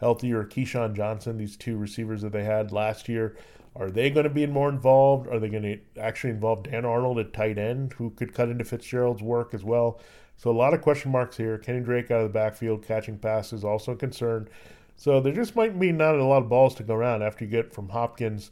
healthy 0.00 0.32
or 0.32 0.44
KeeSean 0.44 0.96
Johnson, 0.96 1.36
these 1.36 1.56
two 1.56 1.76
receivers 1.76 2.22
that 2.22 2.32
they 2.32 2.44
had 2.44 2.72
last 2.72 3.08
year. 3.08 3.36
Are 3.76 3.90
they 3.90 4.10
going 4.10 4.24
to 4.24 4.30
be 4.30 4.46
more 4.46 4.68
involved? 4.68 5.28
Are 5.28 5.38
they 5.38 5.48
going 5.48 5.62
to 5.62 5.78
actually 6.00 6.30
involve 6.30 6.64
Dan 6.64 6.84
Arnold 6.84 7.18
at 7.18 7.32
tight 7.32 7.56
end, 7.56 7.92
who 7.92 8.10
could 8.10 8.34
cut 8.34 8.48
into 8.48 8.64
Fitzgerald's 8.64 9.22
work 9.22 9.54
as 9.54 9.62
well? 9.62 10.00
So 10.36 10.50
a 10.50 10.52
lot 10.52 10.74
of 10.74 10.80
question 10.80 11.12
marks 11.12 11.36
here. 11.36 11.58
Kenny 11.58 11.80
Drake 11.80 12.10
out 12.10 12.22
of 12.22 12.32
the 12.32 12.32
backfield 12.32 12.84
catching 12.84 13.18
passes 13.18 13.62
also 13.62 13.92
a 13.92 13.96
concern. 13.96 14.48
So 14.96 15.20
there 15.20 15.32
just 15.32 15.54
might 15.54 15.78
be 15.78 15.92
not 15.92 16.16
a 16.16 16.24
lot 16.24 16.42
of 16.42 16.48
balls 16.48 16.74
to 16.76 16.82
go 16.82 16.94
around 16.94 17.22
after 17.22 17.44
you 17.44 17.50
get 17.50 17.72
from 17.72 17.90
Hopkins 17.90 18.50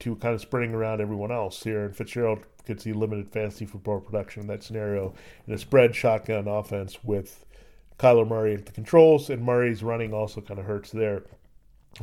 to 0.00 0.16
kind 0.16 0.34
of 0.34 0.40
spreading 0.40 0.74
around 0.74 1.00
everyone 1.00 1.30
else 1.30 1.62
here. 1.62 1.84
And 1.84 1.96
Fitzgerald 1.96 2.40
could 2.66 2.80
see 2.80 2.92
limited 2.92 3.30
fantasy 3.30 3.64
football 3.64 4.00
production 4.00 4.42
in 4.42 4.48
that 4.48 4.62
scenario 4.62 5.14
in 5.46 5.54
a 5.54 5.58
spread 5.58 5.94
shotgun 5.94 6.48
offense 6.48 6.98
with 7.04 7.45
Kyler 7.98 8.28
Murray 8.28 8.54
at 8.54 8.66
the 8.66 8.72
controls, 8.72 9.30
and 9.30 9.42
Murray's 9.42 9.82
running 9.82 10.12
also 10.12 10.40
kind 10.40 10.60
of 10.60 10.66
hurts 10.66 10.90
there. 10.90 11.22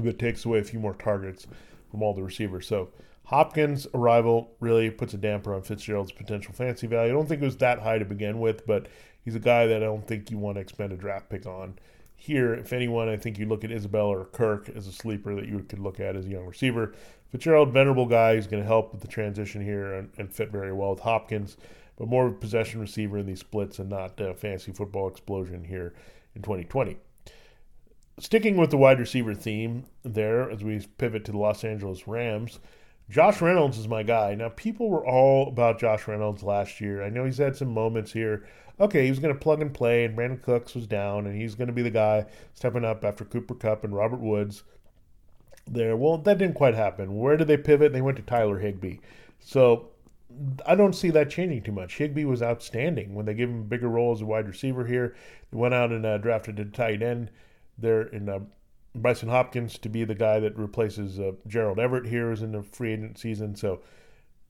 It 0.03 0.17
takes 0.17 0.45
away 0.45 0.59
a 0.59 0.63
few 0.63 0.79
more 0.79 0.95
targets 0.95 1.45
from 1.91 2.01
all 2.01 2.13
the 2.13 2.23
receivers. 2.23 2.67
So 2.67 2.89
Hopkins' 3.25 3.87
arrival 3.93 4.51
really 4.59 4.89
puts 4.89 5.13
a 5.13 5.17
damper 5.17 5.53
on 5.53 5.61
Fitzgerald's 5.61 6.11
potential 6.11 6.53
fancy 6.53 6.87
value. 6.87 7.11
I 7.11 7.13
don't 7.13 7.27
think 7.27 7.41
it 7.41 7.45
was 7.45 7.57
that 7.57 7.79
high 7.79 7.99
to 7.99 8.05
begin 8.05 8.39
with, 8.39 8.65
but 8.65 8.87
he's 9.23 9.35
a 9.35 9.39
guy 9.39 9.67
that 9.67 9.83
I 9.83 9.85
don't 9.85 10.07
think 10.07 10.31
you 10.31 10.39
want 10.39 10.55
to 10.55 10.61
expend 10.61 10.91
a 10.93 10.97
draft 10.97 11.29
pick 11.29 11.45
on. 11.45 11.77
Here, 12.15 12.53
if 12.53 12.73
anyone, 12.73 13.09
I 13.09 13.17
think 13.17 13.37
you 13.37 13.45
look 13.45 13.63
at 13.63 13.71
Isabella 13.71 14.17
or 14.17 14.25
Kirk 14.25 14.69
as 14.75 14.87
a 14.87 14.91
sleeper 14.91 15.35
that 15.35 15.45
you 15.45 15.59
could 15.59 15.79
look 15.79 15.99
at 15.99 16.15
as 16.15 16.25
a 16.25 16.29
young 16.29 16.45
receiver. 16.45 16.93
Fitzgerald, 17.31 17.71
venerable 17.71 18.05
guy, 18.05 18.35
who's 18.35 18.47
going 18.47 18.63
to 18.63 18.67
help 18.67 18.93
with 18.93 19.01
the 19.01 19.07
transition 19.07 19.63
here 19.63 19.93
and, 19.93 20.09
and 20.17 20.33
fit 20.33 20.51
very 20.51 20.71
well 20.71 20.91
with 20.91 21.01
Hopkins 21.01 21.57
but 21.95 22.07
more 22.07 22.27
of 22.27 22.33
a 22.33 22.35
possession 22.37 22.79
receiver 22.79 23.17
in 23.17 23.25
these 23.25 23.39
splits 23.39 23.79
and 23.79 23.89
not 23.89 24.19
a 24.19 24.33
fancy 24.33 24.71
football 24.71 25.07
explosion 25.07 25.63
here 25.63 25.93
in 26.35 26.41
2020. 26.41 26.97
Sticking 28.19 28.57
with 28.57 28.69
the 28.69 28.77
wide 28.77 28.99
receiver 28.99 29.33
theme 29.33 29.85
there 30.03 30.49
as 30.49 30.63
we 30.63 30.85
pivot 30.97 31.25
to 31.25 31.31
the 31.31 31.37
Los 31.37 31.63
Angeles 31.63 32.07
Rams, 32.07 32.59
Josh 33.09 33.41
Reynolds 33.41 33.77
is 33.77 33.87
my 33.87 34.03
guy. 34.03 34.33
Now, 34.35 34.49
people 34.49 34.89
were 34.89 35.05
all 35.05 35.47
about 35.47 35.79
Josh 35.79 36.07
Reynolds 36.07 36.43
last 36.43 36.79
year. 36.79 37.03
I 37.03 37.09
know 37.09 37.25
he's 37.25 37.37
had 37.37 37.55
some 37.55 37.73
moments 37.73 38.13
here. 38.13 38.47
Okay, 38.79 39.03
he 39.03 39.09
was 39.09 39.19
going 39.19 39.33
to 39.33 39.39
plug 39.39 39.61
and 39.61 39.73
play, 39.73 40.05
and 40.05 40.17
Brandin 40.17 40.41
Cooks 40.41 40.73
was 40.73 40.87
down, 40.87 41.27
and 41.27 41.39
he's 41.39 41.55
going 41.55 41.67
to 41.67 41.73
be 41.73 41.81
the 41.81 41.91
guy 41.91 42.25
stepping 42.53 42.85
up 42.85 43.03
after 43.03 43.25
Cooper 43.25 43.55
Kupp 43.55 43.83
and 43.83 43.95
Robert 43.95 44.19
Woods 44.19 44.63
there. 45.67 45.95
Well, 45.95 46.17
that 46.19 46.37
didn't 46.37 46.55
quite 46.55 46.75
happen. 46.75 47.17
Where 47.17 47.37
did 47.37 47.47
they 47.47 47.57
pivot? 47.57 47.93
They 47.93 48.01
went 48.01 48.17
to 48.17 48.23
Tyler 48.23 48.59
Higbee. 48.59 48.97
So 49.39 49.89
I 50.65 50.75
don't 50.75 50.93
see 50.93 51.09
that 51.11 51.29
changing 51.29 51.63
too 51.63 51.71
much. 51.71 51.97
Higbee 51.97 52.25
was 52.25 52.41
outstanding 52.41 53.13
when 53.13 53.25
they 53.25 53.33
gave 53.33 53.49
him 53.49 53.61
a 53.61 53.65
bigger 53.65 53.89
role 53.89 54.13
as 54.13 54.21
a 54.21 54.25
wide 54.25 54.47
receiver 54.47 54.85
here. 54.85 55.15
They 55.51 55.57
went 55.57 55.73
out 55.73 55.91
and 55.91 56.05
uh, 56.05 56.17
drafted 56.17 56.59
a 56.59 56.65
tight 56.65 57.01
end 57.01 57.29
there 57.77 58.03
in 58.03 58.29
uh, 58.29 58.39
Brycen 58.97 59.29
Hopkins 59.29 59.77
to 59.79 59.89
be 59.89 60.03
the 60.03 60.15
guy 60.15 60.39
that 60.39 60.57
replaces 60.57 61.19
uh, 61.19 61.33
Gerald 61.47 61.79
Everett 61.79 62.07
here 62.07 62.31
is 62.31 62.41
in 62.41 62.51
the 62.51 62.63
free 62.63 62.93
agent 62.93 63.17
season. 63.17 63.55
So 63.55 63.81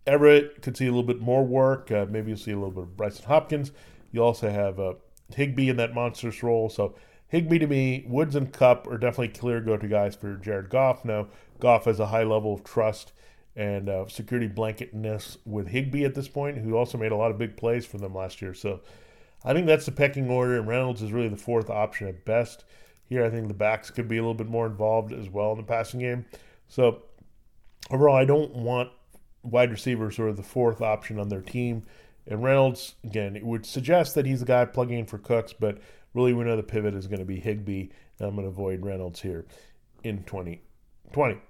Everett 0.06 0.62
could 0.62 0.76
see 0.76 0.86
a 0.86 0.90
little 0.90 1.04
bit 1.04 1.22
more 1.22 1.46
work. 1.46 1.92
Uh, 1.92 2.06
maybe 2.10 2.30
you'll 2.30 2.38
see 2.38 2.52
a 2.52 2.58
little 2.58 2.72
bit 2.72 2.84
of 2.84 2.98
Brycen 2.98 3.24
Hopkins. 3.24 3.72
You 4.12 4.24
also 4.24 4.50
have 4.50 4.80
uh, 4.80 4.94
Higbee 5.34 5.70
in 5.70 5.78
that 5.78 5.94
monstrous 5.94 6.44
role. 6.44 6.70
So 6.70 6.96
Higbee 7.30 7.60
to 7.60 7.68
me, 7.68 8.06
Woods 8.08 8.36
and 8.36 8.52
Kupp 8.52 8.88
are 8.88 8.98
definitely 8.98 9.30
clear 9.30 9.62
go-to 9.62 9.88
guys 9.88 10.16
for 10.16 10.36
Jared 10.36 10.70
Goff. 10.70 11.06
Now 11.06 11.28
Goff 11.60 11.86
has 11.86 12.00
a 12.00 12.08
high 12.08 12.24
level 12.24 12.54
of 12.54 12.64
trust 12.64 13.14
and 13.56 13.90
uh, 13.90 14.08
security 14.08 14.48
blanketness 14.48 15.38
with 15.46 15.68
Higbee 15.68 16.06
at 16.06 16.16
this 16.16 16.28
point, 16.28 16.58
who 16.58 16.76
also 16.76 16.98
made 16.98 17.12
a 17.12 17.16
lot 17.16 17.32
of 17.32 17.38
big 17.38 17.56
plays 17.56 17.86
for 17.86 17.98
them 17.98 18.16
last 18.16 18.42
year. 18.42 18.54
So 18.54 18.82
I 19.46 19.54
think 19.54 19.68
that's 19.68 19.86
the 19.86 19.92
pecking 19.92 20.30
order, 20.30 20.58
and 20.58 20.68
Reynolds 20.68 21.02
is 21.02 21.12
really 21.12 21.28
the 21.28 21.38
fourth 21.38 21.70
option 21.70 22.08
at 22.08 22.26
best. 22.26 22.64
Here, 23.06 23.24
I 23.24 23.30
think 23.30 23.48
the 23.48 23.54
backs 23.54 23.92
could 23.92 24.08
be 24.08 24.18
a 24.18 24.22
little 24.22 24.34
bit 24.34 24.48
more 24.48 24.66
involved 24.66 25.14
as 25.14 25.30
well 25.30 25.52
in 25.52 25.58
the 25.58 25.64
passing 25.64 26.00
game. 26.00 26.26
So 26.68 27.04
overall, 27.92 28.16
I 28.16 28.26
don't 28.26 28.56
want 28.56 28.90
wide 29.44 29.72
receivers 29.72 30.16
sort 30.16 30.30
of 30.30 30.38
the 30.38 30.44
fourth 30.44 30.82
option 30.82 31.20
on 31.20 31.30
their 31.30 31.42
team. 31.42 31.84
And 32.26 32.42
Reynolds, 32.42 32.96
again, 33.04 33.36
it 33.36 33.46
would 33.46 33.66
suggest 33.66 34.16
that 34.16 34.26
he's 34.26 34.40
the 34.40 34.46
guy 34.46 34.64
plugging 34.66 35.00
in 35.00 35.06
for 35.06 35.18
Cooks, 35.18 35.54
but 35.54 35.80
really 36.14 36.34
we 36.34 36.46
know 36.46 36.56
the 36.56 36.64
pivot 36.64 36.96
is 36.96 37.08
going 37.08 37.20
to 37.20 37.26
be 37.26 37.40
Higbee. 37.40 37.90
And 38.20 38.30
I'm 38.30 38.36
going 38.36 38.46
to 38.46 38.50
avoid 38.50 38.86
Reynolds 38.86 39.22
here 39.22 39.46
in 40.04 40.24
2020. 40.24 41.42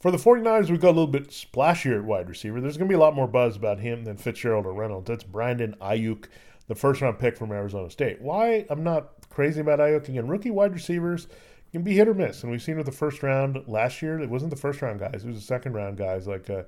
For 0.00 0.12
the 0.12 0.16
49ers, 0.16 0.70
we've 0.70 0.80
got 0.80 0.90
a 0.90 0.98
little 0.98 1.08
bit 1.08 1.30
splashier 1.30 1.98
at 1.98 2.04
wide 2.04 2.28
receiver. 2.28 2.60
There's 2.60 2.76
going 2.76 2.88
to 2.88 2.92
be 2.92 2.96
a 2.96 3.00
lot 3.00 3.16
more 3.16 3.26
buzz 3.26 3.56
about 3.56 3.80
him 3.80 4.04
than 4.04 4.16
Fitzgerald 4.16 4.64
or 4.64 4.72
Reynolds. 4.72 5.08
That's 5.08 5.24
Brandon 5.24 5.74
Aiyuk, 5.80 6.26
the 6.68 6.76
first 6.76 7.00
round 7.00 7.18
pick 7.18 7.36
from 7.36 7.50
Arizona 7.50 7.90
State. 7.90 8.20
Why 8.20 8.64
I'm 8.70 8.84
not 8.84 9.28
crazy 9.28 9.60
about 9.60 9.80
Aiyuk 9.80 10.08
again. 10.08 10.28
Rookie 10.28 10.52
wide 10.52 10.72
receivers 10.72 11.26
can 11.72 11.82
be 11.82 11.94
hit 11.94 12.06
or 12.06 12.14
miss, 12.14 12.42
and 12.42 12.52
we've 12.52 12.62
seen 12.62 12.76
with 12.76 12.86
the 12.86 12.92
first 12.92 13.24
round 13.24 13.60
last 13.66 14.00
year. 14.00 14.20
It 14.20 14.30
wasn't 14.30 14.50
the 14.50 14.56
first 14.56 14.80
round 14.82 15.00
guys; 15.00 15.24
it 15.24 15.26
was 15.26 15.36
the 15.36 15.42
second 15.42 15.72
round 15.72 15.98
guys 15.98 16.28
like 16.28 16.48
uh, 16.48 16.62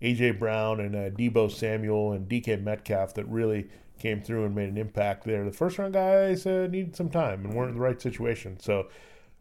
AJ 0.00 0.38
Brown 0.38 0.80
and 0.80 0.96
uh, 0.96 1.10
Deebo 1.10 1.52
Samuel 1.52 2.12
and 2.12 2.28
DK 2.28 2.62
Metcalf 2.62 3.12
that 3.14 3.28
really 3.28 3.68
came 3.98 4.22
through 4.22 4.46
and 4.46 4.54
made 4.54 4.70
an 4.70 4.78
impact 4.78 5.24
there. 5.24 5.44
The 5.44 5.52
first 5.52 5.76
round 5.78 5.92
guys 5.92 6.46
uh, 6.46 6.66
needed 6.70 6.96
some 6.96 7.10
time 7.10 7.44
and 7.44 7.52
weren't 7.52 7.70
in 7.70 7.76
the 7.76 7.82
right 7.82 8.00
situation. 8.00 8.58
So 8.58 8.88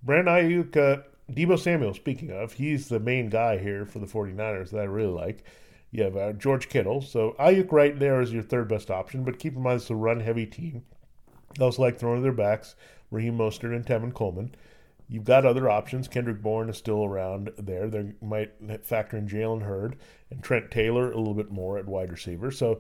Brandon 0.04 0.34
Aiyuk 0.34 1.04
Deebo 1.34 1.60
Samuel, 1.60 1.94
speaking 1.94 2.32
of, 2.32 2.54
he's 2.54 2.88
the 2.88 3.00
main 3.00 3.30
guy 3.30 3.58
here 3.58 3.86
for 3.86 4.00
the 4.00 4.08
49ers 4.08 4.72
that 4.72 4.82
I 4.82 4.86
really 4.86 5.14
like. 5.14 5.44
You 5.92 6.04
have 6.04 6.18
uh, 6.18 6.34
George 6.34 6.70
Kittle. 6.70 7.02
So 7.02 7.36
Aiyuk 7.40 7.72
right 7.72 7.98
there 7.98 8.22
is 8.22 8.32
your 8.32 8.44
third 8.44 8.68
best 8.68 8.92
option, 8.92 9.24
but 9.24 9.40
keep 9.40 9.56
in 9.56 9.62
mind 9.62 9.82
it's 9.82 9.90
a 9.90 9.96
run 9.96 10.20
heavy 10.20 10.46
team. 10.46 10.84
They 11.58 11.64
also 11.64 11.82
like 11.82 11.98
throwing 11.98 12.18
to 12.18 12.24
their 12.24 12.32
backs, 12.32 12.76
Raheem 13.12 13.38
Mostert 13.38 13.76
and 13.76 13.86
Tevin 13.86 14.14
Coleman. 14.14 14.54
You've 15.08 15.24
got 15.24 15.46
other 15.46 15.68
options. 15.70 16.08
Kendrick 16.08 16.42
Bourne 16.42 16.70
is 16.70 16.78
still 16.78 17.04
around 17.04 17.52
there. 17.58 17.88
They 17.88 18.14
might 18.22 18.52
factor 18.86 19.18
in 19.18 19.28
Jalen 19.28 19.64
Hurd 19.64 19.98
and 20.30 20.44
Trent 20.44 20.70
Taylor 20.70 21.12
a 21.12 21.18
little 21.18 21.34
bit 21.34 21.52
more 21.52 21.80
at 21.80 21.88
wide 21.88 22.12
receiver. 22.12 22.52
So 22.52 22.80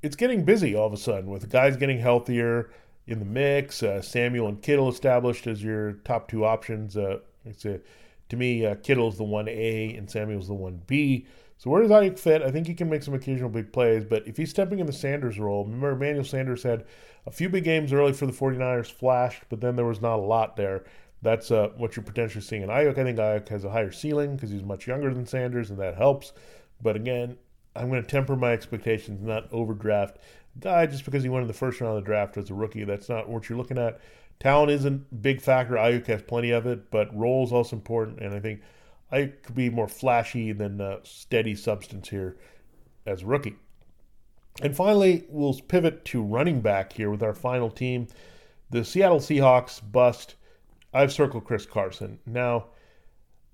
it's 0.00 0.14
getting 0.14 0.44
busy 0.44 0.76
all 0.76 0.86
of 0.86 0.92
a 0.92 0.96
sudden 0.96 1.30
with 1.30 1.50
guys 1.50 1.76
getting 1.76 1.98
healthier 1.98 2.70
in 3.08 3.18
the 3.18 3.24
mix. 3.24 3.82
Uh, 3.82 4.00
Samuel 4.00 4.46
and 4.46 4.62
Kittle 4.62 4.88
established 4.88 5.48
as 5.48 5.64
your 5.64 5.94
top 6.04 6.28
two 6.28 6.44
options. 6.44 6.96
Uh, 6.96 7.18
it's 7.46 7.64
a, 7.64 7.80
to 8.28 8.36
me, 8.36 8.66
uh, 8.66 8.74
Kittle's 8.76 9.16
the 9.16 9.24
one 9.24 9.48
A 9.48 9.94
and 9.96 10.10
Samuel's 10.10 10.48
the 10.48 10.54
one 10.54 10.80
B. 10.86 11.26
So 11.58 11.70
where 11.70 11.80
does 11.80 11.90
Aiyuk 11.90 12.18
fit? 12.18 12.42
I 12.42 12.50
think 12.50 12.66
he 12.66 12.74
can 12.74 12.90
make 12.90 13.02
some 13.02 13.14
occasional 13.14 13.48
big 13.48 13.72
plays, 13.72 14.04
but 14.04 14.26
if 14.26 14.36
he's 14.36 14.50
stepping 14.50 14.78
in 14.78 14.86
the 14.86 14.92
Sanders 14.92 15.38
role, 15.38 15.64
remember 15.64 15.92
Emmanuel 15.92 16.24
Sanders 16.24 16.62
had 16.62 16.84
a 17.26 17.30
few 17.30 17.48
big 17.48 17.64
games 17.64 17.92
early 17.92 18.12
for 18.12 18.26
the 18.26 18.32
49ers, 18.32 18.90
flashed, 18.90 19.44
but 19.48 19.60
then 19.60 19.74
there 19.74 19.86
was 19.86 20.02
not 20.02 20.18
a 20.18 20.22
lot 20.22 20.56
there. 20.56 20.84
That's 21.22 21.50
uh, 21.50 21.70
what 21.76 21.96
you're 21.96 22.04
potentially 22.04 22.42
seeing 22.42 22.62
in 22.62 22.68
Aiyuk. 22.68 22.98
I 22.98 23.04
think 23.04 23.18
Aiyuk 23.18 23.48
has 23.48 23.64
a 23.64 23.70
higher 23.70 23.90
ceiling 23.90 24.36
because 24.36 24.50
he's 24.50 24.62
much 24.62 24.86
younger 24.86 25.14
than 25.14 25.26
Sanders, 25.26 25.70
and 25.70 25.78
that 25.78 25.96
helps. 25.96 26.34
But 26.82 26.94
again, 26.94 27.38
I'm 27.74 27.88
going 27.88 28.02
to 28.02 28.08
temper 28.08 28.36
my 28.36 28.52
expectations, 28.52 29.22
not 29.22 29.50
overdraft 29.50 30.18
guy 30.60 30.86
just 30.86 31.04
because 31.04 31.22
he 31.22 31.28
went 31.28 31.42
in 31.42 31.48
the 31.48 31.54
first 31.54 31.80
round 31.80 31.96
of 31.96 32.02
the 32.02 32.06
draft 32.06 32.36
as 32.36 32.50
a 32.50 32.54
rookie. 32.54 32.84
That's 32.84 33.08
not 33.08 33.28
what 33.28 33.48
you're 33.48 33.58
looking 33.58 33.78
at. 33.78 34.00
Talent 34.40 34.70
isn't 34.70 35.06
a 35.10 35.14
big 35.14 35.40
factor. 35.40 35.74
Aiyuk 35.74 36.06
has 36.06 36.22
plenty 36.22 36.50
of 36.50 36.66
it, 36.66 36.90
but 36.90 37.16
role 37.16 37.44
is 37.44 37.52
also 37.52 37.76
important. 37.76 38.20
And 38.20 38.34
I 38.34 38.40
think 38.40 38.60
Aiyuk 39.12 39.42
could 39.42 39.54
be 39.54 39.70
more 39.70 39.88
flashy 39.88 40.52
than 40.52 40.80
a 40.80 41.00
steady 41.04 41.54
substance 41.54 42.08
here 42.08 42.36
as 43.06 43.24
rookie. 43.24 43.56
And 44.62 44.74
finally, 44.74 45.24
we'll 45.28 45.54
pivot 45.54 46.04
to 46.06 46.22
running 46.22 46.60
back 46.60 46.92
here 46.92 47.10
with 47.10 47.22
our 47.22 47.34
final 47.34 47.70
team. 47.70 48.08
The 48.70 48.84
Seattle 48.84 49.20
Seahawks 49.20 49.80
bust. 49.92 50.34
I've 50.92 51.12
circled 51.12 51.44
Chris 51.44 51.66
Carson. 51.66 52.18
Now, 52.26 52.66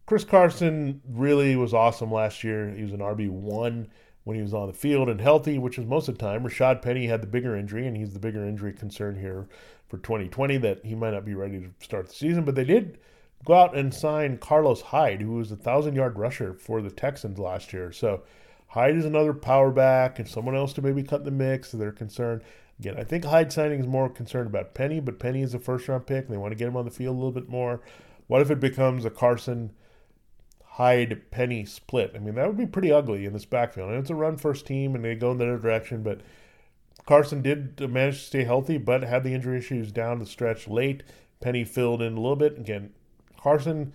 Chris 0.07 0.25
Carson 0.25 1.01
really 1.09 1.57
was 1.57 1.75
awesome 1.75 2.12
last 2.12 2.45
year. 2.45 2.71
He 2.71 2.83
was 2.83 2.92
an 2.92 3.01
RB1 3.01 3.88
when 4.25 4.37
he 4.37 4.43
was 4.43 4.55
on 4.55 4.69
the 4.69 4.73
field 4.73 5.09
and 5.09 5.21
healthy, 5.21 5.59
which 5.59 5.79
was 5.79 5.87
most 5.87 6.09
of 6.09 6.17
the 6.17 6.25
time. 6.25 6.45
Rashad 6.45 6.83
Penny 6.83 7.07
had 7.07 7.23
the 7.23 7.27
bigger 7.27 7.57
injury, 7.57 7.87
and 7.87 7.97
he's 7.97 8.13
the 8.13 8.19
bigger 8.19 8.45
injury 8.45 8.73
concern 8.73 9.17
here 9.17 9.49
for 9.89 9.99
2020 9.99 10.59
that 10.59 10.85
he 10.85 10.95
might 10.95 11.13
not 11.13 11.25
be 11.25 11.35
ready 11.35 11.61
to 11.61 11.71
start 11.81 12.09
the 12.09 12.15
season. 12.15 12.45
But 12.45 12.55
they 12.55 12.65
did 12.65 12.99
go 13.45 13.55
out 13.55 13.77
and 13.77 13.93
sign 13.93 14.39
Carlos 14.39 14.81
Hyde, 14.81 15.23
who 15.23 15.33
was 15.33 15.51
a 15.51 15.57
thousand 15.57 15.97
yard 15.97 16.19
rusher 16.19 16.55
for 16.55 16.81
the 16.81 16.91
Texans 16.91 17.39
last 17.39 17.73
year. 17.73 17.91
So 17.91 18.23
Hyde 18.69 18.97
is 18.97 19.05
another 19.05 19.35
power 19.35 19.71
back 19.71 20.19
and 20.19 20.29
someone 20.29 20.57
else 20.57 20.73
to 20.75 20.83
maybe 20.83 21.03
cut 21.03 21.25
the 21.25 21.31
mix. 21.31 21.73
They're 21.73 21.93
concerned. 21.93 22.43
Again, 22.79 22.95
I 22.99 23.05
think 23.05 23.25
Hyde 23.25 23.53
signing 23.53 23.81
is 23.81 23.87
more 23.87 24.09
concerned 24.09 24.47
about 24.47 24.75
Penny, 24.75 24.99
but 24.99 25.19
Penny 25.19 25.43
is 25.43 25.55
a 25.55 25.59
first 25.59 25.89
round 25.89 26.07
pick 26.07 26.25
and 26.25 26.33
they 26.33 26.39
want 26.39 26.53
to 26.53 26.57
get 26.57 26.69
him 26.69 26.77
on 26.77 26.85
the 26.85 26.91
field 26.91 27.15
a 27.15 27.19
little 27.19 27.33
bit 27.33 27.49
more. 27.49 27.81
What 28.29 28.41
if 28.41 28.51
it 28.51 28.61
becomes 28.61 29.05
a 29.05 29.11
Carson 29.11 29.73
Hyde 30.77 31.31
Penny 31.31 31.67
split? 31.67 32.13
I 32.15 32.19
mean, 32.19 32.35
that 32.37 32.47
would 32.47 32.57
be 32.57 32.67
pretty 32.67 32.91
ugly 32.91 33.27
in 33.27 33.35
this 33.35 33.45
backfield. 33.45 33.91
And 33.91 33.99
it's 33.99 34.09
a 34.09 34.15
run 34.15 34.39
first 34.39 34.67
team 34.67 34.95
and 34.95 35.05
they 35.05 35.15
go 35.15 35.33
in 35.33 35.39
the 35.39 35.45
other 35.45 35.59
direction, 35.59 36.03
but 36.03 36.23
Carson 37.05 37.43
did 37.43 37.79
manage 37.91 38.21
to 38.21 38.27
stay 38.27 38.45
healthy, 38.45 38.79
but 38.79 39.03
had 39.03 39.23
the 39.23 39.35
injury 39.35 39.59
issues 39.59 39.93
down 39.93 40.19
the 40.19 40.25
stretch 40.25 40.69
late. 40.69 41.03
Penny 41.41 41.65
filled 41.65 42.01
in 42.01 42.15
a 42.15 42.21
little 42.21 42.37
bit. 42.37 42.59
Again, 42.59 42.95
Carson 43.39 43.93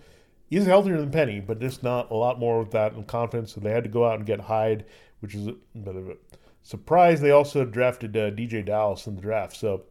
is 0.50 0.66
healthier 0.66 1.00
than 1.00 1.10
Penny, 1.10 1.40
but 1.40 1.58
just 1.58 1.82
not 1.82 2.10
a 2.12 2.14
lot 2.14 2.38
more 2.38 2.60
with 2.60 2.70
that 2.70 2.92
and 2.92 3.06
confidence. 3.06 3.54
So 3.54 3.60
they 3.60 3.72
had 3.72 3.84
to 3.84 3.90
go 3.90 4.06
out 4.06 4.18
and 4.18 4.26
get 4.26 4.42
Hyde, 4.42 4.84
which 5.18 5.34
is 5.34 5.48
a 5.48 5.56
bit 5.74 5.96
of 5.96 6.08
a 6.10 6.16
surprise. 6.62 7.20
They 7.20 7.32
also 7.32 7.64
drafted 7.64 8.16
uh, 8.16 8.30
DeeJay 8.30 8.66
Dallas 8.66 9.08
in 9.08 9.16
the 9.16 9.22
draft. 9.22 9.56
So 9.56 9.82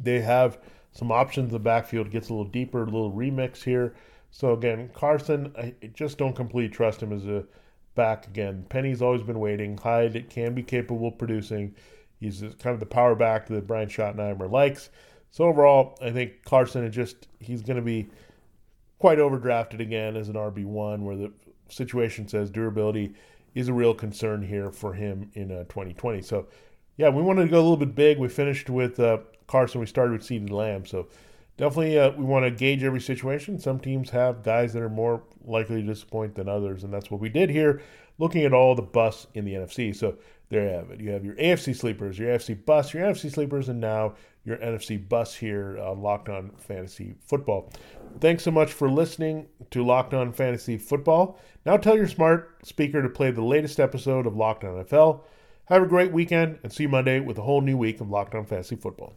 they 0.00 0.20
have 0.20 0.58
some 0.92 1.12
options. 1.12 1.50
The 1.50 1.58
backfield 1.58 2.10
gets 2.10 2.30
a 2.30 2.32
little 2.32 2.50
deeper, 2.50 2.82
a 2.82 2.86
little 2.86 3.12
remix 3.12 3.62
here. 3.64 3.94
So 4.30 4.52
again, 4.52 4.90
Carson, 4.94 5.52
I 5.58 5.74
just 5.92 6.18
don't 6.18 6.36
completely 6.36 6.74
trust 6.74 7.02
him 7.02 7.12
as 7.12 7.26
a 7.26 7.44
back 7.94 8.26
again. 8.26 8.64
Penny's 8.68 9.02
always 9.02 9.22
been 9.22 9.40
waiting. 9.40 9.76
Hyde 9.76 10.26
can 10.30 10.54
be 10.54 10.62
capable 10.62 11.08
of 11.08 11.18
producing. 11.18 11.74
He's 12.18 12.40
kind 12.40 12.74
of 12.74 12.80
the 12.80 12.86
power 12.86 13.14
back 13.14 13.46
that 13.46 13.66
Brian 13.66 13.88
Schottenheimer 13.88 14.50
likes. 14.50 14.90
So 15.30 15.44
overall, 15.44 15.98
I 16.02 16.10
think 16.10 16.44
Carson 16.44 16.84
is 16.84 16.94
just 16.94 17.28
he's 17.38 17.62
going 17.62 17.76
to 17.76 17.82
be 17.82 18.08
quite 18.98 19.18
overdrafted 19.18 19.80
again 19.80 20.16
as 20.16 20.28
an 20.28 20.34
RB 20.34 20.64
one, 20.64 21.04
where 21.04 21.16
the 21.16 21.32
situation 21.68 22.28
says 22.28 22.50
durability 22.50 23.14
is 23.54 23.68
a 23.68 23.72
real 23.72 23.94
concern 23.94 24.42
here 24.42 24.70
for 24.70 24.92
him 24.92 25.30
in 25.34 25.50
uh, 25.50 25.64
2020. 25.64 26.22
So 26.22 26.46
yeah, 26.96 27.08
we 27.08 27.22
wanted 27.22 27.44
to 27.44 27.50
go 27.50 27.58
a 27.58 27.62
little 27.62 27.76
bit 27.76 27.94
big. 27.94 28.18
We 28.18 28.28
finished 28.28 28.68
with 28.68 29.00
uh, 29.00 29.18
Carson. 29.46 29.80
We 29.80 29.86
started 29.86 30.12
with 30.12 30.22
CeeDee 30.22 30.50
Lamb. 30.50 30.84
So 30.84 31.08
definitely 31.60 31.98
uh, 31.98 32.10
we 32.12 32.24
want 32.24 32.44
to 32.44 32.50
gauge 32.50 32.82
every 32.82 33.00
situation. 33.00 33.58
Some 33.58 33.78
teams 33.78 34.10
have 34.10 34.42
guys 34.42 34.72
that 34.72 34.82
are 34.82 34.88
more 34.88 35.22
likely 35.44 35.82
to 35.82 35.86
disappoint 35.86 36.34
than 36.34 36.48
others, 36.48 36.82
and 36.82 36.92
that's 36.92 37.10
what 37.10 37.20
we 37.20 37.28
did 37.28 37.50
here, 37.50 37.82
looking 38.18 38.44
at 38.44 38.54
all 38.54 38.74
the 38.74 38.82
busts 38.82 39.26
in 39.34 39.44
the 39.44 39.54
NFC. 39.54 39.94
So 39.94 40.16
there 40.48 40.64
you 40.64 40.74
have 40.74 40.90
it. 40.90 41.00
You 41.00 41.10
have 41.10 41.24
your 41.24 41.34
AFC 41.36 41.76
sleepers, 41.76 42.18
your 42.18 42.30
AFC 42.30 42.64
bus, 42.64 42.94
your 42.94 43.04
NFC 43.04 43.30
sleepers, 43.30 43.68
and 43.68 43.78
now 43.78 44.14
your 44.44 44.56
NFC 44.56 45.06
bus 45.06 45.34
here 45.34 45.78
on 45.78 46.00
Locked 46.00 46.30
On 46.30 46.50
Fantasy 46.56 47.14
Football. 47.26 47.70
Thanks 48.20 48.42
so 48.42 48.50
much 48.50 48.72
for 48.72 48.90
listening 48.90 49.46
to 49.70 49.84
Locked 49.84 50.14
On 50.14 50.32
Fantasy 50.32 50.78
Football. 50.78 51.38
Now 51.66 51.76
tell 51.76 51.96
your 51.96 52.08
smart 52.08 52.66
speaker 52.66 53.02
to 53.02 53.08
play 53.10 53.30
the 53.30 53.44
latest 53.44 53.78
episode 53.78 54.26
of 54.26 54.34
Locked 54.34 54.64
On 54.64 54.82
NFL. 54.82 55.24
Have 55.66 55.82
a 55.82 55.86
great 55.86 56.10
weekend 56.10 56.58
and 56.62 56.72
see 56.72 56.84
you 56.84 56.88
Monday 56.88 57.20
with 57.20 57.36
a 57.36 57.42
whole 57.42 57.60
new 57.60 57.76
week 57.76 58.00
of 58.00 58.08
Locked 58.08 58.34
On 58.34 58.46
Fantasy 58.46 58.76
Football. 58.76 59.14